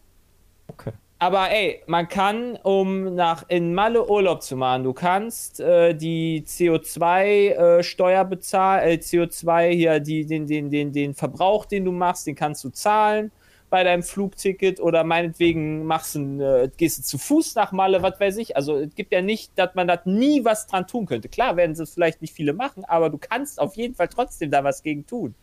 okay. 0.67 0.91
Aber 1.19 1.49
ey, 1.49 1.81
man 1.87 2.07
kann, 2.07 2.57
um 2.61 3.15
nach 3.15 3.43
in 3.47 3.73
Malle 3.73 4.07
Urlaub 4.07 4.43
zu 4.43 4.55
machen, 4.55 4.83
du 4.83 4.93
kannst 4.93 5.59
äh, 5.59 5.95
die 5.95 6.43
CO2-Steuer 6.45 8.23
bezahlen, 8.25 8.87
äh, 8.87 8.93
CO2 9.01 9.71
hier, 9.71 9.99
die, 9.99 10.27
den, 10.27 10.45
den, 10.45 10.69
den, 10.69 10.91
den 10.93 11.15
Verbrauch, 11.15 11.65
den 11.65 11.85
du 11.85 11.91
machst, 11.91 12.27
den 12.27 12.35
kannst 12.35 12.63
du 12.63 12.69
zahlen 12.69 13.31
bei 13.69 13.83
deinem 13.83 14.03
Flugticket 14.03 14.79
oder 14.79 15.03
meinetwegen 15.03 15.85
machst 15.85 16.15
ein, 16.15 16.39
äh, 16.39 16.69
gehst 16.77 16.99
du 16.99 17.03
zu 17.03 17.17
Fuß 17.17 17.55
nach 17.55 17.71
Malle, 17.71 18.01
was 18.03 18.19
weiß 18.19 18.37
ich. 18.37 18.55
Also 18.55 18.77
es 18.77 18.93
gibt 18.95 19.11
ja 19.11 19.21
nicht, 19.21 19.51
dass 19.57 19.73
man 19.75 19.87
da 19.87 19.99
nie 20.05 20.45
was 20.45 20.67
dran 20.67 20.87
tun 20.87 21.07
könnte. 21.07 21.29
Klar 21.29 21.57
werden 21.57 21.71
es 21.71 21.93
vielleicht 21.93 22.21
nicht 22.21 22.33
viele 22.33 22.53
machen, 22.53 22.85
aber 22.85 23.09
du 23.09 23.17
kannst 23.17 23.59
auf 23.59 23.75
jeden 23.75 23.95
Fall 23.95 24.07
trotzdem 24.07 24.51
da 24.51 24.63
was 24.63 24.83
gegen 24.83 25.05
tun. 25.05 25.35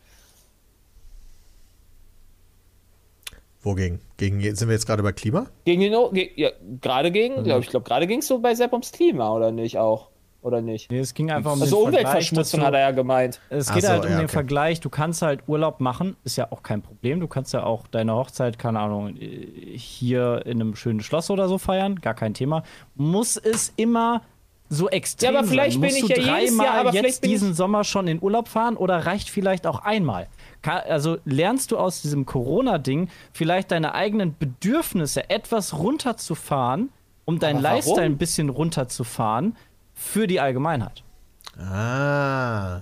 Wogegen? 3.65 3.99
Gegen, 4.17 4.39
sind 4.55 4.67
wir 4.69 4.73
jetzt 4.75 4.85
gerade 4.85 5.03
bei 5.03 5.11
Klima? 5.11 5.47
Gegen 5.65 5.81
den, 5.81 5.95
O- 5.95 6.11
ge 6.11 6.29
ja, 6.35 6.51
gerade 6.81 7.11
gegen, 7.11 7.43
glaube 7.43 7.61
ich, 7.61 7.69
glaube 7.69 7.85
gerade 7.85 8.07
ging 8.07 8.19
es 8.19 8.27
so 8.27 8.39
bei 8.39 8.53
Sepp 8.55 8.71
ums 8.71 8.91
Klima, 8.91 9.33
oder 9.33 9.51
nicht 9.51 9.77
auch? 9.77 10.09
Oder 10.43 10.61
nicht? 10.61 10.91
Nee, 10.91 10.99
es 10.99 11.15
ging 11.15 11.31
einfach 11.31 11.53
um 11.53 11.61
Also 11.63 11.77
den 11.77 11.87
Umweltverschmutzung 11.87 12.61
hat 12.61 12.75
er 12.75 12.81
ja 12.81 12.91
gemeint. 12.91 13.41
Es 13.49 13.73
geht 13.73 13.81
so, 13.81 13.89
halt 13.89 14.05
um 14.05 14.11
ja, 14.11 14.17
den 14.17 14.25
okay. 14.25 14.33
Vergleich. 14.33 14.79
Du 14.79 14.91
kannst 14.91 15.23
halt 15.23 15.41
Urlaub 15.47 15.79
machen, 15.79 16.15
ist 16.23 16.35
ja 16.35 16.51
auch 16.51 16.61
kein 16.61 16.83
Problem. 16.83 17.19
Du 17.19 17.27
kannst 17.27 17.51
ja 17.53 17.63
auch 17.63 17.87
deine 17.87 18.13
Hochzeit, 18.13 18.59
keine 18.59 18.79
Ahnung, 18.79 19.15
hier 19.17 20.45
in 20.45 20.61
einem 20.61 20.75
schönen 20.75 21.01
Schloss 21.01 21.31
oder 21.31 21.47
so 21.47 21.57
feiern, 21.57 21.95
gar 21.99 22.13
kein 22.13 22.35
Thema. 22.35 22.61
Muss 22.93 23.37
es 23.37 23.73
immer 23.75 24.21
so 24.69 24.89
extrem 24.89 25.33
Ja, 25.33 25.39
aber 25.39 25.47
vielleicht 25.47 25.73
sein? 25.73 25.81
bin 25.81 25.89
Musst 25.91 26.09
ich 26.09 26.15
du 26.15 26.21
ja 26.21 26.37
jedes 26.37 26.49
dreimal 26.57 26.65
Jahr, 26.67 26.75
aber 26.75 26.93
jetzt 26.93 27.21
bin 27.21 27.29
diesen 27.31 27.53
Sommer 27.55 27.83
schon 27.83 28.07
in 28.07 28.21
Urlaub 28.21 28.47
fahren 28.47 28.77
oder 28.77 29.05
reicht 29.05 29.29
vielleicht 29.29 29.65
auch 29.65 29.79
einmal? 29.79 30.27
Also 30.67 31.17
lernst 31.25 31.71
du 31.71 31.77
aus 31.77 32.01
diesem 32.01 32.25
Corona-Ding 32.25 33.09
vielleicht 33.31 33.71
deine 33.71 33.93
eigenen 33.93 34.35
Bedürfnisse 34.37 35.29
etwas 35.29 35.77
runterzufahren, 35.77 36.89
um 37.25 37.39
deinen 37.39 37.63
warum? 37.63 37.75
Lifestyle 37.75 38.05
ein 38.05 38.17
bisschen 38.17 38.49
runterzufahren 38.49 39.55
für 39.93 40.27
die 40.27 40.39
Allgemeinheit? 40.39 41.03
Ah. 41.57 42.81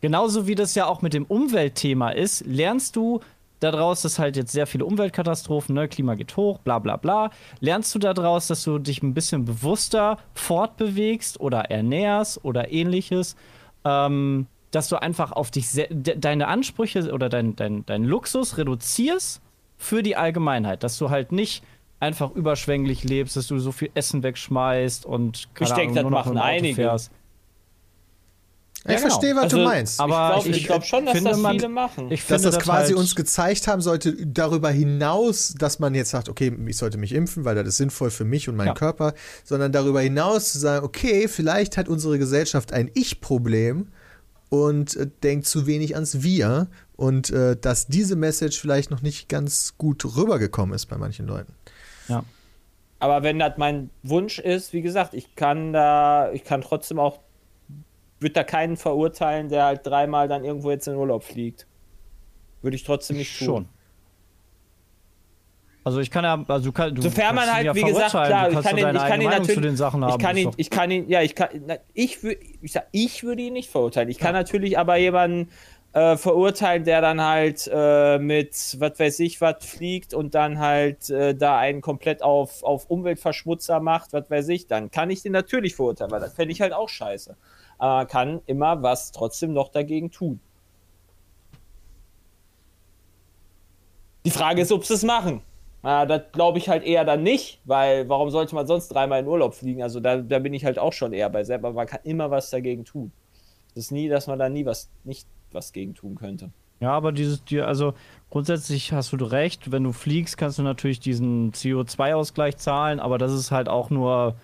Genauso 0.00 0.46
wie 0.46 0.54
das 0.54 0.74
ja 0.74 0.86
auch 0.86 1.02
mit 1.02 1.14
dem 1.14 1.24
Umweltthema 1.24 2.10
ist, 2.10 2.44
lernst 2.46 2.96
du 2.96 3.20
daraus, 3.60 4.02
dass 4.02 4.18
halt 4.18 4.36
jetzt 4.36 4.52
sehr 4.52 4.66
viele 4.66 4.84
Umweltkatastrophen, 4.84 5.74
ne, 5.74 5.88
Klima 5.88 6.14
geht 6.14 6.36
hoch, 6.36 6.58
bla 6.58 6.78
bla 6.78 6.96
bla. 6.96 7.30
Lernst 7.60 7.94
du 7.94 7.98
daraus, 7.98 8.48
dass 8.48 8.64
du 8.64 8.78
dich 8.78 9.02
ein 9.02 9.14
bisschen 9.14 9.44
bewusster 9.44 10.18
fortbewegst 10.34 11.40
oder 11.40 11.70
ernährst 11.70 12.44
oder 12.44 12.72
ähnliches, 12.72 13.36
ähm, 13.84 14.46
dass 14.72 14.88
du 14.88 15.00
einfach 15.00 15.30
auf 15.32 15.50
dich 15.52 15.66
deine 15.92 16.48
Ansprüche 16.48 17.12
oder 17.12 17.28
dein, 17.28 17.54
dein, 17.54 17.86
dein 17.86 18.02
Luxus 18.04 18.58
reduzierst 18.58 19.40
für 19.78 20.02
die 20.02 20.16
Allgemeinheit, 20.16 20.82
dass 20.82 20.98
du 20.98 21.08
halt 21.10 21.30
nicht 21.30 21.62
einfach 22.00 22.32
überschwänglich 22.32 23.04
lebst, 23.04 23.36
dass 23.36 23.46
du 23.46 23.58
so 23.60 23.70
viel 23.70 23.90
Essen 23.94 24.24
wegschmeißt 24.24 25.06
und 25.06 25.48
keine 25.54 25.70
Ich 25.70 25.76
denk, 25.76 25.90
Ahnung, 25.90 25.94
das 25.94 26.02
nur 26.02 26.10
noch 26.10 26.24
machen 26.26 26.38
einige. 26.38 26.74
fährst. 26.74 27.12
Ich 28.84 28.90
Ja, 28.90 28.96
genau. 28.96 29.08
verstehe, 29.10 29.36
was 29.36 29.48
du 29.52 29.56
Also, 29.58 29.68
meinst. 29.68 30.00
Aber 30.00 30.36
ich 30.38 30.42
glaube 30.42 30.56
ich 30.56 30.64
glaub 30.66 30.84
schon, 30.84 31.04
dass 31.04 31.14
finde, 31.14 31.30
das 31.30 31.38
man- 31.38 31.52
viele 31.52 31.68
machen. 31.68 32.10
Ich 32.10 32.20
dass 32.26 32.42
finde 32.42 32.56
das 32.56 32.64
quasi 32.64 32.88
halt, 32.92 32.96
uns 32.96 33.14
gezeigt 33.14 33.68
haben 33.68 33.80
sollte, 33.80 34.26
darüber 34.26 34.70
hinaus, 34.70 35.54
dass 35.56 35.78
man 35.78 35.94
jetzt 35.94 36.10
sagt, 36.10 36.28
okay, 36.28 36.52
ich 36.66 36.76
sollte 36.76 36.98
mich 36.98 37.12
impfen, 37.14 37.44
weil 37.44 37.54
das 37.54 37.68
ist 37.68 37.76
sinnvoll 37.76 38.10
für 38.10 38.24
mich 38.24 38.48
und 38.48 38.56
meinen 38.56 38.68
Ja. 38.68 38.74
Körper, 38.74 39.14
sondern 39.44 39.70
darüber 39.70 40.00
hinaus 40.00 40.50
zu 40.52 40.58
sagen, 40.58 40.84
okay, 40.84 41.28
vielleicht 41.28 41.76
hat 41.76 41.88
unsere 41.88 42.18
Gesellschaft 42.18 42.72
ein 42.72 42.90
Ich-Problem 42.94 43.86
und 44.52 44.96
äh, 44.96 45.08
denkt 45.22 45.46
zu 45.46 45.66
wenig 45.66 45.94
ans 45.94 46.22
Wir 46.22 46.68
und 46.94 47.30
äh, 47.30 47.56
dass 47.56 47.86
diese 47.86 48.16
Message 48.16 48.60
vielleicht 48.60 48.90
noch 48.90 49.00
nicht 49.00 49.30
ganz 49.30 49.78
gut 49.78 50.04
rübergekommen 50.04 50.74
ist 50.74 50.86
bei 50.86 50.98
manchen 50.98 51.26
Leuten. 51.26 51.54
Ja. 52.06 52.22
Aber 52.98 53.22
wenn 53.22 53.38
das 53.38 53.56
mein 53.56 53.88
Wunsch 54.02 54.38
ist, 54.38 54.74
wie 54.74 54.82
gesagt, 54.82 55.14
ich 55.14 55.36
kann 55.36 55.72
da, 55.72 56.30
ich 56.32 56.44
kann 56.44 56.60
trotzdem 56.60 56.98
auch, 56.98 57.20
würde 58.20 58.34
da 58.34 58.44
keinen 58.44 58.76
verurteilen, 58.76 59.48
der 59.48 59.64
halt 59.64 59.86
dreimal 59.86 60.28
dann 60.28 60.44
irgendwo 60.44 60.70
jetzt 60.70 60.86
in 60.86 60.96
Urlaub 60.96 61.24
fliegt. 61.24 61.66
Würde 62.60 62.76
ich 62.76 62.84
trotzdem 62.84 63.16
nicht 63.16 63.38
tun. 63.38 63.46
Schon. 63.46 63.68
Also 65.84 65.98
ich 65.98 66.10
kann 66.10 66.24
ja, 66.24 66.44
also 66.46 66.66
du 66.66 66.72
kann, 66.72 66.94
du 66.94 67.02
Sofern 67.02 67.34
man 67.34 67.52
halt, 67.52 67.66
ja 67.66 67.74
wie 67.74 67.82
gesagt, 67.82 68.10
klar, 68.10 68.50
ich 68.50 68.60
kann 68.60 68.78
ihn, 68.78 68.88
ich 68.94 69.02
kann 69.02 69.20
ihn 69.20 69.30
natürlich, 69.30 69.54
zu 69.54 69.60
den 69.60 69.76
Sachen 69.76 70.04
haben. 70.04 70.12
ich 70.12 70.24
kann 70.24 70.36
ihn, 70.36 70.50
ich 70.56 70.70
kann 70.70 70.90
ihn, 70.92 71.08
ja, 71.08 71.22
ich 71.22 71.34
kann, 71.34 71.48
na, 71.66 71.76
ich 71.92 72.22
würde, 72.22 72.38
ich 72.60 72.72
sag, 72.72 72.86
ich 72.92 73.24
würde 73.24 73.42
ihn 73.42 73.52
nicht 73.52 73.68
verurteilen. 73.68 74.08
Ich 74.08 74.18
kann 74.18 74.32
natürlich 74.32 74.78
aber 74.78 74.96
jemanden 74.96 75.48
äh, 75.92 76.16
verurteilen, 76.16 76.84
der 76.84 77.00
dann 77.00 77.20
halt 77.20 77.68
äh, 77.72 78.18
mit, 78.18 78.76
was 78.78 78.98
weiß 78.98 79.18
ich, 79.20 79.40
was 79.40 79.64
fliegt 79.64 80.14
und 80.14 80.36
dann 80.36 80.60
halt 80.60 81.10
äh, 81.10 81.34
da 81.34 81.58
einen 81.58 81.80
komplett 81.80 82.22
auf, 82.22 82.62
auf 82.62 82.88
Umweltverschmutzer 82.88 83.80
macht, 83.80 84.12
was 84.12 84.30
weiß 84.30 84.48
ich, 84.50 84.68
dann 84.68 84.90
kann 84.92 85.10
ich 85.10 85.22
den 85.22 85.32
natürlich 85.32 85.74
verurteilen, 85.74 86.12
weil 86.12 86.20
das 86.20 86.34
fände 86.34 86.52
ich 86.52 86.60
halt 86.60 86.72
auch 86.72 86.88
scheiße. 86.88 87.36
Aber 87.78 87.94
man 87.94 88.06
kann 88.06 88.40
immer 88.46 88.82
was 88.84 89.10
trotzdem 89.10 89.52
noch 89.52 89.68
dagegen 89.68 90.12
tun. 90.12 90.38
Die 94.24 94.30
Frage 94.30 94.62
ist, 94.62 94.70
ob 94.70 94.84
sie 94.84 94.94
es 94.94 95.02
machen. 95.02 95.42
Ah, 95.82 96.06
das 96.06 96.22
glaube 96.32 96.58
ich 96.58 96.68
halt 96.68 96.84
eher 96.84 97.04
dann 97.04 97.24
nicht, 97.24 97.60
weil 97.64 98.08
warum 98.08 98.30
sollte 98.30 98.54
man 98.54 98.68
sonst 98.68 98.88
dreimal 98.88 99.20
in 99.20 99.26
Urlaub 99.26 99.54
fliegen? 99.54 99.82
Also 99.82 99.98
da, 99.98 100.18
da 100.18 100.38
bin 100.38 100.54
ich 100.54 100.64
halt 100.64 100.78
auch 100.78 100.92
schon 100.92 101.12
eher 101.12 101.28
bei 101.28 101.42
selber, 101.42 101.72
man 101.72 101.88
kann 101.88 102.00
immer 102.04 102.30
was 102.30 102.50
dagegen 102.50 102.84
tun. 102.84 103.10
Es 103.74 103.86
ist 103.86 103.90
nie, 103.90 104.08
dass 104.08 104.28
man 104.28 104.38
da 104.38 104.48
nie 104.48 104.64
was, 104.64 104.90
nicht 105.02 105.26
was 105.50 105.72
gegen 105.72 105.94
tun 105.94 106.14
könnte. 106.14 106.50
Ja, 106.78 106.92
aber 106.92 107.12
dieses, 107.12 107.44
die, 107.44 107.60
also 107.60 107.94
grundsätzlich 108.30 108.92
hast 108.92 109.12
du 109.12 109.24
recht, 109.24 109.70
wenn 109.70 109.84
du 109.84 109.92
fliegst, 109.92 110.36
kannst 110.36 110.58
du 110.58 110.62
natürlich 110.62 111.00
diesen 111.00 111.52
CO2-Ausgleich 111.52 112.56
zahlen, 112.56 112.98
aber 113.00 113.18
das 113.18 113.32
ist 113.32 113.50
halt 113.50 113.68
auch 113.68 113.90
nur 113.90 114.34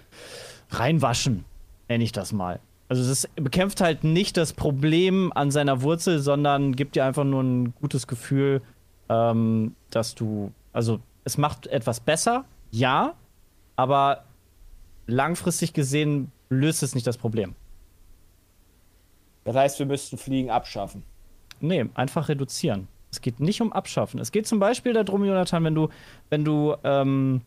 reinwaschen, 0.70 1.45
nenne 1.89 2.05
ich 2.05 2.12
das 2.12 2.32
mal. 2.32 2.61
Also 2.89 3.07
das 3.07 3.28
bekämpft 3.36 3.80
halt 3.80 4.03
nicht 4.03 4.36
das 4.36 4.53
Problem 4.53 5.32
an 5.34 5.51
seiner 5.51 5.82
Wurzel, 5.82 6.20
sondern 6.20 6.74
gibt 6.74 6.97
dir 6.97 7.05
einfach 7.05 7.24
nur 7.24 7.43
ein 7.43 7.74
gutes 7.74 8.07
Gefühl, 8.07 8.62
ähm, 9.09 9.74
dass 9.91 10.14
du, 10.14 10.53
also 10.72 11.01
es 11.29 11.37
macht 11.37 11.66
etwas 11.66 12.01
besser, 12.01 12.47
ja, 12.70 13.12
aber 13.76 14.24
langfristig 15.07 15.74
gesehen 15.74 16.33
löst 16.49 16.83
es 16.83 16.95
nicht 16.95 17.07
das 17.07 17.18
Problem. 17.18 17.55
Das 19.45 19.55
heißt, 19.55 19.79
wir 19.79 19.85
müssten 19.85 20.16
Fliegen 20.16 20.49
abschaffen. 20.49 21.03
Nee, 21.61 21.85
einfach 21.95 22.31
reduzieren. 22.31 22.89
Es 23.11 23.20
geht 23.20 23.41
nicht 23.41 23.61
um 23.61 23.74
Abschaffen. 23.74 24.20
Es 24.20 24.33
geht 24.33 24.47
zum 24.47 24.59
Beispiel 24.59 24.95
darum, 24.95 25.22
Jonathan, 25.22 25.64
wenn 25.64 25.74
du, 25.74 25.89
wenn 26.31 26.47
du 26.47 26.74
ähm, 26.83 27.43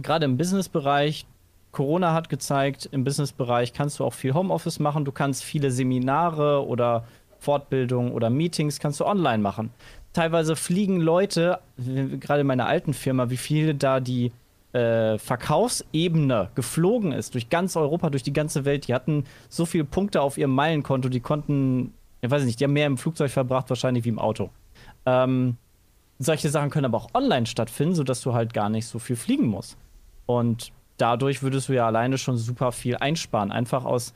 gerade 0.00 0.24
im 0.24 0.36
Businessbereich, 0.36 1.26
Corona 1.72 2.14
hat 2.14 2.28
gezeigt, 2.28 2.88
im 2.92 3.02
Businessbereich 3.02 3.72
kannst 3.72 3.98
du 3.98 4.04
auch 4.04 4.14
viel 4.14 4.34
Homeoffice 4.34 4.78
machen, 4.78 5.04
du 5.04 5.10
kannst 5.10 5.42
viele 5.42 5.72
Seminare 5.72 6.64
oder 6.64 7.04
Fortbildungen 7.40 8.12
oder 8.12 8.30
Meetings 8.30 8.78
kannst 8.78 9.00
du 9.00 9.04
online 9.04 9.42
machen. 9.42 9.70
Teilweise 10.16 10.56
fliegen 10.56 10.98
Leute, 10.98 11.58
gerade 11.76 12.40
in 12.40 12.46
meiner 12.46 12.66
alten 12.66 12.94
Firma, 12.94 13.28
wie 13.28 13.36
viele 13.36 13.74
da 13.74 14.00
die 14.00 14.32
äh, 14.72 15.18
Verkaufsebene 15.18 16.48
geflogen 16.54 17.12
ist, 17.12 17.34
durch 17.34 17.50
ganz 17.50 17.76
Europa, 17.76 18.08
durch 18.08 18.22
die 18.22 18.32
ganze 18.32 18.64
Welt. 18.64 18.88
Die 18.88 18.94
hatten 18.94 19.24
so 19.50 19.66
viele 19.66 19.84
Punkte 19.84 20.22
auf 20.22 20.38
ihrem 20.38 20.52
Meilenkonto, 20.52 21.10
die 21.10 21.20
konnten, 21.20 21.92
ich 22.22 22.30
weiß 22.30 22.44
nicht, 22.44 22.58
die 22.58 22.64
haben 22.64 22.72
mehr 22.72 22.86
im 22.86 22.96
Flugzeug 22.96 23.30
verbracht, 23.30 23.68
wahrscheinlich 23.68 24.06
wie 24.06 24.08
im 24.08 24.18
Auto. 24.18 24.48
Ähm, 25.04 25.58
solche 26.18 26.48
Sachen 26.48 26.70
können 26.70 26.86
aber 26.86 26.96
auch 26.96 27.12
online 27.12 27.44
stattfinden, 27.44 27.94
sodass 27.94 28.22
du 28.22 28.32
halt 28.32 28.54
gar 28.54 28.70
nicht 28.70 28.86
so 28.86 28.98
viel 28.98 29.16
fliegen 29.16 29.48
musst. 29.48 29.76
Und 30.24 30.72
dadurch 30.96 31.42
würdest 31.42 31.68
du 31.68 31.74
ja 31.74 31.86
alleine 31.86 32.16
schon 32.16 32.38
super 32.38 32.72
viel 32.72 32.96
einsparen. 32.96 33.52
Einfach 33.52 33.84
aus 33.84 34.14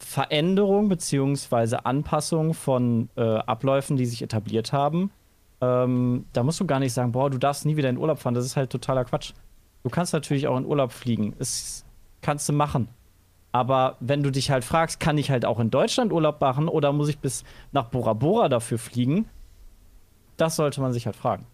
Veränderung 0.00 0.88
beziehungsweise 0.88 1.84
Anpassung 1.84 2.54
von 2.54 3.08
äh, 3.16 3.22
Abläufen, 3.22 3.96
die 3.96 4.06
sich 4.06 4.22
etabliert 4.22 4.72
haben. 4.72 5.10
Ähm, 5.60 6.24
da 6.32 6.42
musst 6.42 6.58
du 6.58 6.66
gar 6.66 6.80
nicht 6.80 6.92
sagen, 6.92 7.12
boah, 7.12 7.30
du 7.30 7.38
darfst 7.38 7.66
nie 7.66 7.76
wieder 7.76 7.90
in 7.90 7.98
Urlaub 7.98 8.18
fahren. 8.18 8.34
Das 8.34 8.44
ist 8.44 8.56
halt 8.56 8.70
totaler 8.70 9.04
Quatsch. 9.04 9.32
Du 9.82 9.90
kannst 9.90 10.12
natürlich 10.12 10.48
auch 10.48 10.56
in 10.56 10.64
Urlaub 10.64 10.92
fliegen. 10.92 11.34
Das 11.38 11.84
kannst 12.22 12.48
du 12.48 12.52
machen. 12.52 12.88
Aber 13.52 13.96
wenn 14.00 14.22
du 14.22 14.30
dich 14.30 14.50
halt 14.50 14.64
fragst, 14.64 15.00
kann 15.00 15.18
ich 15.18 15.30
halt 15.30 15.44
auch 15.44 15.58
in 15.58 15.70
Deutschland 15.70 16.12
Urlaub 16.12 16.40
machen 16.40 16.68
oder 16.68 16.92
muss 16.92 17.08
ich 17.08 17.18
bis 17.18 17.44
nach 17.72 17.86
Bora 17.86 18.12
Bora 18.12 18.48
dafür 18.48 18.78
fliegen? 18.78 19.28
Das 20.36 20.56
sollte 20.56 20.80
man 20.80 20.92
sich 20.92 21.06
halt 21.06 21.16
fragen. 21.16 21.46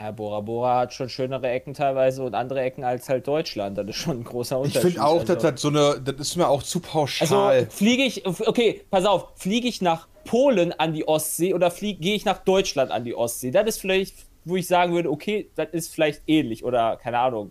Ja, 0.00 0.12
Bora 0.12 0.40
Bora 0.40 0.78
hat 0.78 0.94
schon 0.94 1.08
schönere 1.08 1.48
Ecken 1.48 1.74
teilweise 1.74 2.22
und 2.22 2.34
andere 2.34 2.60
Ecken 2.60 2.84
als 2.84 3.08
halt 3.08 3.26
Deutschland. 3.26 3.76
Das 3.76 3.88
ist 3.88 3.96
schon 3.96 4.20
ein 4.20 4.24
großer 4.24 4.56
Ich 4.60 4.66
Unterschied. 4.66 4.92
finde 4.92 5.04
auch, 5.04 5.20
also. 5.20 5.34
dass 5.34 5.42
das 5.42 5.60
so 5.60 5.68
eine, 5.68 6.00
das 6.00 6.14
ist 6.20 6.36
mir 6.36 6.46
auch 6.46 6.62
zu 6.62 6.78
pauschal. 6.78 7.58
Also 7.58 7.66
fliege 7.70 8.04
ich, 8.04 8.24
okay, 8.24 8.82
pass 8.90 9.04
auf, 9.04 9.32
fliege 9.34 9.66
ich 9.66 9.82
nach 9.82 10.06
Polen 10.24 10.72
an 10.72 10.92
die 10.92 11.08
Ostsee 11.08 11.52
oder 11.52 11.70
gehe 11.70 12.14
ich 12.14 12.24
nach 12.24 12.38
Deutschland 12.38 12.92
an 12.92 13.04
die 13.04 13.14
Ostsee? 13.16 13.50
Das 13.50 13.66
ist 13.66 13.80
vielleicht, 13.80 14.14
wo 14.44 14.54
ich 14.54 14.68
sagen 14.68 14.92
würde, 14.94 15.10
okay, 15.10 15.50
das 15.56 15.68
ist 15.72 15.92
vielleicht 15.92 16.22
ähnlich 16.28 16.64
oder 16.64 16.96
keine 16.96 17.18
Ahnung. 17.18 17.50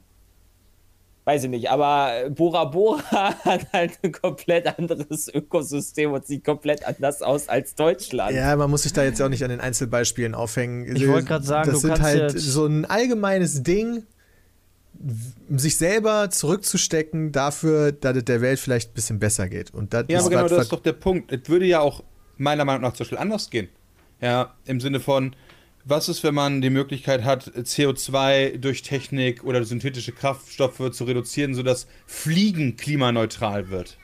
Weiß 1.28 1.44
ich 1.44 1.50
nicht, 1.50 1.70
aber 1.70 2.30
Bora 2.30 2.64
Bora 2.64 3.36
hat 3.44 3.74
halt 3.74 4.00
ein 4.02 4.14
komplett 4.14 4.80
anderes 4.80 5.28
Ökosystem 5.28 6.14
und 6.14 6.26
sieht 6.26 6.46
komplett 6.46 6.88
anders 6.88 7.22
aus 7.22 7.50
als 7.50 7.76
Deutschland. 7.76 8.34
Ja, 8.34 8.56
man 8.56 8.70
muss 8.70 8.84
sich 8.84 8.94
da 8.94 9.04
jetzt 9.04 9.22
auch 9.22 9.28
nicht 9.28 9.44
an 9.44 9.50
den 9.50 9.60
Einzelbeispielen 9.60 10.34
aufhängen. 10.34 10.96
Ich 10.96 11.06
wollte 11.06 11.28
gerade 11.28 11.44
sagen, 11.44 11.70
das 11.70 11.82
du 11.82 11.88
sind 11.90 12.02
halt 12.02 12.40
so 12.40 12.66
ein 12.66 12.86
allgemeines 12.86 13.62
Ding, 13.62 14.04
sich 15.50 15.76
selber 15.76 16.30
zurückzustecken 16.30 17.34
dafür, 17.34 17.92
dass 17.92 18.16
es 18.16 18.24
der 18.24 18.40
Welt 18.40 18.58
vielleicht 18.58 18.92
ein 18.92 18.94
bisschen 18.94 19.20
besser 19.20 19.50
geht. 19.50 19.74
Und 19.74 19.94
das 19.94 20.06
Ja, 20.08 20.20
ist 20.20 20.28
aber 20.28 20.30
genau 20.30 20.48
das 20.48 20.64
ist 20.64 20.72
doch 20.72 20.80
der 20.82 20.94
Punkt. 20.94 21.34
Es 21.34 21.50
würde 21.50 21.66
ja 21.66 21.82
auch 21.82 22.06
meiner 22.38 22.64
Meinung 22.64 22.84
nach 22.84 22.94
zum 22.94 23.04
Beispiel 23.04 23.18
anders 23.18 23.50
gehen. 23.50 23.68
Ja, 24.22 24.56
im 24.64 24.80
Sinne 24.80 25.02
von, 25.02 25.36
was 25.90 26.10
ist, 26.10 26.24
wenn 26.24 26.36
man 26.36 26.62
die 26.62 26.70
Möglichkeit 26.70 27.24
hat, 27.24 27.52
CO2 27.56 28.58
durch 28.58 28.82
Technik 28.82 29.44
oder 29.44 29.64
synthetische 29.64 30.12
Kraftstoffe 30.12 30.92
zu 30.92 31.04
reduzieren, 31.06 31.54
sodass 31.56 31.88
Fliegen 32.06 32.76
klimaneutral 32.78 33.70
wird? 33.70 33.98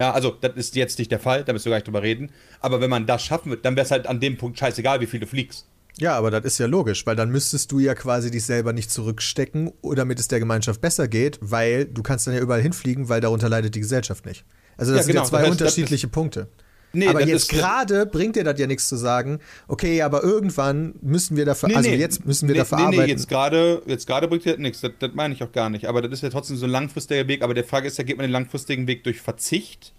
Ja, 0.00 0.12
also 0.12 0.30
das 0.30 0.56
ist 0.56 0.76
jetzt 0.76 0.98
nicht 0.98 1.10
der 1.12 1.20
Fall, 1.20 1.44
da 1.44 1.52
müssen 1.52 1.66
wir 1.66 1.70
gar 1.70 1.76
nicht 1.76 1.86
drüber 1.86 2.02
reden. 2.02 2.30
Aber 2.60 2.80
wenn 2.80 2.90
man 2.90 3.06
das 3.06 3.22
schaffen 3.22 3.50
wird, 3.50 3.64
dann 3.64 3.76
wäre 3.76 3.84
es 3.84 3.90
halt 3.90 4.06
an 4.06 4.18
dem 4.18 4.38
Punkt 4.38 4.58
scheißegal, 4.58 5.00
wie 5.00 5.06
viel 5.06 5.20
du 5.20 5.26
fliegst. 5.26 5.66
Ja, 5.98 6.16
aber 6.16 6.30
das 6.30 6.44
ist 6.44 6.58
ja 6.58 6.66
logisch, 6.66 7.04
weil 7.04 7.16
dann 7.16 7.30
müsstest 7.30 7.70
du 7.72 7.78
ja 7.78 7.94
quasi 7.94 8.30
dich 8.30 8.44
selber 8.44 8.72
nicht 8.72 8.90
zurückstecken, 8.90 9.72
damit 9.82 10.18
es 10.18 10.28
der 10.28 10.38
Gemeinschaft 10.38 10.80
besser 10.80 11.08
geht, 11.08 11.38
weil 11.42 11.84
du 11.84 12.02
kannst 12.02 12.26
dann 12.26 12.34
ja 12.34 12.40
überall 12.40 12.62
hinfliegen, 12.62 13.08
weil 13.08 13.20
darunter 13.20 13.48
leidet 13.48 13.74
die 13.74 13.80
Gesellschaft 13.80 14.24
nicht. 14.24 14.44
Also 14.78 14.92
das 14.92 15.00
Ja, 15.00 15.02
sind 15.04 15.12
genau, 15.12 15.24
ja 15.24 15.28
zwei 15.28 15.38
das 15.40 15.50
heißt, 15.50 15.60
unterschiedliche 15.60 16.08
Punkte. 16.08 16.48
Nee, 16.92 17.06
aber 17.06 17.24
jetzt 17.24 17.48
gerade 17.48 18.04
bringt 18.06 18.36
dir 18.36 18.44
das 18.44 18.58
ja 18.58 18.66
nichts 18.66 18.88
zu 18.88 18.96
sagen, 18.96 19.38
okay, 19.68 20.02
aber 20.02 20.24
irgendwann 20.24 20.94
müssen 21.02 21.36
wir 21.36 21.44
dafür, 21.44 21.76
also 21.76 21.88
jetzt 21.90 22.26
müssen 22.26 22.48
wir 22.48 22.54
nee, 22.54 22.60
dafür 22.60 22.78
nee, 22.78 22.84
arbeiten. 22.84 23.02
Nee, 23.02 23.10
jetzt 23.10 23.28
gerade 23.28 23.82
jetzt 23.86 24.06
gerade 24.06 24.26
bringt 24.26 24.44
dir 24.44 24.52
das 24.52 24.58
nichts. 24.58 24.80
Das, 24.80 24.92
das 24.98 25.10
meine 25.14 25.34
ich 25.34 25.42
auch 25.42 25.52
gar 25.52 25.70
nicht. 25.70 25.86
Aber 25.86 26.02
das 26.02 26.12
ist 26.12 26.22
ja 26.22 26.30
trotzdem 26.30 26.56
so 26.56 26.66
ein 26.66 26.70
langfristiger 26.70 27.28
Weg. 27.28 27.42
Aber 27.42 27.54
der 27.54 27.64
Frage 27.64 27.86
ist 27.86 27.98
ja, 27.98 28.04
geht 28.04 28.16
man 28.16 28.24
den 28.24 28.32
langfristigen 28.32 28.86
Weg 28.86 29.04
durch 29.04 29.20
Verzicht? 29.20 29.92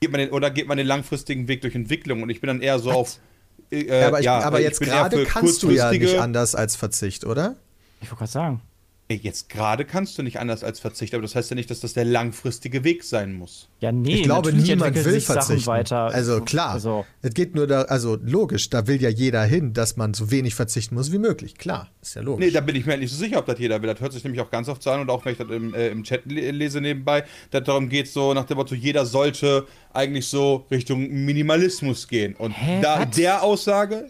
Geht 0.00 0.10
man 0.10 0.20
den, 0.20 0.30
oder 0.30 0.50
geht 0.50 0.68
man 0.68 0.78
den 0.78 0.86
langfristigen 0.86 1.48
Weg 1.48 1.62
durch 1.62 1.74
Entwicklung? 1.74 2.22
Und 2.22 2.30
ich 2.30 2.40
bin 2.40 2.48
dann 2.48 2.60
eher 2.60 2.78
so 2.78 2.92
auf. 2.92 3.18
Äh, 3.70 3.86
Ja, 3.86 4.08
aber, 4.08 4.20
ich, 4.20 4.24
ja, 4.24 4.40
aber 4.40 4.60
jetzt 4.60 4.80
gerade 4.80 5.24
kannst 5.24 5.62
du 5.62 5.70
ja 5.70 5.90
nicht 5.90 6.18
anders 6.18 6.54
als 6.54 6.76
Verzicht, 6.76 7.24
oder? 7.24 7.56
Ich 8.00 8.08
wollte 8.08 8.18
gerade 8.20 8.32
sagen. 8.32 8.62
Jetzt 9.08 9.48
gerade 9.48 9.84
kannst 9.84 10.18
du 10.18 10.24
nicht 10.24 10.40
anders 10.40 10.64
als 10.64 10.80
Verzicht, 10.80 11.14
aber 11.14 11.22
das 11.22 11.36
heißt 11.36 11.50
ja 11.50 11.54
nicht, 11.54 11.70
dass 11.70 11.78
das 11.78 11.92
der 11.92 12.04
langfristige 12.04 12.82
Weg 12.82 13.04
sein 13.04 13.34
muss. 13.34 13.68
Ja, 13.78 13.92
nee, 13.92 14.14
Ich 14.16 14.22
glaube, 14.24 14.52
niemand 14.52 14.96
will 15.04 15.20
verzichten. 15.20 15.66
weiter. 15.66 16.06
Also 16.06 16.40
klar, 16.40 16.70
Also, 16.72 17.06
es 17.22 17.32
geht 17.32 17.54
nur 17.54 17.68
da, 17.68 17.82
also 17.82 18.18
logisch, 18.20 18.68
da 18.68 18.88
will 18.88 19.00
ja 19.00 19.08
jeder 19.08 19.44
hin, 19.44 19.72
dass 19.72 19.96
man 19.96 20.12
so 20.12 20.32
wenig 20.32 20.56
verzichten 20.56 20.96
muss 20.96 21.12
wie 21.12 21.18
möglich. 21.18 21.54
Klar, 21.56 21.88
ist 22.02 22.16
ja 22.16 22.22
logisch. 22.22 22.46
Nee, 22.46 22.50
da 22.50 22.60
bin 22.60 22.74
ich 22.74 22.84
mir 22.84 22.92
halt 22.92 23.00
nicht 23.02 23.12
so 23.12 23.16
sicher, 23.16 23.38
ob 23.38 23.46
das 23.46 23.60
jeder 23.60 23.80
will. 23.80 23.88
Das 23.92 24.00
hört 24.00 24.12
sich 24.12 24.24
nämlich 24.24 24.40
auch 24.40 24.50
ganz 24.50 24.68
oft 24.68 24.82
so 24.82 24.90
an 24.90 25.00
und 25.00 25.08
auch 25.08 25.24
wenn 25.24 25.32
ich 25.32 25.38
das 25.38 25.50
im, 25.50 25.72
äh, 25.72 25.86
im 25.88 26.02
Chat 26.02 26.22
le 26.26 26.50
lese 26.50 26.80
nebenbei, 26.80 27.22
dass 27.52 27.62
darum 27.62 27.88
geht, 27.88 28.08
so 28.08 28.34
nach 28.34 28.46
dem 28.46 28.56
Motto, 28.56 28.74
jeder 28.74 29.06
sollte 29.06 29.66
eigentlich 29.92 30.26
so 30.26 30.66
Richtung 30.68 31.08
Minimalismus 31.24 32.08
gehen. 32.08 32.34
Und 32.34 32.50
Hä, 32.52 32.80
da 32.82 33.00
was? 33.06 33.16
der 33.16 33.44
Aussage 33.44 34.08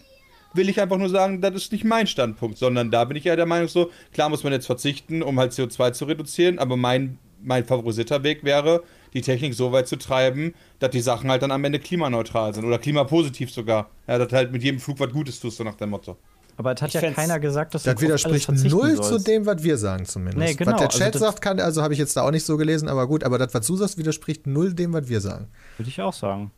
will 0.53 0.69
ich 0.69 0.81
einfach 0.81 0.97
nur 0.97 1.09
sagen, 1.09 1.41
das 1.41 1.53
ist 1.55 1.71
nicht 1.71 1.83
mein 1.83 2.07
Standpunkt, 2.07 2.57
sondern 2.57 2.89
da 2.91 3.05
bin 3.05 3.17
ich 3.17 3.23
ja 3.25 3.35
der 3.35 3.45
Meinung 3.45 3.67
so, 3.67 3.91
klar 4.13 4.29
muss 4.29 4.43
man 4.43 4.53
jetzt 4.53 4.65
verzichten, 4.65 5.21
um 5.21 5.39
halt 5.39 5.51
CO2 5.51 5.91
zu 5.93 6.05
reduzieren, 6.05 6.57
aber 6.59 6.77
mein, 6.77 7.19
mein 7.41 7.65
favorisierter 7.65 8.23
Weg 8.23 8.43
wäre, 8.43 8.83
die 9.13 9.21
Technik 9.21 9.53
so 9.53 9.71
weit 9.71 9.87
zu 9.87 9.95
treiben, 9.97 10.53
dass 10.79 10.89
die 10.91 11.01
Sachen 11.01 11.29
halt 11.29 11.41
dann 11.41 11.51
am 11.51 11.63
Ende 11.63 11.79
klimaneutral 11.79 12.53
sind 12.53 12.65
oder 12.65 12.77
klimapositiv 12.77 13.51
sogar. 13.51 13.89
Ja, 14.07 14.17
dass 14.17 14.31
halt 14.33 14.51
mit 14.51 14.63
jedem 14.63 14.79
Flug 14.79 14.99
was 14.99 15.11
Gutes 15.11 15.39
tust, 15.39 15.57
so 15.57 15.63
nach 15.63 15.75
dem 15.75 15.89
Motto. 15.91 16.17
aber 16.57 16.73
es 16.73 16.81
hat 16.81 16.89
Ich 16.89 17.01
ja 17.01 17.11
keiner 17.11 17.39
gesagt, 17.39 17.73
dass 17.75 17.83
du 17.83 17.93
das 17.93 18.01
widerspricht 18.01 18.49
null 18.49 18.95
sollst. 18.95 19.03
zu 19.09 19.19
dem, 19.31 19.45
was 19.45 19.63
wir 19.63 19.77
sagen 19.77 20.05
zumindest. 20.05 20.37
Nee, 20.39 20.53
genau, 20.55 20.71
Was 20.73 20.77
der 20.79 20.87
also 20.87 20.97
Chat 20.99 21.15
das- 21.15 21.21
sagt, 21.21 21.41
kann, 21.41 21.59
also 21.59 21.81
habe 21.83 21.93
ich 21.93 21.99
jetzt 21.99 22.17
da 22.17 22.23
auch 22.23 22.31
nicht 22.31 22.45
so 22.45 22.57
gelesen, 22.57 22.89
aber 22.89 23.07
gut, 23.07 23.23
aber 23.23 23.37
das, 23.37 23.53
was 23.53 23.65
du 23.65 23.75
sagst, 23.75 23.97
widerspricht 23.97 24.47
null 24.47 24.73
dem, 24.73 24.91
was 24.93 25.07
wir 25.07 25.21
sagen. 25.21 25.47
Würde 25.77 25.89
ich 25.89 26.01
auch 26.01 26.13
sagen. 26.13 26.51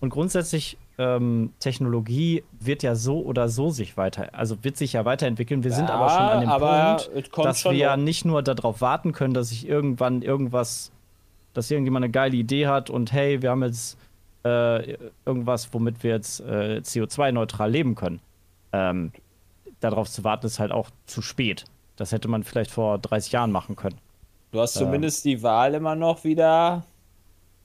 Und 0.00 0.10
grundsätzlich, 0.10 0.78
ähm, 0.98 1.52
Technologie 1.58 2.44
wird 2.60 2.82
ja 2.82 2.94
so 2.94 3.22
oder 3.22 3.48
so 3.48 3.70
sich 3.70 3.96
weiter, 3.96 4.28
also 4.32 4.62
wird 4.62 4.76
sich 4.76 4.92
ja 4.92 5.04
weiterentwickeln. 5.04 5.64
Wir 5.64 5.72
sind 5.72 5.88
Ja, 5.88 5.94
aber 5.94 6.10
schon 6.10 6.20
an 6.20 6.40
dem 6.40 7.28
Punkt, 7.30 7.46
dass 7.46 7.64
wir 7.64 7.72
ja 7.72 7.96
nicht 7.96 8.24
nur 8.24 8.42
darauf 8.42 8.80
warten 8.80 9.12
können, 9.12 9.34
dass 9.34 9.48
sich 9.48 9.68
irgendwann 9.68 10.22
irgendwas, 10.22 10.92
dass 11.52 11.70
irgendjemand 11.70 12.04
eine 12.04 12.12
geile 12.12 12.36
Idee 12.36 12.66
hat 12.68 12.90
und 12.90 13.12
hey, 13.12 13.42
wir 13.42 13.50
haben 13.50 13.62
jetzt 13.64 13.98
äh, 14.44 14.96
irgendwas, 15.26 15.72
womit 15.72 16.02
wir 16.02 16.12
jetzt 16.12 16.40
äh, 16.40 16.80
CO2-neutral 16.84 17.70
leben 17.70 17.94
können. 17.94 18.20
Ähm, 18.72 19.12
darauf 19.80 20.10
zu 20.10 20.22
warten 20.22 20.46
ist 20.46 20.58
halt 20.58 20.70
auch 20.70 20.90
zu 21.06 21.22
spät. 21.22 21.64
Das 21.96 22.12
hätte 22.12 22.28
man 22.28 22.42
vielleicht 22.44 22.70
vor 22.70 22.98
30 22.98 23.32
Jahren 23.32 23.52
machen 23.52 23.76
können. 23.76 23.98
Du 24.52 24.60
hast 24.60 24.74
zumindest 24.74 25.24
die 25.24 25.42
Wahl 25.42 25.74
immer 25.74 25.96
noch 25.96 26.22
wieder, 26.22 26.84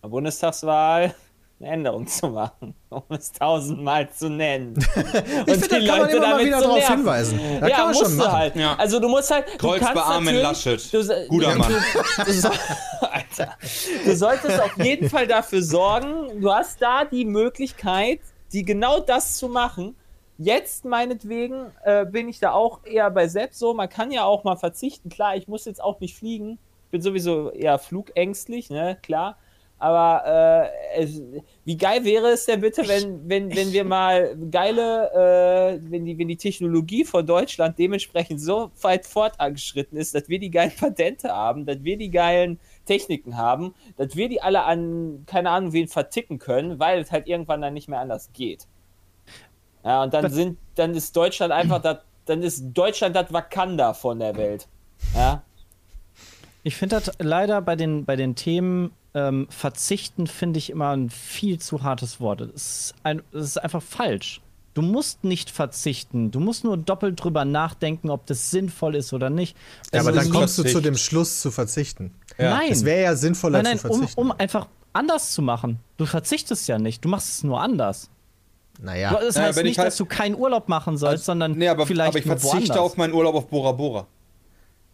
Bundestagswahl, 0.02 1.14
eine 1.62 1.70
Änderung 1.70 2.08
zu 2.08 2.28
machen, 2.30 2.74
um 2.90 3.04
es 3.10 3.32
tausendmal 3.34 4.10
zu 4.12 4.30
nennen. 4.30 4.76
Und 4.96 5.48
Ich 5.48 5.56
finde, 5.66 5.86
da 5.86 5.92
kann 5.94 6.00
man 6.00 6.10
immer 6.10 6.28
mal 6.30 6.46
wieder 6.46 6.62
drauf 6.62 6.88
hinweisen. 6.88 7.40
Da 7.60 7.68
ja, 7.68 7.76
kann 7.76 7.86
man 7.88 7.94
musst 7.96 8.02
schon 8.02 8.12
du 8.18 8.24
machen. 8.24 8.32
halt. 8.38 8.56
Ja. 8.56 8.76
Also 8.76 9.00
du 9.00 9.10
musst 9.10 9.30
halt. 9.32 9.46
Du 9.54 9.58
Kreuz 9.68 9.80
kannst 9.80 9.96
bei 9.96 10.02
Armin 10.02 10.42
natürlich- 10.42 10.92
Laschet. 10.94 10.94
Du, 10.94 11.28
Guter 11.28 11.56
Mann. 11.56 11.74
Du, 12.18 12.24
du, 12.26 12.34
soll- 12.34 12.52
Alter. 13.12 13.58
du 14.06 14.16
solltest 14.16 14.62
auf 14.62 14.78
jeden 14.78 15.10
Fall 15.10 15.28
dafür 15.28 15.62
sorgen, 15.62 16.42
du 16.42 16.52
hast 16.54 16.82
da 16.82 17.04
die 17.06 17.26
Möglichkeit, 17.26 18.20
die 18.54 18.64
genau 18.64 19.00
das 19.00 19.36
zu 19.38 19.50
machen. 19.50 19.96
Jetzt 20.38 20.86
meinetwegen 20.86 21.72
äh, 21.84 22.06
bin 22.06 22.30
ich 22.30 22.40
da 22.40 22.54
auch 22.54 22.86
eher 22.86 23.12
bei 23.12 23.28
selbst 23.28 23.60
so. 23.60 23.74
Man 23.74 23.90
kann 23.90 24.12
ja 24.12 24.24
auch 24.24 24.46
mal 24.46 24.56
verzichten. 24.56 25.10
Klar, 25.10 25.36
ich 25.36 25.50
muss 25.50 25.66
jetzt 25.66 25.84
auch 25.84 26.00
nicht 26.00 26.16
fliegen. 26.18 26.58
Ich 26.86 26.92
bin 26.92 27.02
sowieso 27.02 27.52
eher 27.52 27.78
flugängstlich, 27.78 28.70
ne, 28.70 28.98
klar. 29.04 29.38
Aber 29.80 30.70
äh, 30.96 31.02
es, 31.04 31.22
wie 31.64 31.78
geil 31.78 32.04
wäre 32.04 32.28
es 32.28 32.46
denn 32.46 32.60
bitte, 32.60 32.86
wenn, 32.88 33.30
wenn, 33.30 33.56
wenn 33.56 33.72
wir 33.72 33.86
mal 33.86 34.36
geile, 34.52 35.80
äh, 35.80 35.80
wenn, 35.90 36.04
die, 36.04 36.18
wenn 36.18 36.28
die 36.28 36.36
Technologie 36.36 37.06
von 37.06 37.26
Deutschland 37.26 37.80
dementsprechend 37.80 38.42
so 38.42 38.72
weit 38.82 39.06
fortangeschritten 39.06 39.98
ist, 39.98 40.14
dass 40.14 40.28
wir 40.28 40.38
die 40.38 40.52
geilen 40.52 40.76
Patente 40.78 41.30
haben, 41.30 41.66
dass 41.66 41.82
wir 41.82 41.98
die 41.98 42.12
geilen 42.12 42.60
Techniken 42.86 43.38
haben, 43.38 43.74
dass 43.96 44.18
wir 44.18 44.28
die 44.28 44.42
alle 44.42 44.64
an, 44.64 45.24
keine 45.26 45.50
Ahnung, 45.50 45.72
wen 45.72 45.88
verticken 45.88 46.40
können, 46.40 46.78
weil 46.80 47.00
es 47.00 47.12
halt 47.12 47.28
irgendwann 47.28 47.62
dann 47.62 47.74
nicht 47.74 47.88
mehr 47.88 48.00
anders 48.00 48.32
geht. 48.34 48.68
Ja, 49.86 50.04
und 50.04 50.14
dann 50.14 50.30
sind, 50.30 50.58
dann 50.76 50.94
ist 50.94 51.16
Deutschland 51.16 51.54
einfach 51.54 51.82
das, 51.82 52.00
dann 52.26 52.44
ist 52.44 52.74
Deutschland 52.74 53.16
das 53.16 53.32
Wakanda 53.32 53.94
von 53.94 54.20
der 54.20 54.36
Welt. 54.36 54.68
Ja. 55.16 55.42
Ich 56.70 56.76
finde 56.76 57.00
das 57.00 57.12
leider 57.18 57.62
bei 57.64 57.76
den, 57.76 58.06
bei 58.06 58.16
den 58.16 58.36
Themen 58.36 58.92
ähm, 59.16 59.48
verzichten, 59.50 60.28
finde 60.28 60.60
ich 60.60 60.70
immer 60.70 60.90
ein 60.96 61.10
viel 61.10 61.58
zu 61.60 61.82
hartes 61.82 62.20
Wort. 62.22 62.42
Es 62.42 62.52
ist, 62.92 62.94
ein, 63.02 63.24
es 63.34 63.42
ist 63.46 63.58
einfach 63.58 63.82
falsch. 63.82 64.40
Du 64.76 64.84
musst 64.84 65.24
nicht 65.24 65.50
verzichten. 65.50 66.30
Du 66.30 66.40
musst 66.40 66.64
nur 66.64 66.78
doppelt 66.78 67.24
drüber 67.24 67.44
nachdenken, 67.44 68.12
ob 68.12 68.28
das 68.28 68.52
sinnvoll 68.52 68.94
ist 68.96 69.14
oder 69.14 69.32
nicht. 69.32 69.58
Ja, 69.92 70.02
aber 70.02 70.10
Also 70.10 70.20
dann 70.20 70.28
so- 70.32 70.40
kommst 70.40 70.58
du 70.60 70.64
zu 70.64 70.80
dem 70.80 70.96
Schluss 70.96 71.42
zu 71.42 71.50
verzichten. 71.50 72.14
Nein. 72.38 72.68
Es 72.72 72.86
wäre 72.86 73.02
ja 73.02 73.16
sinnvoller 73.16 73.64
nein, 73.64 73.72
nein, 73.72 73.80
zu 73.80 73.88
um, 73.90 73.98
verzichten. 73.98 74.22
um 74.22 74.32
einfach 74.32 74.68
anders 74.94 75.32
zu 75.32 75.42
machen. 75.42 75.80
Du 75.98 76.06
verzichtest 76.06 76.68
ja 76.68 76.78
nicht. 76.78 77.04
Du 77.04 77.10
machst 77.10 77.30
es 77.30 77.44
nur 77.44 77.60
anders. 77.60 78.12
naja. 78.80 79.12
Das 79.20 79.34
Naja, 79.34 79.48
heißt 79.48 79.58
ich 79.58 79.64
nicht, 79.64 79.78
halt- 79.80 79.88
dass 79.88 79.98
du 79.98 80.06
keinen 80.06 80.36
Urlaub 80.36 80.70
machen 80.70 80.98
sollst, 80.98 81.26
sondern 81.26 81.54
Nee, 81.54 81.68
aber, 81.68 81.88
vielleicht 81.88 82.10
aber 82.10 82.20
ich 82.20 82.26
verzichte 82.26 82.58
woanders. 82.58 82.78
auf 82.78 82.96
meinen 82.96 83.14
Urlaub 83.14 83.34
auf 83.34 83.48
Bora 83.48 83.72
Bora. 83.72 84.06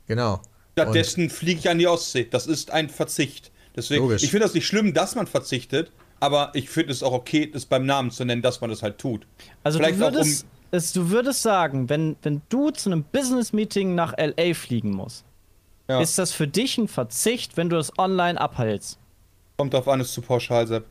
Genau. 0.07 0.39
Stattdessen 0.75 1.29
fliege 1.29 1.59
ich 1.59 1.69
an 1.69 1.77
die 1.79 1.87
Ostsee. 1.87 2.27
Das 2.29 2.47
ist 2.47 2.71
ein 2.71 2.89
Verzicht. 2.89 3.51
Deswegen, 3.75 4.03
Logisch. 4.03 4.23
ich 4.23 4.29
finde 4.31 4.45
das 4.45 4.53
nicht 4.53 4.67
schlimm, 4.67 4.93
dass 4.93 5.15
man 5.15 5.27
verzichtet, 5.27 5.91
aber 6.19 6.51
ich 6.53 6.69
finde 6.69 6.91
es 6.91 7.03
auch 7.03 7.11
okay, 7.13 7.49
das 7.51 7.65
beim 7.65 7.85
Namen 7.85 8.11
zu 8.11 8.23
nennen, 8.25 8.41
dass 8.41 8.61
man 8.61 8.69
das 8.69 8.83
halt 8.83 8.97
tut. 8.97 9.25
Also 9.63 9.79
Vielleicht 9.79 9.99
du 9.99 10.05
auch 10.07 10.11
würdest, 10.13 10.45
es, 10.71 10.93
du 10.93 11.09
würdest 11.09 11.41
sagen, 11.41 11.89
wenn, 11.89 12.15
wenn 12.23 12.41
du 12.49 12.71
zu 12.71 12.89
einem 12.89 13.03
Business-Meeting 13.03 13.95
nach 13.95 14.13
LA 14.17 14.53
fliegen 14.53 14.91
musst, 14.91 15.25
Ja. 15.89 16.01
ist 16.01 16.17
das 16.17 16.31
für 16.31 16.47
dich 16.47 16.77
ein 16.77 16.87
Verzicht, 16.87 17.57
wenn 17.57 17.69
du 17.69 17.75
das 17.75 17.97
online 17.97 18.39
abhältst? 18.39 18.97
Kommt 19.57 19.73
drauf 19.73 19.87
an, 19.87 19.99
ist 20.01 20.13
zu 20.13 20.21
pauschal, 20.21 20.67
Sepp. 20.67 20.85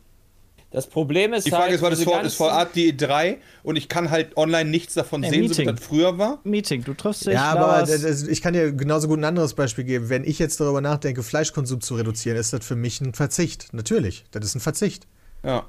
Das 0.75 0.89
Problem 0.89 1.33
ist 1.33 1.47
Die 1.47 1.51
Frage 1.51 1.67
halt, 1.67 1.75
ist, 1.75 1.83
war 1.83 1.91
das 1.91 2.03
vor, 2.03 2.21
ist 2.23 2.35
vor 2.35 2.51
Art 2.53 2.75
die 2.75 2.93
E3 2.93 3.37
und 3.63 3.77
ich 3.77 3.89
kann 3.89 4.11
halt 4.11 4.37
online 4.37 4.69
nichts 4.69 4.95
davon 4.95 5.21
Nee, 5.21 5.31
sehen, 5.31 5.43
so 5.45 5.49
Meeting. 5.51 5.69
wie 5.69 5.73
das 5.73 5.87
früher 5.87 6.19
war? 6.19 6.41
Meeting, 6.43 6.83
du 6.83 6.95
triffst 6.95 7.27
dich. 7.27 7.35
Ja, 7.35 7.53
aber 7.53 7.89
ich 7.89 8.43
kann 8.43 8.55
dir 8.55 8.73
genauso 8.73 9.07
gut 9.07 9.21
ein 9.21 9.25
anderes 9.25 9.55
Beispiel 9.55 9.85
geben. 9.85 10.09
Wenn 10.09 10.25
ich 10.25 10.41
jetzt 10.41 10.59
darüber 10.59 10.81
nachdenke, 10.81 11.23
Fleischkonsum 11.23 11.81
zu 11.81 11.95
reduzieren, 11.95 12.37
ist 12.37 12.53
das 12.53 12.67
für 12.67 12.75
mich 12.75 13.01
ein 13.01 13.15
Verzicht. 13.15 13.69
Natürlich, 13.73 14.25
das 14.33 14.47
ist 14.47 14.57
ein 14.57 14.61
Verzicht. 14.61 15.07
Ja. 15.45 15.65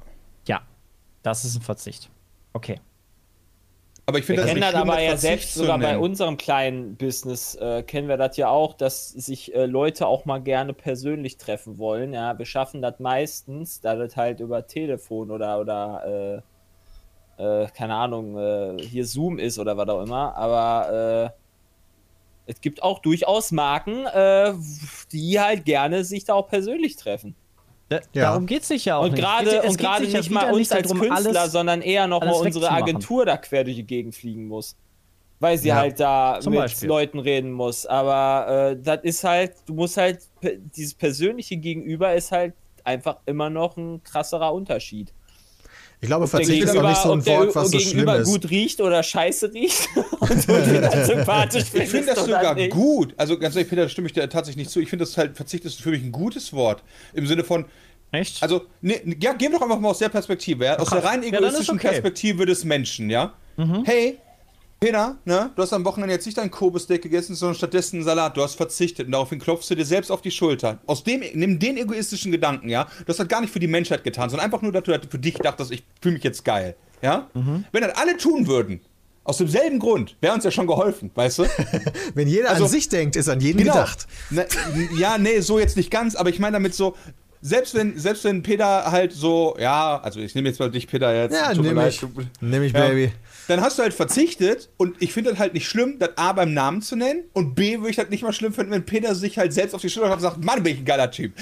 ja, 0.48 0.62
das 1.22 1.44
ist 1.44 1.54
ein 1.54 1.62
Verzicht. 1.62 2.10
Okay. 2.52 2.80
Aber 4.08 4.20
ich 4.20 4.24
finde 4.24 4.42
Wir 4.42 4.44
das 4.44 4.54
kennen 4.54 4.72
das 4.72 4.74
aber 4.80 5.02
ja 5.02 5.16
selbst 5.16 5.54
sogar 5.54 5.78
bei 5.78 5.92
nennen. 5.92 6.00
unserem 6.00 6.36
kleinen 6.36 6.94
Business 6.94 7.56
äh, 7.56 7.82
kennen 7.82 8.06
wir 8.06 8.16
das 8.16 8.36
ja 8.36 8.48
auch, 8.48 8.74
dass 8.74 9.08
sich 9.08 9.52
äh, 9.52 9.66
Leute 9.66 10.06
auch 10.06 10.24
mal 10.24 10.40
gerne 10.40 10.74
persönlich 10.74 11.38
treffen 11.38 11.78
wollen. 11.78 12.12
Ja, 12.12 12.38
wir 12.38 12.46
schaffen 12.46 12.82
das 12.82 13.00
meistens, 13.00 13.80
da 13.80 13.96
das 13.96 14.16
halt 14.16 14.38
über 14.38 14.64
Telefon 14.68 15.32
oder 15.32 15.60
oder 15.60 16.42
äh, 17.38 17.42
äh, 17.64 17.66
keine 17.76 17.96
Ahnung 17.96 18.38
äh, 18.38 18.80
hier 18.80 19.04
Zoom 19.04 19.40
ist 19.40 19.58
oder 19.58 19.76
was 19.76 19.88
auch 19.88 20.02
immer. 20.02 20.36
Aber 20.36 21.32
äh, 22.46 22.50
es 22.50 22.60
gibt 22.60 22.84
auch 22.84 23.00
durchaus 23.00 23.50
Marken, 23.50 24.06
äh, 24.06 24.52
die 25.10 25.40
halt 25.40 25.64
gerne 25.64 26.04
sich 26.04 26.24
da 26.24 26.34
auch 26.34 26.48
persönlich 26.48 26.94
treffen. 26.94 27.34
Da, 27.88 28.00
Ja. 28.12 28.22
Darum 28.30 28.46
geht 28.46 28.62
es 28.62 28.68
sich 28.68 28.84
ja 28.86 28.96
auch 28.96 29.04
Und 29.04 29.12
nicht. 29.12 29.22
geht- 29.22 29.64
es 29.64 29.70
und 29.70 29.78
gerade 29.78 30.04
ja 30.06 30.18
nicht 30.18 30.30
mal 30.30 30.52
uns 30.52 30.72
als 30.72 30.88
Künstler, 30.92 31.40
alles- 31.40 31.52
sondern 31.52 31.82
eher 31.82 32.06
noch 32.08 32.20
mal 32.20 32.28
alles 32.28 32.40
unsere. 32.40 32.70
Agentur 32.70 33.24
da 33.26 33.36
quer 33.36 33.62
durch 33.64 33.76
die 33.76 33.84
Gegend 33.86 34.14
fliegen 34.14 34.48
muss. 34.48 34.76
Weil 35.38 35.58
sie 35.58 35.68
Ja, 35.68 35.76
halt 35.76 36.00
da 36.00 36.40
mit 36.50 36.60
Beispiel. 36.60 36.88
Leuten 36.88 37.18
reden 37.18 37.52
muss. 37.52 37.84
Aber 37.86 38.70
äh, 38.72 38.76
das 38.82 39.00
ist 39.02 39.22
halt, 39.22 39.52
du 39.66 39.74
musst 39.74 39.98
halt, 39.98 40.20
dieses 40.74 40.94
persönliche 40.94 41.58
Gegenüber 41.58 42.14
ist 42.14 42.32
halt 42.32 42.54
einfach 42.84 43.18
immer 43.26 43.50
noch 43.50 43.76
ein 43.76 44.02
krasserer 44.02 44.52
Unterschied. 44.54 45.12
Ich 46.00 46.08
glaube, 46.08 46.26
Verzicht 46.26 46.62
ist 46.62 46.76
auch 46.76 46.82
nicht 46.88 47.00
so 47.02 47.12
ein 47.12 47.24
der 47.24 47.38
Wort, 47.38 47.54
was 47.56 47.70
so 47.70 47.78
schlimm 47.78 48.08
ist. 48.08 48.24
gut 48.26 48.50
riecht 48.50 48.80
oder 48.80 49.02
scheiße 49.02 49.52
riecht 49.54 49.88
und 50.20 50.48
du 50.48 50.80
dann 50.80 51.04
sympathisch 51.06 51.64
Ich 51.72 51.88
finde 51.88 52.14
das 52.14 52.24
sogar 52.24 52.54
nicht. 52.54 52.70
gut. 52.70 53.14
Also 53.16 53.38
ganz 53.38 53.56
ehrlich, 53.56 53.70
Peter, 53.70 53.82
da 53.82 53.88
stimme 53.88 54.06
ich 54.06 54.12
dir 54.12 54.28
tatsächlich 54.28 54.56
nicht 54.66 54.70
zu. 54.70 54.80
Ich 54.80 54.90
finde 54.90 55.04
das 55.04 55.16
halt, 55.16 55.36
Verzicht 55.36 55.64
ist 55.64 55.80
für 55.80 55.90
mich 55.90 56.02
ein 56.02 56.12
gutes 56.12 56.52
Wort. 56.52 56.82
Im 57.14 57.26
Sinne 57.26 57.44
von, 57.44 57.64
Echt? 58.12 58.42
also, 58.42 58.66
ne, 58.82 59.00
ja, 59.20 59.32
gehen 59.32 59.52
wir 59.52 59.58
doch 59.58 59.62
einfach 59.64 59.80
mal 59.80 59.88
aus 59.88 59.98
der 59.98 60.10
Perspektive, 60.10 60.66
ja? 60.66 60.78
Aus 60.78 60.90
der 60.90 61.02
rein 61.02 61.22
Ja, 61.22 61.30
egoistischen 61.38 61.76
okay. 61.76 61.88
Perspektive 61.88 62.44
des 62.46 62.64
Menschen, 62.64 63.08
ja? 63.10 63.32
Hey, 63.84 64.18
Peter, 64.78 65.16
ne, 65.24 65.50
du 65.56 65.62
hast 65.62 65.72
am 65.72 65.84
Wochenende 65.86 66.14
jetzt 66.14 66.26
nicht 66.26 66.36
dein 66.36 66.50
Kobe-Steak 66.50 67.00
gegessen, 67.02 67.34
sondern 67.34 67.54
stattdessen 67.54 67.96
einen 67.96 68.04
Salat. 68.04 68.36
Du 68.36 68.42
hast 68.42 68.56
verzichtet 68.56 69.06
und 69.06 69.12
daraufhin 69.12 69.38
klopfst 69.38 69.70
du 69.70 69.74
dir 69.74 69.86
selbst 69.86 70.10
auf 70.10 70.20
die 70.20 70.30
Schulter. 70.30 70.78
Aus 70.86 71.02
dem, 71.02 71.22
nimm 71.34 71.58
den 71.58 71.78
egoistischen 71.78 72.30
Gedanken, 72.30 72.68
ja? 72.68 72.84
Du 73.00 73.06
hast 73.08 73.18
das 73.18 73.26
gar 73.28 73.40
nicht 73.40 73.52
für 73.52 73.58
die 73.58 73.68
Menschheit 73.68 74.04
getan, 74.04 74.28
sondern 74.28 74.44
einfach 74.44 74.60
nur, 74.60 74.72
dass 74.72 74.84
du 74.84 74.98
für 75.10 75.18
dich 75.18 75.34
dachtest, 75.34 75.72
ich 75.72 75.82
fühle 76.02 76.14
mich 76.14 76.24
jetzt 76.24 76.44
geil, 76.44 76.76
ja? 77.00 77.28
Wenn 77.72 77.82
das 77.82 77.96
alle 77.96 78.18
tun 78.18 78.46
würden, 78.46 78.80
aus 79.24 79.38
demselben 79.38 79.78
Grund, 79.78 80.14
wäre 80.20 80.34
uns 80.34 80.44
ja 80.44 80.50
schon 80.50 80.66
geholfen, 80.66 81.10
weißt 81.14 81.38
du? 81.40 81.44
Wenn 82.14 82.28
jeder 82.28 82.50
Also- 82.50 82.64
an 82.64 82.70
sich 82.70 82.88
denkt, 82.88 83.16
ist 83.16 83.28
an 83.28 83.40
jeden 83.40 83.58
gedacht. 83.58 84.06
Ne, 84.30 84.46
ja, 84.98 85.18
nee, 85.18 85.40
so 85.40 85.58
jetzt 85.58 85.76
nicht 85.76 85.90
ganz, 85.90 86.14
aber 86.14 86.28
ich 86.30 86.38
meine 86.38 86.52
damit 86.52 86.74
so, 86.74 86.94
selbst 87.42 87.74
wenn, 87.74 87.98
selbst 87.98 88.24
wenn 88.24 88.42
Peter 88.42 88.90
halt 88.90 89.12
so, 89.12 89.56
ja, 89.58 90.00
also 90.00 90.20
ich 90.20 90.34
nehme 90.34 90.48
jetzt 90.48 90.58
mal 90.60 90.70
dich, 90.70 90.86
Peter, 90.86 91.14
jetzt. 91.14 91.32
Ja, 91.34 91.52
leid, 91.76 91.92
ich. 91.92 92.00
Nimm 92.40 92.62
ich, 92.62 92.72
Ja. 92.72 92.88
Dann 93.48 93.60
hast 93.60 93.78
du 93.78 93.82
halt 93.82 93.94
verzichtet 93.94 94.70
und 94.76 94.96
ich 95.00 95.12
finde 95.12 95.30
das 95.30 95.38
halt 95.38 95.54
nicht 95.54 95.68
schlimm, 95.68 95.98
das 95.98 96.10
A 96.16 96.32
beim 96.32 96.52
Namen 96.52 96.82
zu 96.82 96.96
nennen 96.96 97.24
und 97.32 97.54
B 97.54 97.78
würde 97.78 97.90
ich 97.90 97.96
das 97.96 98.08
nicht 98.08 98.22
mal 98.22 98.32
schlimm 98.32 98.52
finden, 98.52 98.72
wenn 98.72 98.84
Peter 98.84 99.14
sich 99.14 99.38
halt 99.38 99.52
selbst 99.52 99.74
auf 99.74 99.80
die 99.80 99.88
Schulter 99.90 100.12
und 100.12 100.20
sagt, 100.20 100.44
Mann, 100.44 100.62
bin 100.62 100.74
ich 100.74 100.80
ein 100.80 100.84
geiler 100.84 101.10
Typ. 101.10 101.32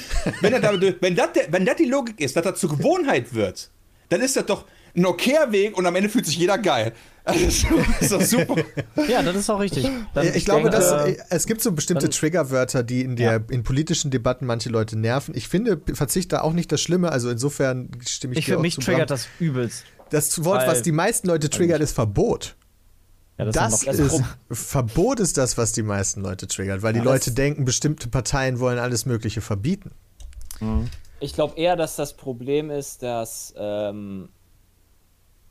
Wenn 0.40 0.52
das, 0.52 0.60
damit- 0.60 0.98
wenn 1.00 1.14
das, 1.16 1.28
wenn 1.50 1.64
das 1.64 1.76
die 1.76 1.86
Logik 1.86 2.20
ist, 2.20 2.36
dass 2.36 2.44
das 2.44 2.60
zur 2.60 2.76
Gewohnheit 2.76 3.34
wird, 3.34 3.70
dann 4.10 4.20
ist 4.20 4.36
das 4.36 4.44
doch 4.46 4.64
ein 4.96 5.06
okayer 5.06 5.50
Weg 5.50 5.76
und 5.76 5.86
am 5.86 5.96
Ende 5.96 6.08
fühlt 6.08 6.26
sich 6.26 6.36
jeder 6.36 6.58
geil. 6.58 6.92
Also, 7.26 7.68
das 7.78 8.02
ist 8.02 8.12
doch- 8.12 8.20
super. 8.20 8.56
ja, 9.08 9.22
das 9.22 9.34
ist 9.34 9.48
auch 9.48 9.58
richtig. 9.58 9.88
Dann- 10.12 10.26
Ich 10.34 10.44
glaube, 10.44 10.64
denke, 10.68 10.76
dass, 10.76 11.06
äh, 11.08 11.16
es 11.30 11.46
gibt 11.46 11.62
so 11.62 11.72
bestimmte 11.72 12.02
dann- 12.04 12.10
Triggerwörter, 12.10 12.82
die 12.82 13.00
in, 13.00 13.16
der, 13.16 13.42
in 13.48 13.62
politischen 13.62 14.10
Debatten 14.10 14.44
manche 14.44 14.68
Leute 14.68 14.98
nerven. 14.98 15.34
Ich 15.34 15.48
finde 15.48 15.80
Verzicht 15.94 16.34
da 16.34 16.42
auch 16.42 16.52
nicht 16.52 16.70
das 16.70 16.82
Schlimme, 16.82 17.10
also 17.10 17.30
insofern 17.30 17.88
stimme 18.06 18.34
ich, 18.34 18.40
ich 18.40 18.44
dir 18.44 18.52
für 18.52 18.58
auch 18.58 18.60
mich 18.62 18.74
zu, 18.74 18.82
triggert 18.82 19.08
Bram. 19.08 19.16
das 19.16 19.28
übelst. 19.40 19.84
Das 20.14 20.44
Wort, 20.44 20.66
was 20.66 20.82
die 20.82 20.92
meisten 20.92 21.28
Leute 21.28 21.50
triggert, 21.50 21.80
ist 21.80 21.92
Verbot. 21.92 22.56
Ja, 23.38 23.46
das, 23.46 23.54
Das, 23.54 23.82
ist 23.82 24.20
noch, 24.20 24.26
ist, 24.48 24.58
Verbot 24.58 25.18
ist 25.18 25.36
das, 25.36 25.58
was 25.58 25.72
die 25.72 25.82
meisten 25.82 26.20
Leute 26.22 26.46
triggert, 26.46 26.82
weil 26.82 26.92
die 26.92 27.00
Leute 27.00 27.32
denken, 27.32 27.64
bestimmte 27.64 28.08
Parteien 28.08 28.60
wollen 28.60 28.78
alles 28.78 29.06
Mögliche 29.06 29.40
verbieten. 29.40 29.90
Ich 31.18 31.34
glaube 31.34 31.56
eher, 31.56 31.74
dass 31.74 31.96
das 31.96 32.14
Problem 32.16 32.70
ist, 32.70 33.02
dass 33.02 33.52
ähm, 33.56 34.28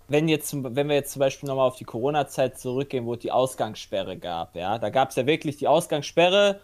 wenn, 0.07 0.29
jetzt, 0.29 0.53
wenn 0.53 0.87
wir 0.87 0.95
jetzt 0.95 1.11
zum 1.11 1.19
Beispiel 1.19 1.47
nochmal 1.47 1.67
auf 1.67 1.75
die 1.75 1.83
Corona-Zeit 1.83 2.57
zurückgehen, 2.57 3.05
wo 3.05 3.15
es 3.15 3.19
die 3.19 3.31
Ausgangssperre 3.31 4.17
gab, 4.17 4.55
ja, 4.55 4.77
da 4.79 4.89
gab 4.89 5.09
es 5.09 5.17
ja 5.17 5.25
wirklich 5.25 5.57
die 5.57 5.67
Ausgangssperre, 5.67 6.61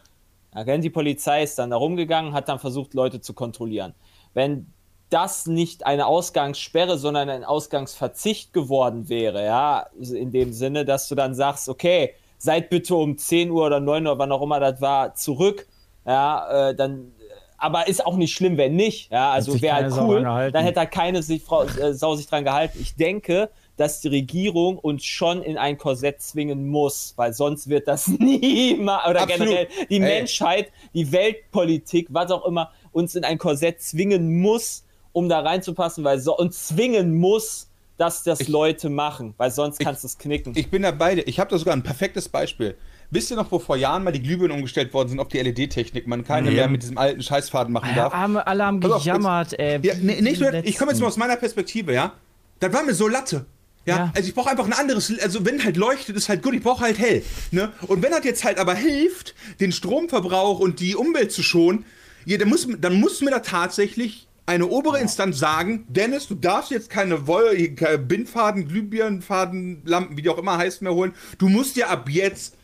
da 0.52 0.64
kennt 0.64 0.84
die 0.84 0.90
Polizei 0.90 1.44
ist 1.44 1.60
dann 1.60 1.70
da 1.70 1.76
rumgegangen, 1.76 2.34
hat 2.34 2.50
dann 2.50 2.60
versucht, 2.60 2.94
Leute 2.94 3.22
zu 3.22 3.34
kontrollieren. 3.34 3.94
Wenn 4.34 4.74
das 5.10 5.48
nicht 5.48 5.86
eine 5.86 6.06
Ausgangssperre, 6.06 6.98
sondern 6.98 7.30
ein 7.30 7.44
Ausgangsverzicht 7.44 8.54
geworden 8.54 9.10
wäre, 9.10 9.44
ja, 9.44 9.88
in 10.00 10.32
dem 10.32 10.54
Sinne, 10.54 10.86
dass 10.86 11.08
du 11.08 11.16
dann 11.16 11.34
sagst, 11.34 11.68
okay, 11.70 12.14
seid 12.38 12.70
bitte 12.70 12.96
um 12.96 13.18
10 13.18 13.52
Uhr 13.52 13.66
oder 13.66 13.80
9 13.80 14.06
Uhr, 14.08 14.18
wann 14.18 14.32
auch 14.32 14.42
immer 14.42 14.60
das 14.60 14.82
war, 14.82 15.16
zurück, 15.16 15.68
ja, 16.06 16.70
äh, 16.70 16.76
dann, 16.76 17.12
aber 17.58 17.88
ist 17.88 18.06
auch 18.06 18.16
nicht 18.16 18.34
schlimm, 18.34 18.58
wenn 18.58 18.76
nicht, 18.76 19.12
ja, 19.12 19.32
also 19.32 19.60
wäre 19.62 19.76
halt 19.76 19.94
cool, 19.98 20.22
dann 20.24 20.64
hätte 20.64 20.80
halt 20.80 20.92
keine 20.92 21.24
sich, 21.24 21.44
Frau, 21.44 21.64
äh, 21.64 21.94
Sau 21.94 22.16
sich 22.16 22.28
dran 22.28 22.44
gehalten. 22.44 22.78
Ich 22.82 22.96
denke, 22.96 23.50
dass 23.76 24.02
die 24.02 24.10
Regierung 24.10 24.78
uns 24.78 25.06
schon 25.06 25.42
in 25.42 25.58
ein 25.58 25.78
Korsett 25.78 26.22
zwingen 26.22 26.68
muss, 26.68 27.14
weil 27.16 27.34
sonst 27.34 27.70
wird 27.70 27.88
das 27.88 28.08
niemals, 28.20 29.08
oder 29.10 29.22
Absolut. 29.22 29.48
generell 29.48 29.68
die 29.90 29.96
Ey. 29.96 30.00
Menschheit, 30.00 30.72
die 30.94 31.12
Weltpolitik, 31.12 32.08
was 32.10 32.30
auch 32.30 32.46
immer, 32.46 32.72
uns 32.92 33.16
in 33.16 33.24
ein 33.24 33.38
Korsett 33.38 33.82
zwingen 33.82 34.42
muss, 34.42 34.84
um 35.12 35.30
da 35.30 35.40
reinzupassen, 35.40 36.04
weil 36.04 36.20
so, 36.20 36.38
und 36.38 36.54
zwingen 36.54 37.18
muss, 37.18 37.68
dass 37.98 38.24
das 38.24 38.48
Leute 38.48 38.90
machen, 38.90 39.34
weil 39.38 39.52
sonst 39.52 39.80
kannst 39.80 40.04
du 40.04 40.08
es 40.08 40.18
knicken. 40.18 40.54
Ich 40.56 40.70
bin 40.70 40.84
da 40.84 40.92
beide. 40.92 41.22
Ich 41.24 41.40
habe 41.40 41.50
da 41.50 41.58
sogar 41.58 41.76
ein 41.76 41.84
perfektes 41.84 42.30
Beispiel. 42.30 42.76
Wisst 43.12 43.32
ihr 43.32 43.38
noch, 43.38 43.52
wo 43.52 43.60
vor 43.60 43.76
Jahren 43.76 44.04
mal 44.04 44.12
die 44.12 44.22
Glühbirnen 44.22 44.56
umgestellt 44.56 44.94
worden 44.94 45.10
sind 45.10 45.20
auf 45.20 45.28
die 45.28 45.40
LED-Technik, 45.40 46.08
man 46.08 46.24
keine 46.24 46.52
mehr 46.52 46.70
mit 46.70 46.84
diesem 46.84 46.98
alten 46.98 47.22
Scheißfaden 47.24 47.74
machen 47.74 47.90
ja, 47.90 48.04
darf? 48.04 48.14
alle, 48.14 48.46
alle 48.46 48.66
haben 48.66 48.80
Pass 48.80 48.92
auf, 48.92 49.04
gejammert, 49.04 49.60
ey. 49.60 49.80
Ja, 49.82 49.96
nee, 50.00 50.22
nicht 50.22 50.40
nur, 50.40 50.54
ich 50.54 50.78
komme 50.78 50.92
jetzt 50.92 51.02
mal 51.02 51.08
aus 51.08 51.18
meiner 51.18 51.36
Perspektive, 51.36 51.94
ja. 51.94 52.14
Das 52.60 52.72
war 52.72 52.84
mir 52.84 52.94
so 52.94 53.08
Latte. 53.08 53.48
Ja, 53.86 53.96
Ja. 53.96 54.12
also 54.16 54.30
ich 54.30 54.36
brauche 54.36 54.50
einfach 54.50 54.66
ein 54.66 54.74
anderes, 54.74 55.12
also 55.22 55.44
wenn 55.46 55.64
halt 55.64 55.76
leuchtet, 55.76 56.16
ist 56.16 56.30
halt 56.30 56.44
gut, 56.44 56.54
ich 56.54 56.62
brauche 56.62 56.82
halt 56.82 57.00
hell. 57.00 57.24
Ne? 57.52 57.72
Und 57.88 58.04
wenn 58.04 58.12
das 58.12 58.24
jetzt 58.24 58.44
halt 58.44 58.60
aber 58.60 58.76
hilft, 58.76 59.34
den 59.60 59.72
Stromverbrauch 59.72 60.60
und 60.60 60.80
die 60.80 60.96
Umwelt 60.96 61.32
zu 61.32 61.42
schonen, 61.42 61.86
ja, 62.26 62.38
dann, 62.38 62.50
muss, 62.50 62.68
dann 62.80 63.00
muss 63.00 63.22
mir 63.22 63.32
da 63.32 63.40
tatsächlich 63.40 64.28
eine 64.50 64.66
obere 64.68 65.00
Instanz 65.00 65.38
sagen, 65.40 65.86
Dennis, 65.90 66.28
du 66.28 66.36
darfst 66.36 66.72
jetzt 66.72 66.90
keine 66.90 67.28
Woll 67.28 67.70
keine 67.76 68.00
Bindfaden, 68.00 68.68
Glühbirnenfaden, 68.68 69.84
Lampen, 69.86 70.18
wie 70.18 70.22
die 70.24 70.30
auch 70.30 70.38
immer 70.40 70.58
heißt, 70.58 70.82
mehr 70.82 70.94
holen. 70.94 71.14
Du 71.38 71.50
musst 71.50 71.76
dir 71.76 71.90
ab 71.90 72.10
jetzt 72.10 72.56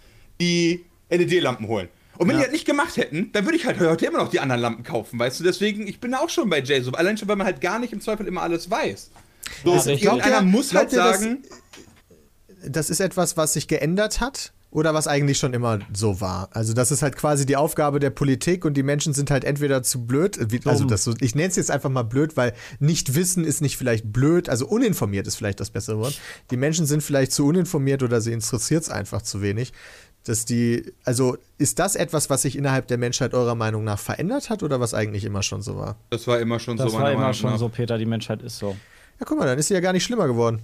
die 0.41 0.83
LED-Lampen 1.09 1.67
holen. 1.67 1.87
Und 2.17 2.27
wenn 2.29 2.37
die 2.37 2.43
das 2.43 2.51
nicht 2.51 2.65
gemacht 2.65 2.97
hätten, 2.97 3.31
dann 3.33 3.45
würde 3.45 3.57
ich 3.57 3.65
halt 3.65 3.79
heute 3.79 4.05
immer 4.05 4.17
noch 4.19 4.29
die 4.29 4.39
anderen 4.39 4.61
Lampen 4.61 4.83
kaufen, 4.83 5.19
weißt 5.19 5.39
du? 5.39 5.43
Deswegen, 5.43 5.85
ich 5.87 5.99
bin 5.99 6.13
auch 6.15 6.29
schon 6.29 6.49
bei 6.49 6.61
Jay 6.61 6.81
so. 6.81 6.91
Allein 6.93 7.17
schon, 7.17 7.27
weil 7.27 7.35
man 7.35 7.45
halt 7.45 7.61
gar 7.61 7.77
nicht 7.77 7.93
im 7.93 8.01
Zweifel 8.01 8.25
immer 8.25 8.41
alles 8.41 8.69
weiß. 8.71 9.11
So, 9.63 9.69
Ja, 9.71 9.75
richtig. 9.75 10.03
irgendeiner 10.03 10.29
Glaubt 10.31 10.45
ihr- 10.45 10.51
muss 10.51 10.73
halt 10.73 10.91
sagen, 10.91 11.43
Das 12.65 12.89
ist 12.89 12.99
etwas, 12.99 13.37
was 13.37 13.53
sich 13.53 13.67
geändert 13.67 14.21
hat 14.21 14.53
oder 14.75 14.93
was 14.93 15.07
eigentlich 15.07 15.37
schon 15.37 15.53
immer 15.53 15.79
so 15.93 16.19
war. 16.19 16.49
Also 16.51 16.73
das 16.73 16.91
ist 16.91 17.01
halt 17.01 17.15
quasi 17.15 17.45
die 17.45 17.55
Aufgabe 17.55 17.99
der 17.99 18.09
Politik 18.09 18.65
und 18.65 18.75
die 18.75 18.83
Menschen 18.83 19.13
sind 19.13 19.31
halt 19.31 19.45
entweder 19.45 19.83
zu 19.83 20.05
blöd, 20.05 20.37
wie- 20.51 20.59
also 20.65 20.83
das 20.83 21.05
so, 21.05 21.13
ich 21.21 21.33
nenne 21.33 21.47
es 21.47 21.55
jetzt 21.55 21.71
einfach 21.71 21.89
mal 21.89 22.03
blöd, 22.03 22.35
weil 22.35 22.53
nicht 22.79 23.15
wissen 23.15 23.45
ist 23.45 23.61
nicht 23.61 23.77
vielleicht 23.77 24.11
blöd, 24.11 24.49
also 24.49 24.67
uninformiert 24.67 25.27
ist 25.27 25.37
vielleicht 25.37 25.61
das 25.61 25.69
bessere 25.69 25.97
Wort. 25.99 26.19
Die 26.51 26.57
Menschen 26.57 26.85
sind 26.85 27.01
vielleicht 27.03 27.31
zu 27.31 27.45
uninformiert 27.47 28.03
oder 28.03 28.19
sie 28.19 28.33
interessiert 28.33 28.83
es 28.83 28.89
einfach 28.89 29.21
zu 29.21 29.41
wenig. 29.41 29.71
Dass 30.25 30.43
die, 30.43 30.91
also 31.05 31.37
ist 31.57 31.79
das 31.79 31.95
etwas, 31.95 32.29
was 32.29 32.41
sich 32.41 32.57
innerhalb 32.57 32.87
der 32.87 32.97
Menschheit 32.97 33.33
eurer 33.33 33.55
Meinung 33.55 33.83
nach 33.85 33.99
verändert 33.99 34.49
hat 34.49 34.61
oder 34.63 34.79
was 34.79 34.93
eigentlich 34.93 35.23
immer 35.23 35.41
schon 35.43 35.61
so 35.61 35.77
war? 35.77 35.95
das 36.09 36.27
war 36.27 36.39
immer 36.39 36.59
schon 36.59 36.75
Das 36.77 36.87
so, 36.91 36.93
war 36.97 37.01
meiner 37.03 37.11
immer 37.13 37.21
Meinung 37.21 37.33
schon 37.35 37.51
nach. 37.51 37.59
so, 37.59 37.69
Peter, 37.69 37.97
die 37.97 38.05
Menschheit 38.07 38.41
ist 38.41 38.57
so. 38.57 38.75
Ja, 39.19 39.25
guck 39.25 39.37
mal, 39.39 39.45
dann 39.45 39.57
ist 39.57 39.67
sie 39.69 39.73
ja 39.75 39.79
gar 39.79 39.93
nicht 39.93 40.03
schlimmer 40.03 40.27
geworden. 40.27 40.61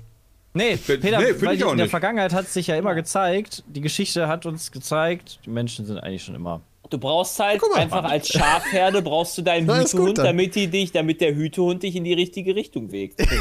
Nee, 0.54 0.76
Peter, 0.76 1.20
nee, 1.20 1.34
weil 1.42 1.56
ich 1.56 1.64
die, 1.64 1.70
in 1.70 1.78
der. 1.78 1.88
Vergangenheit 1.88 2.34
hat 2.34 2.48
sich 2.50 2.68
ja 2.68 2.76
immer 2.76 2.94
gezeigt, 2.94 3.64
die 3.68 3.82
Geschichte 3.82 4.28
hat 4.28 4.46
uns 4.46 4.72
gezeigt, 4.72 5.40
die 5.46 5.50
Menschen 5.50 5.86
sind 5.86 5.98
eigentlich 5.98 6.24
schon 6.24 6.36
immer. 6.36 6.62
Du 6.92 6.98
brauchst 7.00 7.40
halt 7.40 7.62
mal. 7.62 7.80
einfach 7.82 8.04
als 8.04 8.28
Schafherde 8.28 9.02
brauchst 9.02 9.38
du 9.38 9.42
deinen 9.42 9.66
Na, 9.68 9.82
ist 9.82 9.94
gut 9.94 10.10
Hütehund, 10.10 10.18
damit 10.20 10.56
die 10.56 10.68
dich, 10.68 10.92
damit 10.92 11.22
der 11.22 11.34
Hütehund 11.36 11.82
dich 11.84 11.96
in 11.96 12.04
die 12.04 12.14
richtige 12.14 12.56
Richtung 12.56 12.92
wägt. 12.92 13.20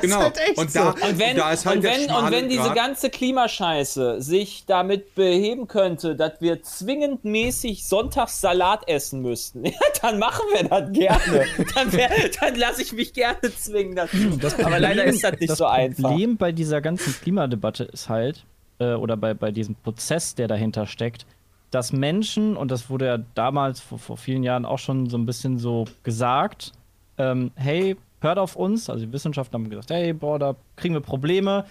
Genau. 0.00 0.20
halt 0.20 0.38
echt 0.38 0.58
und 0.58 0.74
da, 0.74 0.90
Und 0.90 1.18
wenn, 1.18 1.36
da 1.36 1.52
ist 1.52 1.66
halt 1.66 1.76
und 1.78 1.82
wenn, 1.82 2.10
und 2.10 2.30
wenn 2.30 2.48
diese 2.48 2.72
ganze 2.72 3.10
Klimascheiße 3.10 4.20
sich 4.22 4.64
damit 4.66 5.14
beheben 5.14 5.68
könnte, 5.68 6.16
dass 6.16 6.40
wir 6.40 6.62
zwingend 6.62 7.24
mäßig 7.24 7.86
sonntags 7.86 8.40
Salat 8.40 8.88
essen 8.88 9.20
müssten, 9.20 9.64
ja, 9.66 9.72
dann 10.00 10.18
machen 10.18 10.44
wir 10.52 10.68
das 10.68 10.92
gerne. 10.92 11.44
Dann, 11.74 11.92
wär- 11.92 12.10
dann 12.40 12.54
lasse 12.56 12.82
ich 12.82 12.92
mich 12.92 13.12
gerne 13.12 13.38
zwingen 13.58 13.96
dazu. 13.96 14.16
Aber 14.64 14.78
leider 14.78 15.04
ist 15.04 15.22
das 15.22 15.38
nicht 15.38 15.50
das 15.50 15.58
so 15.58 15.66
einfach. 15.66 16.10
Problem 16.10 16.36
bei 16.36 16.52
dieser 16.52 16.80
ganzen 16.80 17.14
Klimadebatte 17.20 17.84
ist 17.84 18.08
halt, 18.08 18.44
äh, 18.78 18.94
oder 18.94 19.16
bei, 19.16 19.34
bei 19.34 19.50
diesem 19.50 19.74
Prozess, 19.74 20.34
der 20.34 20.48
dahinter 20.48 20.86
steckt, 20.86 21.26
dass 21.72 21.92
Menschen, 21.92 22.56
und 22.56 22.70
das 22.70 22.90
wurde 22.90 23.06
ja 23.06 23.18
damals 23.34 23.80
vor, 23.80 23.98
vor 23.98 24.16
vielen 24.16 24.44
Jahren 24.44 24.64
auch 24.64 24.78
schon 24.78 25.08
so 25.08 25.16
ein 25.16 25.26
bisschen 25.26 25.58
so 25.58 25.86
gesagt, 26.04 26.72
ähm, 27.18 27.50
hey, 27.56 27.96
hört 28.20 28.38
auf 28.38 28.56
uns, 28.56 28.88
also 28.88 29.04
die 29.04 29.12
Wissenschaftler 29.12 29.58
haben 29.58 29.70
gesagt, 29.70 29.90
hey, 29.90 30.12
boah, 30.12 30.38
da 30.38 30.54
kriegen 30.76 30.94
wir 30.94 31.00
Probleme. 31.00 31.64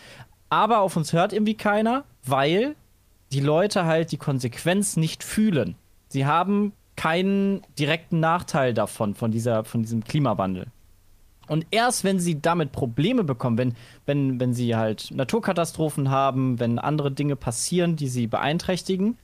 Aber 0.49 0.79
auf 0.79 0.97
uns 0.97 1.13
hört 1.13 1.33
irgendwie 1.33 1.53
keiner, 1.53 2.03
weil 2.25 2.75
die 3.31 3.39
Leute 3.39 3.85
halt 3.85 4.11
die 4.11 4.17
Konsequenz 4.17 4.97
nicht 4.97 5.23
fühlen. 5.23 5.75
Sie 6.09 6.25
haben 6.25 6.73
keinen 6.95 7.61
direkten 7.79 8.19
Nachteil 8.19 8.73
davon, 8.73 9.13
von, 9.15 9.31
dieser, 9.31 9.63
von 9.63 9.83
diesem 9.83 10.03
Klimawandel. 10.03 10.67
Und 11.47 11.67
erst 11.71 12.03
wenn 12.03 12.19
sie 12.19 12.41
damit 12.41 12.71
Probleme 12.71 13.23
bekommen, 13.23 13.57
wenn, 13.57 13.75
wenn, 14.05 14.39
wenn 14.39 14.53
sie 14.53 14.75
halt 14.75 15.11
Naturkatastrophen 15.11 16.09
haben, 16.09 16.59
wenn 16.59 16.79
andere 16.79 17.11
Dinge 17.11 17.35
passieren, 17.35 17.95
die 17.95 18.07
sie 18.07 18.27
beeinträchtigen, 18.27 19.17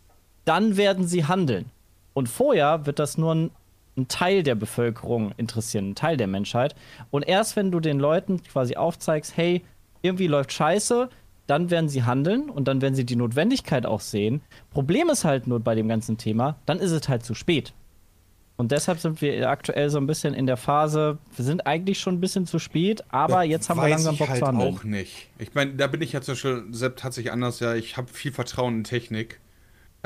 dann 0.47 0.77
werden 0.77 1.07
sie 1.07 1.25
handeln. 1.25 1.65
Und 2.13 2.29
vorher 2.29 2.85
wird 2.85 2.99
das 2.99 3.17
nur 3.17 3.35
ein, 3.35 3.51
ein 3.97 4.07
Teil 4.07 4.43
der 4.43 4.55
Bevölkerung 4.55 5.33
interessieren, 5.37 5.91
ein 5.91 5.95
Teil 5.95 6.17
der 6.17 6.27
Menschheit. 6.27 6.75
Und 7.11 7.27
erst 7.27 7.55
wenn 7.55 7.71
du 7.71 7.79
den 7.79 7.99
Leuten 7.99 8.41
quasi 8.43 8.75
aufzeigst, 8.75 9.35
hey, 9.35 9.63
irgendwie 10.01 10.27
läuft 10.27 10.53
scheiße, 10.53 11.09
dann 11.47 11.69
werden 11.69 11.89
sie 11.89 12.03
handeln 12.03 12.49
und 12.49 12.67
dann 12.67 12.81
werden 12.81 12.95
sie 12.95 13.05
die 13.05 13.15
Notwendigkeit 13.15 13.85
auch 13.85 14.01
sehen. 14.01 14.41
Problem 14.71 15.09
ist 15.09 15.25
halt 15.25 15.47
nur 15.47 15.59
bei 15.59 15.75
dem 15.75 15.87
ganzen 15.87 16.17
Thema, 16.17 16.57
dann 16.65 16.79
ist 16.79 16.91
es 16.91 17.07
halt 17.07 17.23
zu 17.23 17.33
spät. 17.33 17.73
Und 18.57 18.71
deshalb 18.71 18.99
sind 18.99 19.21
wir 19.21 19.49
aktuell 19.49 19.89
so 19.89 19.99
ein 19.99 20.07
bisschen 20.07 20.33
in 20.33 20.47
der 20.47 20.57
Phase, 20.57 21.19
wir 21.35 21.45
sind 21.45 21.67
eigentlich 21.67 21.99
schon 21.99 22.15
ein 22.15 22.21
bisschen 22.21 22.47
zu 22.47 22.57
spät, 22.57 23.03
aber 23.09 23.43
jetzt 23.43 23.69
haben 23.69 23.79
wir 23.79 23.87
langsam 23.87 24.17
Bock 24.17 24.29
halt 24.29 24.39
zu 24.39 24.47
handeln. 24.47 24.75
auch 24.75 24.83
nicht. 24.83 25.27
Ich 25.37 25.53
meine, 25.53 25.73
da 25.73 25.85
bin 25.87 26.01
ich 26.01 26.13
ja 26.13 26.21
zum 26.21 26.33
Beispiel, 26.33 26.63
Sepp 26.71 27.03
hat 27.03 27.13
sich 27.13 27.31
anders, 27.31 27.59
ja, 27.59 27.75
ich 27.75 27.97
habe 27.97 28.07
viel 28.11 28.31
Vertrauen 28.31 28.77
in 28.77 28.83
Technik. 28.83 29.39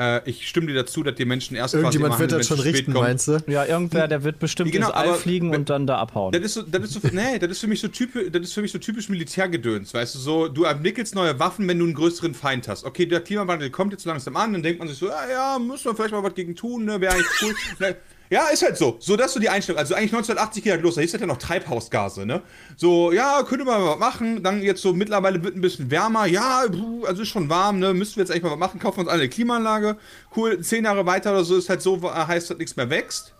Äh, 0.02 0.28
ich 0.28 0.48
stimme 0.48 0.66
dir 0.66 0.74
dazu, 0.74 1.02
dass 1.02 1.14
die 1.14 1.24
Menschen 1.24 1.56
erst 1.56 1.74
Irgendjemand 1.74 2.12
quasi 2.12 2.22
wird 2.22 2.32
immer 2.32 2.38
das 2.38 2.48
schon 2.48 2.58
richten, 2.60 2.92
meinst 2.92 3.28
du? 3.28 3.38
Ja, 3.46 3.64
irgendwer, 3.64 4.08
der 4.08 4.24
wird 4.24 4.38
bestimmt 4.38 4.72
Genau, 4.72 4.88
ins 4.88 4.96
All 4.96 5.14
fliegen 5.14 5.54
und 5.54 5.70
dann 5.70 5.86
da 5.86 5.98
abhauen. 5.98 6.32
Das 6.32 6.42
ist 6.42 6.54
so, 6.54 6.62
das 6.62 6.82
ist 6.84 6.92
so, 6.94 7.00
nee, 7.12 7.38
das 7.38 7.50
ist 7.50 7.60
für 7.60 7.68
mich 7.68 7.80
so 7.80 7.88
typisch, 7.88 8.24
das 8.32 8.42
ist 8.42 8.52
für 8.54 8.62
mich 8.62 8.72
so 8.72 8.78
typisch 8.78 9.08
Militärgedöns, 9.08 9.94
weißt 9.94 10.14
du, 10.14 10.18
so, 10.18 10.48
du 10.48 10.64
entwickelst 10.64 11.14
neue 11.14 11.38
Waffen, 11.38 11.68
wenn 11.68 11.78
du 11.78 11.84
einen 11.84 11.94
größeren 11.94 12.34
Feind 12.34 12.68
hast. 12.68 12.84
Okay, 12.84 13.06
der 13.06 13.20
Klimawandel 13.20 13.70
kommt 13.70 13.92
jetzt 13.92 14.04
langsam 14.04 14.36
an, 14.36 14.52
dann 14.52 14.62
denkt 14.62 14.80
man 14.80 14.88
sich 14.88 14.98
so, 14.98 15.08
ja, 15.08 15.28
ja, 15.30 15.58
müssen 15.58 15.84
wir 15.84 15.94
vielleicht 15.94 16.12
mal 16.12 16.22
was 16.22 16.34
gegen 16.34 16.56
tun, 16.56 16.84
ne, 16.84 17.00
wäre 17.00 17.14
eigentlich 17.14 17.26
cool. 17.42 17.54
Ja, 18.32 18.48
ist 18.48 18.62
halt 18.62 18.78
so. 18.78 18.96
So, 18.98 19.14
das 19.14 19.26
ist 19.26 19.34
so 19.34 19.40
die 19.40 19.50
Einstellung. 19.50 19.78
Also 19.78 19.92
eigentlich 19.94 20.14
1980 20.14 20.64
geht 20.64 20.72
halt 20.72 20.82
los, 20.82 20.94
da 20.94 21.02
hieß 21.02 21.12
halt 21.12 21.20
ja 21.20 21.26
noch 21.26 21.36
Treibhausgase, 21.36 22.24
ne? 22.24 22.40
So, 22.78 23.12
ja, 23.12 23.42
könnte 23.42 23.66
man 23.66 23.82
mal 23.82 23.90
was 23.90 23.98
machen. 23.98 24.42
Dann 24.42 24.62
jetzt 24.62 24.80
so, 24.80 24.94
mittlerweile 24.94 25.44
wird 25.44 25.54
ein 25.54 25.60
bisschen 25.60 25.90
wärmer. 25.90 26.24
Ja, 26.24 26.64
also 27.06 27.20
ist 27.20 27.28
schon 27.28 27.50
warm, 27.50 27.78
ne? 27.78 27.92
Müssten 27.92 28.16
wir 28.16 28.22
jetzt 28.22 28.30
eigentlich 28.30 28.44
mal 28.44 28.52
was 28.52 28.58
machen. 28.58 28.80
Kaufen 28.80 28.96
wir 28.96 29.00
uns 29.02 29.10
alle 29.10 29.20
eine 29.20 29.28
Klimaanlage. 29.28 29.98
Cool, 30.34 30.58
zehn 30.62 30.86
Jahre 30.86 31.04
weiter 31.04 31.32
oder 31.32 31.44
so 31.44 31.58
ist 31.58 31.68
halt 31.68 31.82
so, 31.82 32.02
heißt, 32.02 32.48
dass 32.48 32.56
nichts 32.56 32.74
mehr 32.74 32.88
wächst. 32.88 33.34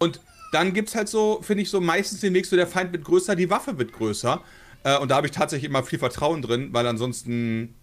Und 0.00 0.20
dann 0.50 0.72
gibt 0.72 0.88
es 0.88 0.96
halt 0.96 1.08
so, 1.08 1.38
finde 1.42 1.62
ich, 1.62 1.70
so 1.70 1.80
meistens 1.80 2.20
den 2.22 2.34
Weg, 2.34 2.46
so 2.46 2.56
der 2.56 2.66
Feind 2.66 2.90
wird 2.90 3.04
größer, 3.04 3.36
die 3.36 3.50
Waffe 3.50 3.78
wird 3.78 3.92
größer. 3.92 4.42
Äh, 4.82 4.98
und 4.98 5.12
da 5.12 5.14
habe 5.14 5.28
ich 5.28 5.32
tatsächlich 5.32 5.70
immer 5.70 5.84
viel 5.84 6.00
Vertrauen 6.00 6.42
drin, 6.42 6.70
weil 6.72 6.88
ansonsten 6.88 7.76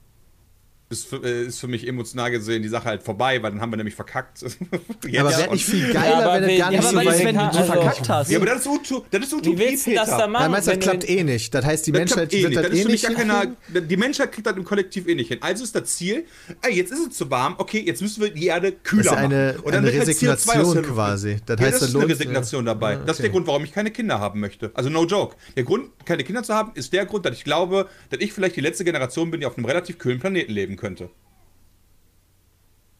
ist 0.93 1.07
für, 1.07 1.17
äh, 1.23 1.45
ist 1.47 1.59
für 1.59 1.67
mich 1.67 1.87
emotional 1.87 2.31
gesehen 2.31 2.63
die 2.63 2.69
Sache 2.69 2.85
halt 2.85 3.03
vorbei, 3.03 3.41
weil 3.43 3.51
dann 3.51 3.59
haben 3.61 3.71
wir 3.71 3.77
nämlich 3.77 3.95
verkackt. 3.95 4.39
Ja, 5.09 5.21
aber 5.21 5.37
wäre 5.37 5.51
nicht 5.51 5.65
viel 5.65 5.87
Ja, 5.87 5.93
geiler, 5.93 6.15
aber 6.23 6.41
wenn 6.41 6.47
wenn- 6.49 6.57
gar 6.57 6.71
ja, 6.71 6.77
nicht 6.77 6.79
aber 6.79 6.89
so 6.89 6.97
wenn 6.97 7.05
weit 7.07 7.25
wenn 7.25 7.35
du 7.35 7.41
also- 7.41 7.63
verkackt 7.63 8.09
hast. 8.09 8.31
Ja, 8.31 8.37
aber 8.37 8.45
das 8.45 8.59
ist, 8.61 8.67
Uto 8.67 9.05
das 9.11 9.21
ist 9.25 9.33
Utopie, 9.33 9.51
Wie 9.51 9.59
willst 9.59 9.87
du 9.87 9.93
das 9.95 10.05
Peter. 10.05 10.17
da 10.19 10.27
machen? 10.27 10.43
Nein, 10.43 10.51
meinst 10.51 10.67
du, 10.67 10.71
das 10.71 10.79
klappt 10.79 11.03
du- 11.03 11.07
eh 11.07 11.23
nicht. 11.23 11.53
Das 11.53 11.65
heißt, 11.65 11.87
die 11.87 11.91
Das 11.91 11.99
Menschheit 11.99 12.33
eh 12.33 12.43
wird 12.43 12.55
das 12.55 12.69
Das 12.69 12.79
eh 12.79 12.85
nicht. 12.85 13.03
gar 13.03 13.13
keiner, 13.13 13.45
die 13.81 13.97
Menschheit 13.97 14.31
kriegt 14.31 14.47
das 14.47 14.55
im 14.55 14.63
Kollektiv 14.63 15.07
eh 15.07 15.15
nicht 15.15 15.27
hin. 15.27 15.39
Also 15.41 15.63
ist 15.63 15.75
das 15.75 15.83
Ziel, 15.95 16.25
ey, 16.61 16.73
jetzt 16.75 16.91
ist 16.91 17.07
es 17.11 17.17
zu 17.17 17.29
warm, 17.29 17.55
okay, 17.57 17.83
jetzt 17.85 18.01
müssen 18.01 18.21
wir 18.23 18.29
die 18.31 18.45
Erde 18.47 18.71
kühler 18.71 19.03
Das 19.03 19.11
ist 19.13 19.17
eine, 19.17 19.35
machen. 19.53 19.59
Und 19.65 19.71
dann 19.75 19.83
eine 19.85 19.93
wird 19.93 20.05
halt 20.07 20.17
CO2 20.17 20.29
aus 20.31 20.43
der 20.45 20.53
Resignation 20.55 20.75
Luft- 20.77 20.89
quasi. 20.93 21.37
Das 21.45 21.59
ja, 21.59 21.65
heißt, 21.65 21.73
das 21.75 21.81
da 21.81 21.87
ist 21.87 21.95
eine 22.03 22.09
Resignation 22.13 22.65
dabei. 22.65 22.95
Das 22.95 23.17
ist 23.17 23.23
der. 23.23 23.29
Grund, 23.29 23.47
warum 23.47 23.63
ich 23.63 23.71
keine 23.73 23.91
Kinder 23.91 24.19
haben 24.19 24.39
möchte. 24.39 24.71
Also 24.75 24.89
no 24.89 25.05
joke. 25.05 25.35
Der 25.57 25.63
Grund, 25.63 25.89
keine 26.05 26.23
Kinder 26.23 26.43
zu 26.43 26.53
haben, 26.53 26.71
ist 26.75 26.93
der 26.93 27.05
Grund, 27.05 27.25
dass 27.25 27.35
ich 27.35 27.43
glaube, 27.43 27.87
dass 28.09 28.19
ich 28.21 28.31
vielleicht 28.31 28.55
die 28.55 28.61
letzte 28.61 28.83
Generation 28.83 29.31
bin, 29.31 29.39
die 29.39 29.45
auf 29.45 29.57
einem 29.57 29.65
relativ 29.65 29.97
kühlen 29.97 30.19
Planeten 30.19 30.51
leben 30.51 30.75
könnte. 30.84 31.09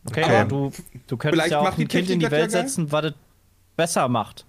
Okay, 0.06 0.24
Aber 0.24 0.38
aber 0.40 0.50
du, 0.50 0.72
du 1.08 1.18
könntest 1.18 1.32
vielleicht 1.44 1.52
ja 1.52 1.60
auch 1.60 1.76
die 1.76 1.84
ein 1.84 1.88
Kind 1.88 2.10
in 2.10 2.20
die 2.20 2.30
Welt 2.32 2.52
setzen, 2.52 2.92
was 2.92 3.06
es 3.06 3.14
besser 3.78 4.08
macht. 4.10 4.46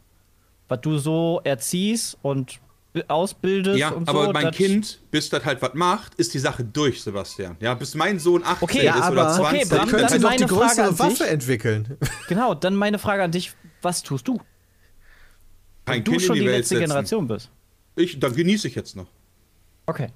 Was 0.69 0.81
du 0.81 0.99
so 0.99 1.41
erziehst 1.45 2.17
und 2.23 2.61
ausbildest 3.09 3.79
Ja, 3.79 3.91
und 3.91 4.09
aber 4.09 4.27
so. 4.27 4.33
mein 4.33 4.47
das- 4.47 4.57
Kind, 4.57 5.01
bis 5.11 5.29
das 5.29 5.45
halt 5.45 5.61
was 5.63 5.75
macht, 5.75 6.15
ist 6.15 6.33
die 6.35 6.39
Sache 6.39 6.65
durch, 6.65 7.03
Sebastian. 7.03 7.57
Ja, 7.61 7.75
bis 7.75 7.95
mein 7.95 8.19
Sohn 8.19 8.43
18 8.45 8.63
Okay, 8.63 8.79
ist 8.79 8.85
Ja, 8.85 9.11
oder 9.11 9.27
aber 9.29 9.35
20. 9.35 9.45
okay, 9.45 9.69
dann 9.69 9.89
könnte 9.89 9.97
dann 10.07 10.09
doch 10.09 10.17
die 10.17 10.25
meine 10.25 10.49
Frage 10.49 10.55
größere 10.67 10.89
an 10.89 10.99
Waffe 10.99 11.23
dich. 11.25 11.33
entwickeln. 11.33 11.99
Genau, 12.29 12.55
dann 12.55 12.75
meine 12.77 12.99
Frage 12.99 13.23
an 13.23 13.31
dich: 13.33 13.53
Was 13.83 14.03
tust 14.03 14.27
du? 14.29 14.41
kein 15.87 16.03
du 16.03 16.13
Kind 16.13 16.23
in 16.23 16.27
schon 16.29 16.37
die 16.37 16.47
Welt 16.47 16.57
letzte 16.59 16.77
setzen. 16.77 16.81
Generation 16.89 17.27
bist. 17.29 17.51
Ich, 17.97 18.19
dann 18.19 18.35
genieße 18.35 18.67
ich 18.69 18.75
jetzt 18.75 18.97
noch. 18.97 19.07
Okay. 19.87 20.09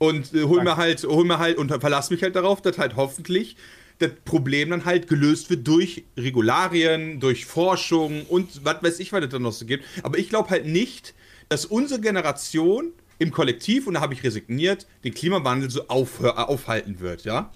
Und 0.00 0.32
äh, 0.32 0.44
hol 0.44 0.64
mir 0.64 0.78
halt, 0.78 1.04
hol 1.04 1.26
mir 1.26 1.38
halt 1.38 1.58
und 1.58 1.68
verlass 1.78 2.08
mich 2.08 2.22
halt 2.22 2.34
darauf, 2.34 2.62
dass 2.62 2.78
halt 2.78 2.96
hoffentlich 2.96 3.56
das 3.98 4.12
Problem 4.24 4.70
dann 4.70 4.86
halt 4.86 5.08
gelöst 5.08 5.50
wird 5.50 5.68
durch 5.68 6.04
Regularien, 6.16 7.20
durch 7.20 7.44
Forschung 7.44 8.24
und 8.26 8.64
was 8.64 8.82
weiß 8.82 8.98
ich, 8.98 9.12
was 9.12 9.22
es 9.22 9.28
da 9.28 9.38
noch 9.38 9.52
so 9.52 9.66
gibt. 9.66 9.84
Aber 10.02 10.16
ich 10.16 10.30
glaube 10.30 10.48
halt 10.48 10.64
nicht, 10.64 11.12
dass 11.50 11.66
unsere 11.66 12.00
Generation 12.00 12.94
im 13.18 13.30
Kollektiv, 13.30 13.86
und 13.86 13.94
da 13.94 14.00
habe 14.00 14.14
ich 14.14 14.24
resigniert, 14.24 14.86
den 15.04 15.12
Klimawandel 15.12 15.68
so 15.68 15.80
äh, 15.82 15.84
aufhalten 15.90 17.00
wird, 17.00 17.24
ja? 17.24 17.52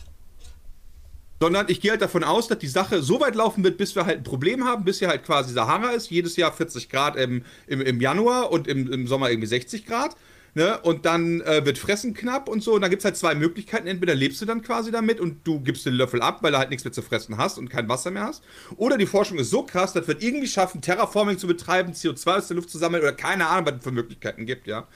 Sondern 1.41 1.67
ich 1.71 1.81
gehe 1.81 1.93
halt 1.93 2.03
davon 2.03 2.25
aus, 2.25 2.49
dass 2.49 2.59
die 2.59 2.69
Sache 2.69 3.03
so 3.03 3.21
weit 3.21 3.37
laufen 3.37 3.65
wird, 3.65 3.79
bis 3.79 3.97
wir 3.97 4.05
halt 4.05 4.19
ein 4.19 4.25
Problem 4.25 4.65
haben, 4.65 4.85
bis 4.85 4.99
hier 4.99 5.09
halt 5.09 5.25
quasi 5.25 5.55
Sahara 5.55 5.93
ist, 5.93 6.11
jedes 6.11 6.37
Jahr 6.37 6.53
40 6.53 6.91
Grad 6.91 7.17
im, 7.17 7.43
im, 7.67 7.81
im 7.81 8.01
Januar 8.03 8.53
und 8.53 8.69
im, 8.69 8.93
im 8.93 9.07
Sommer 9.07 9.31
irgendwie 9.31 9.47
60 9.47 9.87
Grad. 9.87 10.15
Ne? 10.55 10.79
Und 10.81 11.05
dann 11.05 11.41
äh, 11.41 11.67
wird 11.67 11.79
Fressen 11.79 12.15
knapp 12.15 12.49
und 12.49 12.63
so. 12.63 12.75
Und 12.75 12.83
dann 12.83 12.91
gibt 12.91 13.01
es 13.01 13.05
halt 13.05 13.17
zwei 13.17 13.35
Möglichkeiten. 13.35 13.89
Entweder 13.89 14.15
lebst 14.15 14.41
du 14.41 14.47
dann 14.47 14.63
quasi 14.63 14.93
damit 14.93 15.21
und 15.21 15.47
du 15.47 15.61
gibst 15.61 15.85
den 15.85 15.95
Löffel 15.95 16.23
ab, 16.23 16.43
weil 16.43 16.53
du 16.53 16.59
halt 16.59 16.71
nichts 16.71 16.85
mehr 16.85 16.93
zu 16.93 17.03
fressen 17.03 17.37
hast 17.39 17.59
und 17.59 17.69
kein 17.69 17.89
Wasser 17.89 18.13
mehr 18.13 18.23
hast. 18.23 18.45
Oder 18.77 18.97
die 18.97 19.07
Forschung 19.07 19.39
ist 19.39 19.51
so 19.51 19.65
krass, 19.65 19.93
dass 19.93 20.07
wir 20.07 20.23
irgendwie 20.23 20.47
schaffen, 20.47 20.81
Terraforming 20.81 21.39
zu 21.39 21.49
betreiben, 21.49 21.93
CO2 21.93 22.39
aus 22.39 22.49
der 22.49 22.57
Luft 22.57 22.71
zu 22.71 22.79
sammeln 22.79 23.03
oder 23.03 23.13
keine 23.13 23.49
Ahnung, 23.49 23.67
was 23.67 23.75
es 23.79 23.85
für 23.85 23.91
Möglichkeiten 23.91 24.47
gibt, 24.47 24.67
ja. 24.69 24.87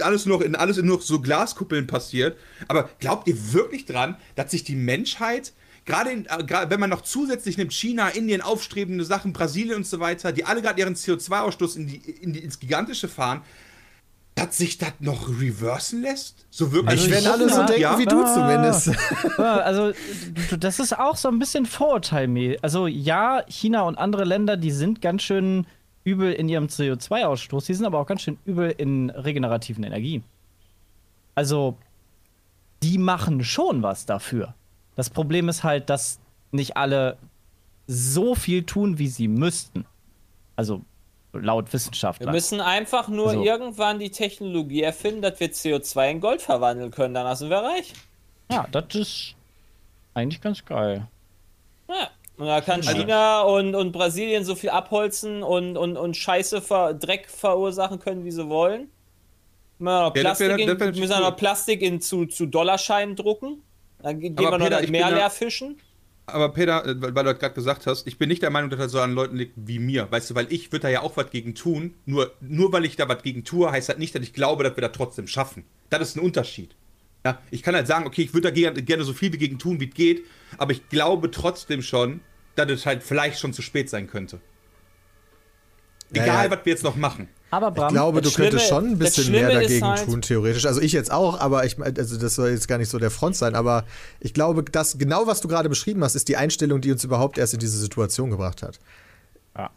Alles 0.00 0.26
noch 0.26 0.40
in 0.42 0.54
alles 0.54 0.78
in 0.78 0.86
nur 0.86 1.00
so 1.00 1.20
Glaskuppeln 1.20 1.86
passiert. 1.86 2.36
Aber 2.68 2.90
glaubt 3.00 3.26
ihr 3.26 3.52
wirklich 3.52 3.86
dran, 3.86 4.16
dass 4.34 4.50
sich 4.50 4.64
die 4.64 4.76
Menschheit 4.76 5.52
Gerade, 5.86 6.10
in, 6.10 6.26
äh, 6.26 6.66
wenn 6.68 6.80
man 6.80 6.90
noch 6.90 7.02
zusätzlich 7.02 7.56
nimmt, 7.56 7.72
China, 7.72 8.08
Indien, 8.08 8.40
aufstrebende 8.40 9.04
Sachen, 9.04 9.32
Brasilien 9.32 9.76
und 9.76 9.86
so 9.86 10.00
weiter, 10.00 10.32
die 10.32 10.44
alle 10.44 10.60
gerade 10.60 10.80
ihren 10.80 10.96
CO2-Ausstoß 10.96 11.76
in 11.76 11.86
die, 11.86 11.96
in 11.96 12.32
die, 12.32 12.40
ins 12.40 12.58
Gigantische 12.58 13.06
fahren, 13.06 13.42
dass 14.36 14.58
sich 14.58 14.78
das 14.78 14.92
noch 15.00 15.28
reversen 15.28 16.02
lässt? 16.02 16.46
So 16.50 16.70
wirklich? 16.70 16.90
Also 17.00 17.06
Ich 17.06 17.10
wenn 17.12 17.18
ich 17.20 17.28
alle 17.30 17.48
so 17.48 17.64
denken 17.64 17.80
ja. 17.82 17.98
wie 17.98 18.04
du 18.04 18.22
Ah. 18.22 18.34
zumindest. 18.34 18.86
Ja, 19.38 19.56
also, 19.56 19.92
das 20.58 20.78
ist 20.78 20.96
auch 20.98 21.16
so 21.16 21.28
ein 21.28 21.38
bisschen 21.40 21.66
Vorurteil. 21.66 22.56
Also, 22.62 22.86
ja, 22.86 23.42
China 23.48 23.82
und 23.82 23.98
andere 23.98 24.24
Länder, 24.24 24.56
die 24.56 24.70
sind 24.70 25.00
ganz 25.02 25.22
schön 25.22 25.66
übel 26.04 26.32
in 26.32 26.48
ihrem 26.48 26.66
CO2-Ausstoß, 26.66 27.66
die 27.66 27.74
sind 27.74 27.84
aber 27.86 27.98
auch 27.98 28.06
ganz 28.06 28.22
schön 28.22 28.38
übel 28.44 28.70
in 28.76 29.10
regenerativen 29.10 29.82
Energien. 29.84 30.22
Also, 31.34 31.76
die 32.82 32.98
machen 32.98 33.42
schon 33.42 33.82
was 33.82 34.06
dafür. 34.06 34.54
Das 34.94 35.10
Problem 35.10 35.48
ist 35.48 35.64
halt, 35.64 35.90
dass 35.90 36.20
nicht 36.52 36.76
alle 36.76 37.16
so 37.86 38.34
viel 38.34 38.64
tun, 38.64 38.98
wie 38.98 39.08
sie 39.08 39.28
müssten. 39.28 39.84
Also, 40.56 40.82
laut 41.38 41.66
Wir 41.68 41.72
Wissenschaftler. 41.74 42.30
müssen 42.32 42.60
einfach 42.60 43.08
nur 43.08 43.32
So. 43.32 43.42
irgendwann 43.44 43.98
die 43.98 44.10
Technologie 44.10 44.82
erfinden, 44.82 45.22
dass 45.22 45.38
wir 45.40 45.50
CO2 45.52 46.10
in 46.10 46.20
Gold 46.20 46.42
verwandeln 46.42 46.90
können. 46.90 47.14
Dann 47.14 47.34
sind 47.36 47.50
wir 47.50 47.58
reich. 47.58 47.92
Ja, 48.50 48.66
das 48.70 48.84
ist 48.94 49.34
eigentlich 50.14 50.40
ganz 50.40 50.64
geil. 50.64 51.06
Ja. 51.88 52.08
Und 52.38 52.46
da 52.46 52.60
kann 52.60 52.82
China 52.82 53.42
und, 53.42 53.74
und 53.74 53.92
Brasilien 53.92 54.44
so 54.44 54.54
viel 54.54 54.68
abholzen 54.70 55.42
und, 55.42 55.76
und, 55.78 55.96
und 55.96 56.16
Scheiße, 56.16 56.60
ver, 56.60 56.92
Dreck 56.92 57.30
verursachen 57.30 57.98
können, 57.98 58.24
wie 58.24 58.30
sie 58.30 58.48
wollen. 58.48 58.90
Müssen 59.78 59.92
wir 59.94 60.02
noch 60.02 60.12
Plastik, 60.12 60.58
in, 60.58 60.66
müssen 60.68 61.00
wir 61.00 61.16
cool. 61.16 61.20
noch 61.22 61.36
Plastik 61.36 61.80
in, 61.82 62.00
zu, 62.00 62.26
zu 62.26 62.46
Dollarscheinen 62.46 63.16
drucken. 63.16 63.62
Dann 64.02 64.20
ge- 64.20 64.30
gehen 64.30 64.38
Aber 64.46 64.56
wir 64.56 64.58
noch 64.58 64.66
Peter, 64.66 64.80
das 64.82 64.90
Meer 64.90 65.10
leer 65.10 65.30
fischen. 65.30 65.80
Aber 66.26 66.52
Peter, 66.52 66.84
äh, 66.84 67.00
weil 67.00 67.14
weil 67.14 67.24
du 67.24 67.34
gerade 67.34 67.54
gesagt 67.54 67.86
hast, 67.86 68.06
ich 68.06 68.18
bin 68.18 68.28
nicht 68.28 68.42
der 68.42 68.50
Meinung, 68.50 68.68
dass 68.70 68.78
das 68.78 68.92
so 68.92 69.00
an 69.00 69.12
Leuten 69.12 69.36
liegt 69.36 69.54
wie 69.56 69.78
mir. 69.78 70.10
Weißt 70.10 70.30
du, 70.30 70.34
weil 70.34 70.52
ich 70.52 70.72
würde 70.72 70.82
da 70.82 70.88
ja 70.88 71.02
auch 71.02 71.16
was 71.16 71.30
gegen 71.30 71.54
tun. 71.54 71.94
Nur, 72.04 72.32
nur 72.40 72.72
weil 72.72 72.84
ich 72.84 72.96
da 72.96 73.08
was 73.08 73.22
gegen 73.22 73.44
tue, 73.44 73.70
heißt 73.70 73.88
das 73.88 73.98
nicht, 73.98 74.14
dass 74.14 74.22
ich 74.22 74.32
glaube, 74.32 74.64
dass 74.64 74.76
wir 74.76 74.82
das 74.82 74.92
trotzdem 74.92 75.28
schaffen. 75.28 75.64
Das 75.88 76.00
ist 76.00 76.16
ein 76.16 76.20
Unterschied. 76.20 76.74
Ja, 77.24 77.40
ich 77.50 77.62
kann 77.62 77.74
halt 77.74 77.86
sagen, 77.86 78.06
okay, 78.06 78.22
ich 78.22 78.34
würde 78.34 78.48
da 78.48 78.54
gerne, 78.54 78.82
gerne 78.82 79.04
so 79.04 79.12
viel 79.12 79.32
wie 79.32 79.38
gegen 79.38 79.58
tun, 79.58 79.80
wie 79.80 79.88
es 79.88 79.94
geht, 79.94 80.24
aber 80.58 80.72
ich 80.72 80.88
glaube 80.88 81.30
trotzdem 81.30 81.82
schon, 81.82 82.20
dass 82.54 82.70
es 82.70 82.86
halt 82.86 83.02
vielleicht 83.02 83.40
schon 83.40 83.52
zu 83.52 83.62
spät 83.62 83.90
sein 83.90 84.06
könnte. 84.06 84.40
Egal, 86.12 86.44
ja. 86.44 86.50
was 86.50 86.64
wir 86.64 86.72
jetzt 86.72 86.84
noch 86.84 86.94
machen. 86.94 87.28
Aber 87.50 87.70
Bram, 87.70 87.88
Ich 87.88 87.94
glaube, 87.94 88.20
du 88.20 88.24
das 88.28 88.34
könntest 88.34 88.68
schon 88.68 88.86
ein 88.92 88.98
das 88.98 89.14
bisschen 89.16 89.32
mehr 89.32 89.48
dagegen 89.50 89.84
halt- 89.86 90.04
tun, 90.04 90.20
theoretisch. 90.20 90.66
Also 90.66 90.80
ich 90.80 90.92
jetzt 90.92 91.12
auch, 91.12 91.38
aber 91.40 91.64
ich 91.64 91.80
also 91.80 92.18
das 92.18 92.34
soll 92.34 92.50
jetzt 92.50 92.66
gar 92.66 92.76
nicht 92.78 92.88
so 92.90 92.98
der 92.98 93.10
Front 93.10 93.36
sein, 93.36 93.54
aber 93.54 93.84
ich 94.20 94.34
glaube, 94.34 94.64
dass 94.64 94.98
genau 94.98 95.26
was 95.28 95.40
du 95.40 95.48
gerade 95.48 95.68
beschrieben 95.68 96.02
hast, 96.02 96.16
ist 96.16 96.28
die 96.28 96.36
Einstellung, 96.36 96.80
die 96.80 96.90
uns 96.90 97.04
überhaupt 97.04 97.38
erst 97.38 97.54
in 97.54 97.60
diese 97.60 97.78
Situation 97.78 98.30
gebracht 98.30 98.62
hat. 98.62 98.80
Ja. 99.56 99.70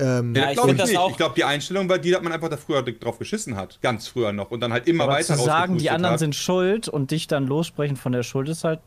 Ähm, 0.00 0.34
Ja, 0.34 0.48
ich 0.50 0.54
glaube 0.56 0.72
ich 0.72 0.76
das 0.78 0.90
Ich 0.90 1.16
glaube, 1.16 1.34
die 1.36 1.44
Einstellung 1.44 1.88
war 1.88 1.98
die, 1.98 2.10
dass 2.10 2.20
man 2.22 2.32
einfach 2.32 2.48
da 2.48 2.56
früher 2.56 2.82
drauf 2.82 3.18
geschissen 3.18 3.56
hat. 3.56 3.78
Ganz 3.80 4.08
früher 4.08 4.32
noch. 4.32 4.50
Und 4.50 4.60
dann 4.60 4.72
halt 4.72 4.88
immer 4.88 5.04
Aber 5.04 5.12
weiter 5.14 5.36
zu 5.36 5.44
sagen, 5.44 5.78
die 5.78 5.90
anderen 5.90 6.14
hat. 6.14 6.18
sind 6.20 6.34
schuld 6.34 6.88
und 6.88 7.12
dich 7.12 7.28
dann 7.28 7.46
lossprechen 7.46 7.96
von 7.96 8.10
der 8.12 8.24
Schuld 8.24 8.48
ist 8.48 8.64
halt. 8.64 8.80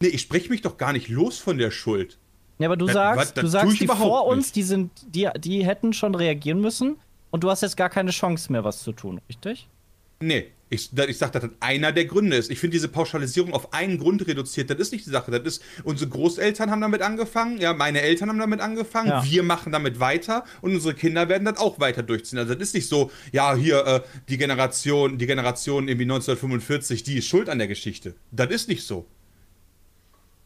Nee, 0.00 0.08
ich 0.08 0.20
spreche 0.20 0.50
mich 0.50 0.60
doch 0.60 0.76
gar 0.76 0.92
nicht 0.92 1.08
los 1.08 1.38
von 1.38 1.56
der 1.56 1.70
Schuld. 1.70 2.18
Ja, 2.58 2.68
aber 2.68 2.76
du 2.76 2.84
Das- 2.86 2.94
sagst, 2.94 3.20
was, 3.20 3.34
das 3.34 3.42
du 3.42 3.48
sagst, 3.48 3.80
die 3.80 3.86
vor 3.86 4.26
uns, 4.26 4.46
nicht. 4.46 4.56
die 4.56 4.62
sind, 4.62 4.90
die, 5.08 5.28
die 5.38 5.64
hätten 5.64 5.92
schon 5.94 6.14
reagieren 6.14 6.60
müssen 6.60 6.96
und 7.34 7.42
du 7.42 7.50
hast 7.50 7.62
jetzt 7.62 7.76
gar 7.76 7.90
keine 7.90 8.12
Chance 8.12 8.52
mehr, 8.52 8.62
was 8.62 8.84
zu 8.84 8.92
tun, 8.92 9.20
richtig? 9.28 9.68
Nee, 10.20 10.52
ich, 10.70 10.96
ich 10.96 11.18
sag, 11.18 11.32
dass 11.32 11.42
das 11.42 11.50
einer 11.58 11.90
der 11.90 12.04
Gründe 12.04 12.36
ist. 12.36 12.48
Ich 12.48 12.60
finde 12.60 12.74
diese 12.74 12.86
Pauschalisierung 12.86 13.52
auf 13.52 13.72
einen 13.72 13.98
Grund 13.98 14.24
reduziert, 14.28 14.70
das 14.70 14.78
ist 14.78 14.92
nicht 14.92 15.04
die 15.04 15.10
Sache. 15.10 15.32
Das 15.32 15.42
ist, 15.42 15.62
unsere 15.82 16.08
Großeltern 16.10 16.70
haben 16.70 16.80
damit 16.80 17.02
angefangen, 17.02 17.58
ja, 17.58 17.72
meine 17.74 18.02
Eltern 18.02 18.28
haben 18.28 18.38
damit 18.38 18.60
angefangen, 18.60 19.08
Ja. 19.08 19.24
wir 19.24 19.42
machen 19.42 19.72
damit 19.72 19.98
weiter 19.98 20.44
und 20.60 20.74
unsere 20.76 20.94
Kinder 20.94 21.28
werden 21.28 21.44
das 21.44 21.58
auch 21.58 21.80
weiter 21.80 22.04
durchziehen. 22.04 22.38
Also 22.38 22.54
das 22.54 22.68
ist 22.68 22.74
nicht 22.76 22.88
so, 22.88 23.10
ja, 23.32 23.56
hier, 23.56 23.84
äh, 23.84 24.00
die 24.28 24.38
Generation, 24.38 25.18
die 25.18 25.26
Generation 25.26 25.88
irgendwie 25.88 26.04
1945, 26.04 27.02
die 27.02 27.18
ist 27.18 27.26
schuld 27.26 27.48
an 27.48 27.58
der 27.58 27.66
Geschichte. 27.66 28.14
Das 28.30 28.48
ist 28.50 28.68
nicht 28.68 28.86
so. 28.86 29.06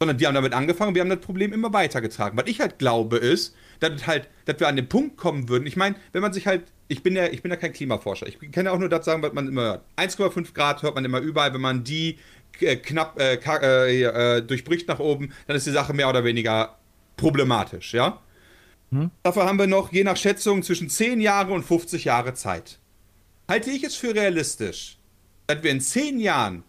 Sondern 0.01 0.17
die 0.17 0.27
haben 0.27 0.35
damit 0.35 0.55
angefangen 0.55 0.89
und 0.89 0.95
wir 0.95 1.03
haben 1.03 1.11
das 1.11 1.21
Problem 1.21 1.53
immer 1.53 1.71
weitergetragen. 1.75 2.39
Was 2.39 2.47
ich 2.49 2.61
halt 2.61 2.79
glaube 2.79 3.19
ist, 3.19 3.55
dass 3.81 4.07
halt, 4.07 4.31
dass 4.47 4.59
wir 4.59 4.69
an 4.69 4.77
den 4.77 4.89
Punkt 4.89 5.19
kommen 5.19 5.51
würden. 5.51 5.67
Ich 5.67 5.77
meine, 5.77 5.97
wenn 6.13 6.23
man 6.23 6.33
sich 6.33 6.47
halt, 6.47 6.63
ich 6.89 7.03
bin 7.03 7.15
ja, 7.15 7.27
ich 7.27 7.43
bin 7.43 7.51
ja 7.51 7.57
kein 7.57 7.73
Klimaforscher. 7.73 8.27
Ich 8.27 8.39
kann 8.51 8.65
ja 8.67 8.73
auch 8.73 8.79
nur 8.79 8.89
das 8.89 9.05
sagen, 9.05 9.23
was 9.23 9.33
man 9.33 9.47
immer 9.47 9.63
hört. 9.63 9.85
1,5 9.97 10.55
Grad 10.55 10.83
hört 10.83 10.95
man 10.95 11.05
immer 11.05 11.21
überall. 11.21 11.53
Wenn 11.53 11.61
man 11.61 11.85
die 11.85 12.19
äh, 12.61 12.77
knapp 12.77 13.21
äh, 13.21 13.35
äh, 13.35 14.03
äh, 14.03 14.43
durchbricht 14.43 14.89
nach 14.89 14.99
oben, 14.99 15.33
dann 15.47 15.57
ist 15.57 15.67
die 15.67 15.71
Sache 15.71 15.93
mehr 15.93 16.09
oder 16.09 16.25
weniger 16.25 16.79
problematisch, 17.17 17.95
ja? 17.95 18.21
Dafür 19.23 19.45
haben 19.45 19.59
wir 19.59 19.67
noch 19.67 19.93
je 19.93 20.03
nach 20.03 20.17
Schätzung 20.17 20.63
zwischen 20.63 20.89
10 20.89 21.21
Jahre 21.21 21.53
und 21.53 21.63
50 21.63 22.05
Jahre 22.05 22.33
Zeit. 22.33 22.79
Halte 23.47 23.71
ich 23.71 23.85
es 23.85 23.97
für 23.97 24.15
realistisch, 24.15 24.99
dass 25.47 25.63
wir 25.63 25.71
in 25.71 25.81
10 25.83 26.19
Jahren 26.21 26.65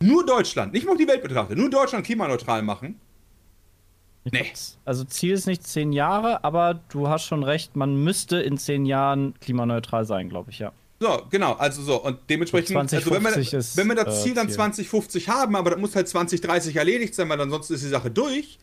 nur 0.00 0.26
Deutschland, 0.26 0.74
nicht 0.74 0.86
mal 0.86 0.96
die 0.96 1.08
Welt 1.08 1.22
betrachtet, 1.22 1.56
nur 1.56 1.70
Deutschland 1.70 2.04
klimaneutral 2.04 2.62
machen? 2.62 3.00
Ich 4.24 4.32
Nee. 4.32 4.42
glaub's- 4.42 4.78
Also 4.84 5.04
Ziel 5.04 5.32
ist 5.34 5.46
nicht 5.46 5.66
zehn 5.66 5.92
Jahre, 5.92 6.44
aber 6.44 6.80
du 6.88 7.08
hast 7.08 7.24
schon 7.24 7.42
recht, 7.42 7.76
man 7.76 8.02
müsste 8.02 8.38
in 8.40 8.56
zehn 8.58 8.86
Jahren 8.86 9.34
klimaneutral 9.40 10.04
sein, 10.06 10.28
glaube 10.28 10.50
ich, 10.50 10.58
ja. 10.60 10.72
So, 11.00 11.22
genau, 11.30 11.52
also 11.54 11.82
so. 11.82 12.02
Und 12.02 12.18
dementsprechend, 12.30 12.76
also 12.76 13.10
wenn, 13.10 13.22
wir, 13.22 13.30
2050 13.32 13.52
ist, 13.52 13.76
wenn 13.76 13.86
wir 13.88 13.96
das 13.96 14.20
äh, 14.20 14.22
Ziel 14.22 14.34
dann 14.34 14.46
Ziel. 14.48 14.56
2050 14.56 15.28
haben, 15.28 15.56
aber 15.56 15.70
das 15.70 15.78
muss 15.80 15.94
halt 15.94 16.08
2030 16.08 16.76
erledigt 16.76 17.14
sein, 17.14 17.28
weil 17.28 17.40
ansonsten 17.40 17.74
ist 17.74 17.82
die 17.84 17.88
Sache 17.88 18.10
durch, 18.10 18.58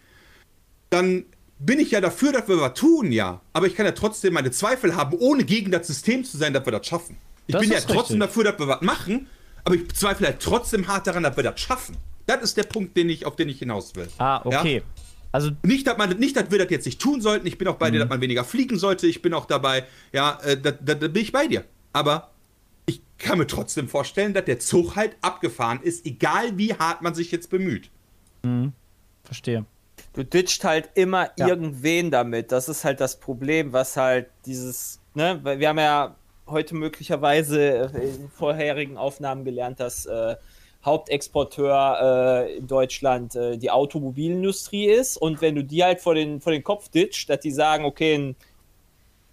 dann 0.90 1.26
bin 1.60 1.80
ich 1.80 1.92
ja 1.92 2.02
dafür, 2.02 2.32
dass 2.32 2.48
wir 2.48 2.60
was 2.60 2.74
tun, 2.74 3.12
ja. 3.12 3.42
Aber 3.54 3.68
ich 3.68 3.76
kann 3.76 3.86
ja 3.86 3.92
trotzdem 3.92 4.34
meine 4.34 4.50
Zweifel 4.52 4.96
haben, 4.96 5.16
ohne 5.20 5.44
gegen 5.44 5.72
das 5.72 5.86
System 5.88 6.24
zu 6.24 6.38
sein, 6.38 6.54
dass 6.54 6.66
wir 6.66 6.72
das 6.72 6.88
schaffen. 6.88 7.18
Ich 7.48 7.54
Das 7.54 7.62
bin 7.62 7.72
ja 7.72 7.78
trotzdem 7.82 8.20
richtig. 8.20 8.20
dafür, 8.20 8.44
dass 8.46 8.60
wir 8.60 8.68
was 8.68 8.82
machen, 8.82 9.28
aber 9.64 9.76
ich 9.76 9.88
zweifle 9.94 10.26
halt 10.28 10.40
trotzdem 10.40 10.88
hart 10.88 11.06
daran, 11.06 11.24
dass 11.24 11.36
wir 11.36 11.44
das 11.44 11.60
schaffen. 11.60 11.98
Das 12.26 12.42
ist 12.42 12.58
der 12.58 12.64
Punkt, 12.64 12.96
den 12.98 13.10
ich, 13.10 13.26
auf 13.26 13.36
den 13.36 13.50
ich 13.50 13.60
hinaus 13.60 13.96
will. 13.96 14.08
Ah, 14.18 14.42
okay. 14.44 14.78
Ja? 14.78 14.84
Also 15.32 15.52
Nicht, 15.64 15.88
dass, 15.88 15.98
man, 15.98 16.18
nicht, 16.20 16.36
dass 16.36 16.52
wir 16.52 16.60
das 16.60 16.70
jetzt 16.70 16.86
nicht 16.86 17.02
tun 17.02 17.22
sollten. 17.22 17.48
Ich 17.48 17.58
bin 17.58 17.68
auch 17.68 17.76
bei 17.78 17.88
Mhm. 17.90 17.94
dir, 17.94 18.00
dass 18.00 18.10
man 18.10 18.22
weniger 18.22 18.44
fliegen 18.44 18.78
sollte. 18.78 19.08
Ich 19.08 19.22
bin 19.22 19.34
auch 19.34 19.46
dabei, 19.46 19.86
ja, 20.12 20.38
äh, 20.44 20.60
da, 20.60 20.72
da, 20.72 20.96
da 20.96 21.08
bin 21.08 21.22
ich 21.22 21.32
bei 21.32 21.48
dir. 21.48 21.64
Aber 21.94 22.32
ich 22.86 23.02
kann 23.18 23.38
mir 23.38 23.48
trotzdem 23.48 23.88
vorstellen, 23.88 24.34
dass 24.34 24.46
der 24.46 24.60
Zug 24.60 24.96
halt 24.96 25.16
abgefahren 25.22 25.80
ist, 25.82 26.06
egal 26.06 26.58
wie 26.58 26.74
hart 26.74 27.02
man 27.02 27.14
sich 27.16 27.32
jetzt 27.32 27.50
bemüht. 27.50 27.90
verstehe. 29.24 29.66
Du 30.14 30.24
ditcht 30.26 30.64
halt 30.64 30.90
immer 30.96 31.30
Ja. 31.38 31.48
irgendwen 31.48 32.12
damit. 32.12 32.52
Das 32.52 32.68
ist 32.68 32.84
halt 32.84 33.00
das 33.00 33.20
Problem, 33.20 33.72
was 33.72 33.96
halt 33.96 34.28
dieses, 34.46 35.00
ne, 35.14 35.40
weil 35.44 35.60
wir 35.60 35.70
haben 35.70 35.78
ja 35.80 36.16
heute 36.48 36.76
möglicherweise 36.76 37.92
äh, 37.94 38.10
in 38.10 38.30
vorherigen 38.30 38.98
Aufnahmen 38.98 39.46
gelernt, 39.46 39.80
dass 39.80 40.06
äh, 40.06 40.36
Hauptexporteur 40.84 42.48
äh, 42.48 42.58
in 42.58 42.68
Deutschland 42.68 43.36
äh, 43.36 43.58
die 43.58 43.70
Automobilindustrie 43.70 44.86
ist. 44.86 45.18
Und 45.18 45.42
wenn 45.42 45.56
du 45.56 45.64
die 45.64 45.84
halt 45.84 46.02
vor 46.02 46.16
den, 46.16 46.42
vor 46.42 46.52
den 46.52 46.64
Kopf 46.64 46.90
ditcht, 46.90 47.30
dass 47.30 47.40
die 47.40 47.52
sagen, 47.52 47.86
okay, 47.86 48.16
in 48.16 48.36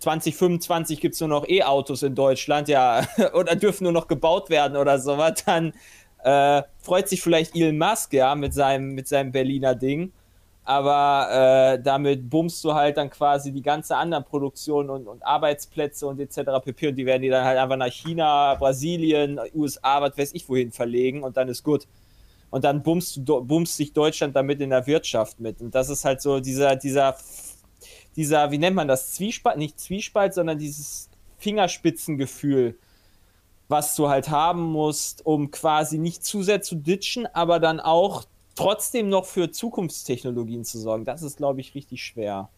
2025 0.00 1.00
gibt 1.00 1.14
es 1.14 1.20
nur 1.20 1.30
noch 1.30 1.48
E-Autos 1.48 2.02
in 2.02 2.14
Deutschland, 2.14 2.68
ja, 2.68 3.06
oder 3.32 3.56
dürfen 3.56 3.84
nur 3.84 3.92
noch 3.92 4.08
gebaut 4.08 4.50
werden 4.50 4.76
oder 4.76 4.98
sowas, 4.98 5.42
dann 5.44 5.72
äh, 6.22 6.62
freut 6.80 7.08
sich 7.08 7.22
vielleicht 7.22 7.56
Elon 7.56 7.78
Musk, 7.78 8.12
ja, 8.12 8.34
mit 8.34 8.52
seinem, 8.52 8.94
mit 8.94 9.08
seinem 9.08 9.32
Berliner 9.32 9.74
Ding. 9.74 10.12
Aber 10.68 11.30
äh, 11.78 11.82
damit 11.82 12.28
bummst 12.28 12.62
du 12.62 12.74
halt 12.74 12.98
dann 12.98 13.08
quasi 13.08 13.52
die 13.52 13.62
ganze 13.62 13.96
anderen 13.96 14.24
Produktion 14.24 14.90
und, 14.90 15.08
und 15.08 15.24
Arbeitsplätze 15.24 16.06
und 16.06 16.20
etc. 16.20 16.62
pp. 16.62 16.88
Und 16.88 16.96
die 16.96 17.06
werden 17.06 17.22
die 17.22 17.30
dann 17.30 17.42
halt 17.46 17.56
einfach 17.56 17.78
nach 17.78 17.90
China, 17.90 18.54
Brasilien, 18.54 19.40
USA, 19.54 20.02
was 20.02 20.18
weiß 20.18 20.34
ich 20.34 20.46
wohin 20.46 20.70
verlegen 20.70 21.22
und 21.22 21.38
dann 21.38 21.48
ist 21.48 21.62
gut. 21.62 21.88
Und 22.50 22.64
dann 22.64 22.82
bummst, 22.82 23.18
du, 23.22 23.42
bummst 23.42 23.78
sich 23.78 23.94
Deutschland 23.94 24.36
damit 24.36 24.60
in 24.60 24.68
der 24.68 24.86
Wirtschaft 24.86 25.40
mit. 25.40 25.62
Und 25.62 25.74
das 25.74 25.88
ist 25.88 26.04
halt 26.04 26.20
so 26.20 26.38
dieser, 26.38 26.76
dieser, 26.76 27.16
dieser, 28.14 28.50
wie 28.50 28.58
nennt 28.58 28.76
man 28.76 28.88
das? 28.88 29.14
Zwiespalt, 29.14 29.56
nicht 29.56 29.80
Zwiespalt, 29.80 30.34
sondern 30.34 30.58
dieses 30.58 31.08
Fingerspitzengefühl, 31.38 32.78
was 33.68 33.96
du 33.96 34.10
halt 34.10 34.28
haben 34.28 34.64
musst, 34.64 35.24
um 35.24 35.50
quasi 35.50 35.96
nicht 35.96 36.26
zu 36.26 36.42
sehr 36.42 36.60
zu 36.60 36.74
ditchen, 36.76 37.26
aber 37.26 37.58
dann 37.58 37.80
auch 37.80 38.26
trotzdem 38.58 39.08
noch 39.08 39.24
für 39.24 39.50
Zukunftstechnologien 39.50 40.64
zu 40.64 40.78
sorgen. 40.78 41.04
Das 41.04 41.22
ist, 41.22 41.36
glaube 41.36 41.60
ich, 41.60 41.74
richtig 41.74 42.02
schwer. 42.02 42.48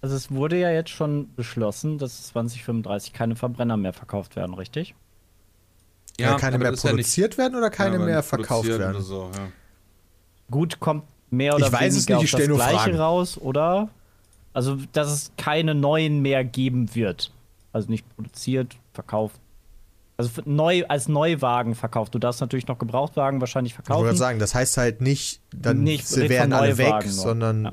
Also 0.00 0.14
es 0.14 0.30
wurde 0.30 0.58
ja 0.58 0.70
jetzt 0.70 0.90
schon 0.90 1.34
beschlossen, 1.34 1.98
dass 1.98 2.28
2035 2.28 3.12
keine 3.12 3.36
Verbrenner 3.36 3.76
mehr 3.76 3.92
verkauft 3.92 4.36
werden, 4.36 4.54
richtig? 4.54 4.94
Ja, 6.18 6.36
keine 6.36 6.56
aber 6.56 6.64
mehr 6.64 6.72
ist 6.72 6.82
ja 6.84 6.90
produziert 6.90 7.38
werden 7.38 7.56
oder 7.56 7.70
keine 7.70 7.96
Ja, 7.96 8.04
mehr 8.04 8.22
verkauft 8.22 8.68
produziert 8.68 8.80
werden? 8.80 9.02
So, 9.02 9.30
ja. 9.34 9.48
Gut, 10.50 10.80
kommt 10.80 11.04
mehr 11.30 11.54
oder 11.54 11.66
Ich 11.66 11.72
weiß 11.72 11.94
es 11.94 12.08
weniger 12.08 12.22
nicht, 12.22 12.34
ich 12.34 12.34
auf 12.34 12.40
das 12.40 12.56
Gleiche 12.56 12.78
Fragen. 12.78 12.96
raus, 12.96 13.38
oder? 13.38 13.88
Also, 14.52 14.76
dass 14.92 15.10
es 15.10 15.32
keine 15.36 15.74
neuen 15.74 16.20
mehr 16.20 16.44
geben 16.44 16.94
wird. 16.94 17.32
Also 17.72 17.90
nicht 17.90 18.08
produziert, 18.16 18.76
verkauft. 18.92 19.40
Also 20.20 20.42
neu, 20.46 20.84
als 20.88 21.06
Neuwagen 21.06 21.76
verkauft. 21.76 22.12
Du 22.12 22.18
darfst 22.18 22.40
natürlich 22.40 22.66
noch 22.66 22.78
Gebrauchtwagen 22.78 23.40
wahrscheinlich 23.40 23.72
Ich 23.74 23.78
wollte 23.78 23.86
verkaufen. 23.86 24.04
gerade 24.06 24.18
sagen, 24.18 24.38
das 24.40 24.52
heißt 24.52 24.76
halt 24.76 25.00
nicht, 25.00 25.40
dann 25.54 25.84
Nicht- 25.84 26.10
werden 26.16 26.52
alle 26.52 26.76
weg, 26.76 26.88
nur. 27.04 27.12
sondern 27.12 27.64
Ja. 27.66 27.72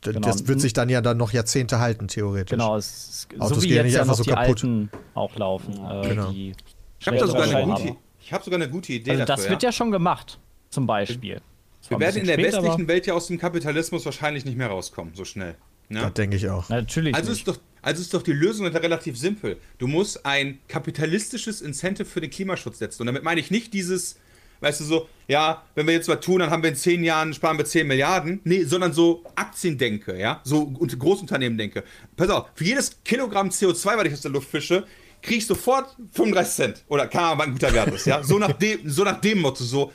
Genau. 0.00 0.20
das 0.26 0.48
wird 0.48 0.60
sich 0.60 0.72
dann 0.72 0.88
ja 0.88 1.00
dann 1.00 1.16
noch 1.18 1.32
Jahrzehnte 1.32 1.78
halten, 1.78 2.08
theoretisch. 2.08 2.50
Genau, 2.50 2.76
es, 2.76 3.28
Autos 3.38 3.58
so 3.58 3.62
wie 3.62 3.68
gehen 3.68 3.76
jetzt 3.76 3.84
nicht 3.86 3.94
ja 3.94 4.00
einfach 4.02 4.14
so 4.16 4.24
kaputt. 4.24 4.66
auch 5.14 5.36
laufen. 5.36 5.74
Äh, 5.74 6.08
Genau. 6.08 6.30
die 6.32 6.52
Ich 6.98 7.06
habe 7.06 7.16
da 7.16 7.26
sogar 7.28 7.44
eine 7.44 7.64
gute, 7.64 7.96
ich 8.20 8.32
hab 8.32 8.42
sogar 8.44 8.60
eine 8.60 8.68
gute 8.70 8.92
Idee 8.94 9.12
Also 9.12 9.24
das 9.24 9.36
dafür. 9.36 9.50
wird 9.50 9.62
ja 9.62 9.70
schon 9.70 9.92
gemacht, 9.92 10.40
zum 10.70 10.84
Beispiel. 10.88 11.40
Wir 11.88 12.00
werden 12.00 12.16
in 12.20 12.26
der 12.26 12.34
spät, 12.34 12.52
westlichen 12.54 12.88
Welt 12.88 13.06
ja 13.06 13.14
aus 13.14 13.28
dem 13.28 13.38
Kapitalismus 13.38 14.04
wahrscheinlich 14.04 14.44
nicht 14.44 14.58
mehr 14.58 14.66
rauskommen, 14.68 15.14
so 15.14 15.24
schnell. 15.24 15.54
Ne? 15.88 16.00
Das 16.02 16.12
denke 16.14 16.36
ich 16.36 16.48
auch. 16.50 16.68
Natürlich 16.68 17.14
Also 17.14 17.30
nicht. 17.30 17.46
ist, 17.46 17.48
doch, 17.48 17.58
also 17.82 18.02
ist 18.02 18.12
doch 18.14 18.22
die 18.22 18.32
Lösung 18.32 18.66
relativ 18.66 19.18
simpel. 19.18 19.58
Du 19.78 19.86
musst 19.86 20.24
ein 20.26 20.58
kapitalistisches 20.68 21.60
Incentive 21.60 22.06
für 22.06 22.20
den 22.20 22.30
Klimaschutz 22.30 22.78
setzen. 22.78 23.02
Und 23.02 23.06
damit 23.06 23.22
meine 23.22 23.40
ich 23.40 23.50
nicht 23.50 23.72
dieses, 23.72 24.16
weißt 24.60 24.80
du, 24.80 24.84
so, 24.84 25.08
ja, 25.26 25.64
wenn 25.74 25.86
wir 25.86 25.94
jetzt 25.94 26.08
was 26.08 26.20
tun, 26.20 26.40
dann 26.40 26.50
haben 26.50 26.62
wir 26.62 26.70
in 26.70 26.76
10 26.76 27.04
Jahren, 27.04 27.34
sparen 27.34 27.58
wir 27.58 27.64
10 27.64 27.86
Milliarden. 27.86 28.40
Nee, 28.44 28.64
sondern 28.64 28.92
so 28.92 29.24
Aktiendenke, 29.34 30.18
ja, 30.18 30.40
so 30.44 30.62
und 30.62 30.98
Großunternehmen 30.98 31.56
denke. 31.56 31.84
Pass 32.16 32.30
auf, 32.30 32.48
für 32.54 32.64
jedes 32.64 33.02
Kilogramm 33.04 33.48
CO2, 33.48 33.96
was 33.96 34.04
ich 34.04 34.12
aus 34.12 34.20
der 34.22 34.30
Luft 34.30 34.50
fische, 34.50 34.84
krieg 35.22 35.38
ich 35.38 35.46
sofort 35.46 35.96
35 36.12 36.54
Cent. 36.54 36.84
Oder 36.88 37.06
keine 37.06 37.26
Ahnung, 37.26 37.38
was 37.38 37.46
ein 37.46 37.52
guter 37.52 37.72
Wert 37.72 37.94
ist, 37.94 38.06
ja. 38.06 38.22
So 38.22 38.38
nach 38.38 38.52
dem, 38.52 38.88
so 38.88 39.04
nach 39.04 39.20
dem 39.20 39.40
Motto, 39.40 39.64
so 39.64 39.92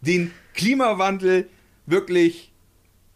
den 0.00 0.30
Klimawandel 0.54 1.48
wirklich 1.86 2.52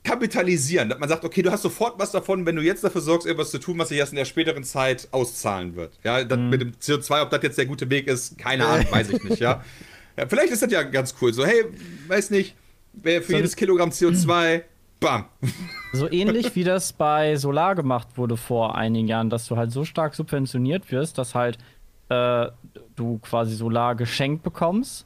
kapitalisieren, 0.09 0.89
dass 0.89 0.99
man 0.99 1.09
sagt, 1.09 1.25
okay, 1.25 1.43
du 1.43 1.51
hast 1.51 1.63
sofort 1.63 1.99
was 1.99 2.11
davon, 2.13 2.47
wenn 2.47 2.57
du 2.57 2.63
jetzt 2.63 2.83
dafür 2.83 3.01
sorgst, 3.01 3.27
etwas 3.27 3.51
zu 3.51 3.59
tun, 3.59 3.79
was 3.79 3.89
sich 3.91 3.99
erst 3.99 4.13
in 4.13 4.17
der 4.17 4.25
späteren 4.25 4.65
Zeit 4.65 5.09
auszahlen 5.11 5.77
wird. 5.77 5.99
Ja, 6.03 6.25
das 6.25 6.39
mit 6.39 6.61
dem 6.61 6.73
CO2, 6.73 7.23
ob 7.23 7.31
das 7.31 7.43
jetzt 7.43 7.59
der 7.59 7.67
gute 7.67 7.89
Weg 7.91 8.07
ist, 8.07 8.39
keine 8.39 8.67
Ahnung, 8.69 8.87
weiß 8.91 9.11
ich 9.11 9.23
nicht, 9.23 9.41
ja. 9.41 9.63
ja. 10.17 10.27
Vielleicht 10.27 10.53
ist 10.53 10.63
das 10.63 10.73
ja 10.73 10.83
ganz 10.83 11.15
cool, 11.21 11.33
so, 11.33 11.45
hey, 11.45 11.65
weiß 12.09 12.31
nicht, 12.31 12.55
wer 12.95 13.21
für 13.23 13.33
So- 13.33 13.37
jedes 13.37 13.55
Kilogramm 13.57 13.91
CO2, 13.91 14.63
bam. 15.01 15.27
So 15.93 16.11
ähnlich 16.11 16.57
wie 16.57 16.65
das 16.65 16.93
bei 16.93 17.37
Solar 17.37 17.75
gemacht 17.75 18.09
wurde 18.17 18.37
vor 18.37 18.77
einigen 18.77 19.07
Jahren, 19.09 19.31
dass 19.31 19.47
du 19.47 19.57
halt 19.57 19.71
so 19.71 19.85
stark 19.85 20.15
subventioniert 20.15 20.91
wirst, 20.91 21.19
dass 21.19 21.35
halt 21.35 21.59
äh, 22.09 22.47
du 22.97 23.19
quasi 23.19 23.55
Solar 23.55 23.95
geschenkt 23.95 24.43
bekommst 24.43 25.05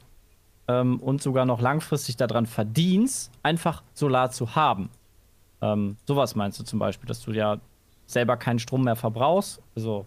ähm, 0.67 0.99
und 0.99 1.21
sogar 1.21 1.45
noch 1.45 1.61
langfristig 1.61 2.17
daran 2.17 2.45
verdienst, 2.45 3.31
einfach 3.43 3.83
Solar 3.93 4.31
zu 4.31 4.55
haben. 4.55 4.89
Ähm, 5.61 5.97
sowas 6.05 6.35
meinst 6.35 6.59
du 6.59 6.63
zum 6.63 6.79
Beispiel, 6.79 7.07
dass 7.07 7.21
du 7.21 7.31
ja 7.31 7.59
selber 8.05 8.37
keinen 8.37 8.59
Strom 8.59 8.83
mehr 8.83 8.95
verbrauchst, 8.95 9.61
also, 9.75 10.05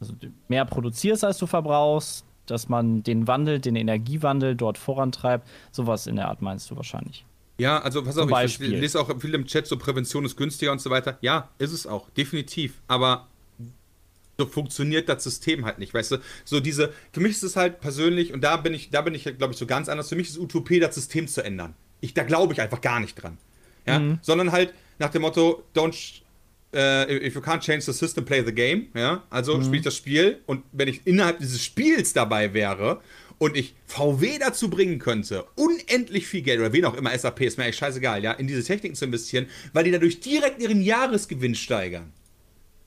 also 0.00 0.14
mehr 0.48 0.64
produzierst, 0.64 1.24
als 1.24 1.38
du 1.38 1.46
verbrauchst, 1.46 2.24
dass 2.46 2.68
man 2.68 3.02
den 3.02 3.26
Wandel, 3.26 3.58
den 3.60 3.76
Energiewandel 3.76 4.54
dort 4.54 4.78
vorantreibt. 4.78 5.48
Sowas 5.72 6.06
in 6.06 6.16
der 6.16 6.28
Art 6.28 6.42
meinst 6.42 6.70
du 6.70 6.76
wahrscheinlich. 6.76 7.24
Ja, 7.58 7.78
also 7.78 8.04
pass 8.04 8.18
auf, 8.18 8.26
ich 8.26 8.30
Beispiel. 8.30 8.76
lese 8.76 9.00
auch 9.00 9.10
viel 9.18 9.34
im 9.34 9.46
Chat, 9.46 9.66
so 9.66 9.78
Prävention 9.78 10.24
ist 10.24 10.36
günstiger 10.36 10.72
und 10.72 10.80
so 10.80 10.90
weiter. 10.90 11.16
Ja, 11.22 11.48
ist 11.58 11.72
es 11.72 11.86
auch, 11.86 12.10
definitiv. 12.10 12.82
Aber 12.86 13.26
so 14.38 14.46
funktioniert 14.46 15.08
das 15.08 15.24
System 15.24 15.64
halt 15.64 15.78
nicht, 15.78 15.94
weißt 15.94 16.12
du? 16.12 16.16
So 16.44 16.60
diese, 16.60 16.92
für 17.12 17.20
mich 17.20 17.32
ist 17.32 17.42
es 17.42 17.56
halt 17.56 17.80
persönlich, 17.80 18.32
und 18.32 18.42
da 18.42 18.56
bin 18.56 18.74
ich, 18.74 18.90
da 18.90 19.02
bin 19.02 19.14
ich, 19.14 19.24
glaube 19.38 19.52
ich, 19.52 19.58
so 19.58 19.66
ganz 19.66 19.88
anders, 19.88 20.08
für 20.08 20.16
mich 20.16 20.28
ist 20.28 20.38
Utopie, 20.38 20.80
das 20.80 20.94
System 20.94 21.26
zu 21.26 21.42
ändern. 21.42 21.74
Ich, 22.00 22.14
da 22.14 22.22
glaube 22.22 22.52
ich 22.52 22.60
einfach 22.60 22.80
gar 22.80 23.00
nicht 23.00 23.14
dran. 23.14 23.38
Ja, 23.86 24.18
sondern 24.20 24.50
halt 24.50 24.74
nach 24.98 25.10
dem 25.10 25.22
Motto, 25.22 25.62
don't, 25.72 26.22
äh, 26.74 27.24
if 27.24 27.36
you 27.36 27.40
can't 27.40 27.60
change 27.60 27.82
the 27.82 27.92
system, 27.92 28.24
play 28.24 28.42
the 28.44 28.52
game. 28.52 28.88
Ja, 28.94 29.22
also 29.30 29.60
spiele 29.62 29.76
ich 29.76 29.84
das 29.84 29.96
Spiel 29.96 30.40
und 30.46 30.64
wenn 30.72 30.88
ich 30.88 31.06
innerhalb 31.06 31.38
dieses 31.38 31.62
Spiels 31.62 32.12
dabei 32.12 32.52
wäre 32.52 33.00
und 33.38 33.56
ich 33.56 33.74
VW 33.86 34.38
dazu 34.38 34.68
bringen 34.68 34.98
könnte, 34.98 35.44
unendlich 35.54 36.26
viel 36.26 36.42
Geld 36.42 36.58
oder 36.58 36.72
wen 36.72 36.84
auch 36.84 36.94
immer, 36.94 37.16
SAP, 37.16 37.42
ist 37.42 37.58
mir 37.58 37.64
eigentlich 37.64 37.76
scheißegal, 37.76 38.24
ja, 38.24 38.32
in 38.32 38.48
diese 38.48 38.64
Techniken 38.64 38.96
zu 38.96 39.04
investieren, 39.04 39.46
weil 39.72 39.84
die 39.84 39.92
dadurch 39.92 40.18
direkt 40.18 40.60
ihren 40.60 40.82
Jahresgewinn 40.82 41.54
steigern 41.54 42.12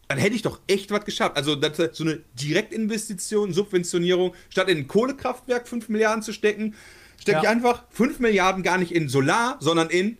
dann 0.09 0.17
hätte 0.17 0.35
ich 0.35 0.41
doch 0.41 0.59
echt 0.67 0.89
was 0.91 1.05
geschafft. 1.05 1.37
Also 1.37 1.55
das, 1.55 1.77
so 1.95 2.03
eine 2.03 2.19
Direktinvestition, 2.33 3.53
Subventionierung, 3.53 4.33
statt 4.49 4.67
in 4.67 4.79
ein 4.79 4.87
Kohlekraftwerk 4.87 5.67
5 5.67 5.87
Milliarden 5.89 6.23
zu 6.23 6.33
stecken, 6.33 6.73
stecke 7.21 7.37
Ja. 7.37 7.43
ich 7.43 7.49
einfach 7.49 7.83
5 7.91 8.19
Milliarden 8.19 8.63
gar 8.63 8.79
nicht 8.79 8.91
in 8.91 9.07
Solar, 9.07 9.57
sondern 9.59 9.89
in 9.91 10.17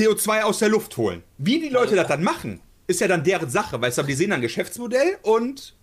CO2 0.00 0.42
aus 0.42 0.60
der 0.60 0.68
Luft 0.68 0.96
holen. 0.96 1.24
Wie 1.38 1.58
die 1.58 1.68
Leute 1.68 1.96
das 1.96 2.06
dann 2.06 2.22
machen, 2.22 2.60
ist 2.86 3.00
ja 3.00 3.08
dann 3.08 3.24
deren 3.24 3.50
Sache, 3.50 3.80
weißt 3.80 3.98
du, 3.98 4.02
die 4.04 4.14
sehen 4.14 4.30
dann 4.30 4.38
ein 4.38 4.42
Geschäftsmodell 4.42 5.18
und 5.22 5.74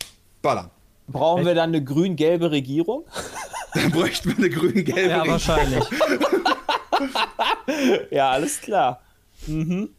ballern. 0.41 0.71
Brauchen 1.07 1.45
wir 1.45 1.53
dann 1.55 1.69
eine 1.69 1.83
grün-gelbe 1.83 2.51
Regierung? 2.51 3.05
Dann 3.75 3.91
bräuchten 3.91 4.29
wir 4.29 4.37
eine 4.37 4.49
grün-gelbe 4.49 5.01
Ja, 5.09 5.17
Regierung. 5.21 5.29
wahrscheinlich. 5.31 5.83
Ja, 8.09 8.31
alles 8.31 8.61
klar. 8.61 9.01
Mhm. 9.47 9.89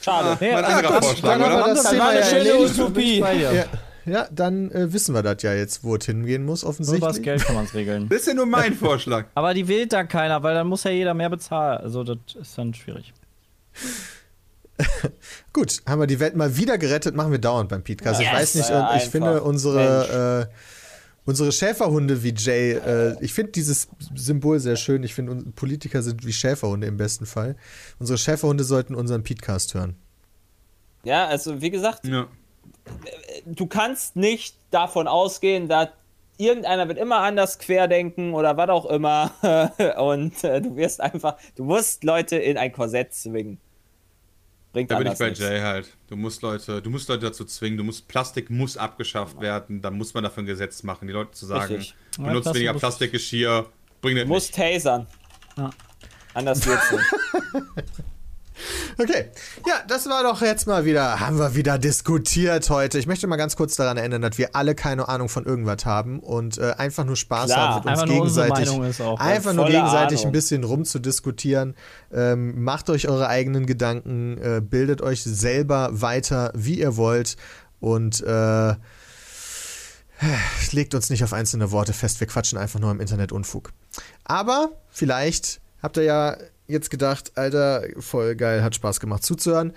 Schade. 0.00 0.36
Mein 0.40 0.50
Ja, 0.50 0.58
anderer 0.60 0.94
gut, 0.94 1.04
Vorschlag, 1.04 1.38
dann 1.38 1.42
oder? 1.42 1.64
das 1.74 1.82
Das 1.82 1.90
Thema 1.92 2.02
war 2.04 2.10
eine 2.10 2.20
ja 2.20 2.26
schöne. 2.26 2.54
Utopie. 2.58 3.24
Ja, 4.06 4.26
dann 4.32 4.70
äh, 4.72 4.92
wissen 4.92 5.14
wir 5.14 5.22
das 5.22 5.42
ja 5.42 5.52
jetzt, 5.52 5.84
wo 5.84 5.94
es 5.94 6.06
hingehen 6.06 6.44
muss, 6.44 6.62
Nur 6.62 6.72
übers 6.72 6.80
offensichtlich. 6.80 7.22
Geld 7.22 7.44
kann 7.44 7.54
man 7.54 7.64
es 7.66 7.74
regeln. 7.74 8.08
Das 8.08 8.20
ist 8.20 8.26
ja 8.28 8.34
nur 8.34 8.46
mein 8.46 8.74
Vorschlag. 8.74 9.26
Aber 9.34 9.52
die 9.52 9.68
wählt 9.68 9.92
da 9.92 10.04
keiner, 10.04 10.42
weil 10.42 10.54
dann 10.54 10.66
muss 10.68 10.84
ja 10.84 10.90
jeder 10.90 11.12
mehr 11.14 11.28
bezahlen. 11.28 11.78
Also 11.82 12.02
das 12.02 12.16
ist 12.40 12.56
dann 12.56 12.72
schwierig. 12.74 13.12
Gut, 15.52 15.82
haben 15.86 16.00
wir 16.00 16.06
die 16.06 16.18
Welt 16.18 16.34
mal 16.36 16.56
wieder 16.56 16.78
gerettet, 16.78 17.14
machen 17.14 17.30
wir 17.32 17.38
dauernd 17.38 17.68
beim 17.68 17.84
Podcast. 17.84 18.20
ich 18.20 18.26
Yes, 18.26 18.34
weiß 18.36 18.54
nicht, 18.54 18.70
und 18.70 18.76
ich 18.76 18.82
einfach. 18.88 19.10
finde 19.10 19.42
unsere, 19.42 20.48
äh, 20.50 20.54
unsere 21.26 21.52
Schäferhunde 21.52 22.22
wie 22.22 22.34
Jay, 22.36 22.72
äh, 22.72 23.16
ich 23.20 23.32
finde 23.32 23.52
dieses 23.52 23.88
Symbol 24.14 24.58
sehr 24.60 24.76
schön. 24.76 25.02
Ich 25.02 25.14
finde, 25.14 25.36
Politiker 25.52 26.02
sind 26.02 26.24
wie 26.26 26.32
Schäferhunde 26.32 26.86
im 26.86 26.96
besten 26.96 27.26
Fall. 27.26 27.56
Unsere 27.98 28.18
Schäferhunde 28.18 28.64
sollten 28.64 28.94
unseren 28.94 29.22
Podcast 29.22 29.74
hören. 29.74 29.96
Ja, 31.04 31.26
also 31.26 31.60
wie 31.60 31.70
gesagt, 31.70 32.06
Ja. 32.06 32.26
du 33.46 33.66
kannst 33.66 34.16
nicht 34.16 34.56
davon 34.70 35.08
ausgehen, 35.08 35.68
dass 35.68 35.88
irgendeiner 36.36 36.88
wird 36.88 36.98
immer 36.98 37.18
anders 37.18 37.58
querdenken 37.58 38.32
oder 38.34 38.56
was 38.56 38.68
auch 38.70 38.86
immer 38.86 39.30
und 39.98 40.42
äh, 40.44 40.60
du 40.60 40.76
wirst 40.76 41.00
einfach, 41.00 41.36
du 41.56 41.64
musst 41.64 42.02
Leute 42.04 42.36
in 42.36 42.56
ein 42.56 42.72
Korsett 42.72 43.12
zwingen. 43.14 43.58
Bringt 44.72 44.90
Da 44.90 44.98
bin 44.98 45.10
ich 45.10 45.18
bei 45.18 45.28
nichts. 45.30 45.40
Jay 45.40 45.60
halt. 45.60 45.88
Du 46.08 46.16
musst 46.16 46.42
Leute, 46.42 46.80
du 46.80 46.90
musst 46.90 47.08
Leute 47.08 47.26
dazu 47.26 47.44
zwingen, 47.44 47.76
du 47.76 47.82
musst 47.84 48.06
Plastik 48.06 48.50
muss 48.50 48.76
abgeschafft 48.76 49.40
werden, 49.40 49.82
dann 49.82 49.94
muss 49.94 50.14
man 50.14 50.22
dafür 50.22 50.42
ein 50.44 50.46
Gesetz 50.46 50.82
machen, 50.84 51.08
die 51.08 51.12
Leute 51.12 51.32
zu 51.32 51.46
sagen, 51.46 51.74
Richtig. 51.74 51.94
Ja, 52.18 52.24
benutzt 52.24 52.42
Plastik 52.44 52.54
weniger 52.56 52.72
muss- 52.74 52.80
Plastikgeschirr, 52.80 53.66
bring 54.00 54.28
musst 54.28 54.56
nicht. 54.56 54.74
tasern. 54.74 55.06
Ja. 55.56 55.70
Anders 56.34 56.64
wird's 56.66 56.90
nicht. 56.92 57.04
Okay, 58.98 59.26
ja, 59.66 59.74
das 59.88 60.06
war 60.08 60.22
doch 60.22 60.42
jetzt 60.42 60.66
mal 60.66 60.84
wieder, 60.84 61.20
haben 61.20 61.38
wir 61.38 61.54
wieder 61.54 61.78
diskutiert 61.78 62.68
heute. 62.70 62.98
Ich 62.98 63.06
möchte 63.06 63.26
mal 63.26 63.36
ganz 63.36 63.56
kurz 63.56 63.76
daran 63.76 63.96
erinnern, 63.96 64.22
dass 64.22 64.38
wir 64.38 64.54
alle 64.54 64.74
keine 64.74 65.08
Ahnung 65.08 65.28
von 65.28 65.44
irgendwas 65.46 65.86
haben 65.86 66.20
und 66.20 66.58
äh, 66.58 66.72
einfach 66.76 67.04
nur 67.04 67.16
Spaß 67.16 67.46
Klar. 67.46 67.84
haben, 67.84 67.90
mit 67.90 68.00
uns 68.00 68.10
gegenseitig, 68.10 68.70
auch. 69.00 69.20
einfach 69.20 69.52
nur 69.52 69.64
Volle 69.66 69.76
gegenseitig 69.76 70.18
Ahnung. 70.20 70.30
ein 70.30 70.32
bisschen 70.32 70.64
rumzudiskutieren. 70.64 71.74
Ähm, 72.12 72.62
macht 72.62 72.90
euch 72.90 73.08
eure 73.08 73.28
eigenen 73.28 73.66
Gedanken, 73.66 74.38
äh, 74.38 74.60
bildet 74.60 75.02
euch 75.02 75.22
selber 75.22 75.88
weiter, 75.92 76.52
wie 76.54 76.78
ihr 76.78 76.96
wollt 76.96 77.36
und 77.80 78.20
äh, 78.22 78.74
legt 80.72 80.94
uns 80.94 81.10
nicht 81.10 81.24
auf 81.24 81.32
einzelne 81.32 81.70
Worte 81.70 81.92
fest. 81.92 82.20
Wir 82.20 82.26
quatschen 82.26 82.58
einfach 82.58 82.80
nur 82.80 82.90
im 82.90 83.00
Internet 83.00 83.32
Unfug. 83.32 83.72
Aber 84.24 84.70
vielleicht 84.90 85.60
habt 85.82 85.96
ihr 85.96 86.04
ja 86.04 86.36
jetzt 86.70 86.90
gedacht, 86.90 87.32
Alter, 87.36 87.84
voll 87.98 88.36
geil, 88.36 88.62
hat 88.62 88.74
Spaß 88.74 89.00
gemacht 89.00 89.24
zuzuhören. 89.24 89.72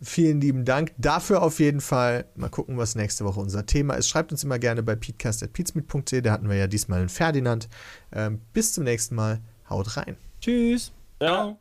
Vielen 0.00 0.40
lieben 0.40 0.64
Dank 0.64 0.92
dafür 0.96 1.42
auf 1.42 1.58
jeden 1.58 1.80
Fall. 1.80 2.26
Mal 2.36 2.50
gucken, 2.50 2.76
was 2.76 2.94
nächste 2.94 3.24
Woche 3.24 3.40
unser 3.40 3.66
Thema 3.66 3.94
ist. 3.94 4.08
Schreibt 4.08 4.30
uns 4.30 4.44
immer 4.44 4.58
gerne 4.58 4.82
bei 4.82 4.94
peatcast.peatsmeet.de. 4.94 6.20
Da 6.20 6.32
hatten 6.32 6.48
wir 6.48 6.56
ja 6.56 6.68
diesmal 6.68 7.00
einen 7.00 7.08
Ferdinand. 7.08 7.68
Ähm, 8.12 8.40
bis 8.52 8.72
zum 8.72 8.84
nächsten 8.84 9.16
Mal. 9.16 9.40
Haut 9.68 9.96
rein. 9.96 10.16
Tschüss. 10.40 10.92
Ja. 11.20 11.28
Ciao. 11.28 11.58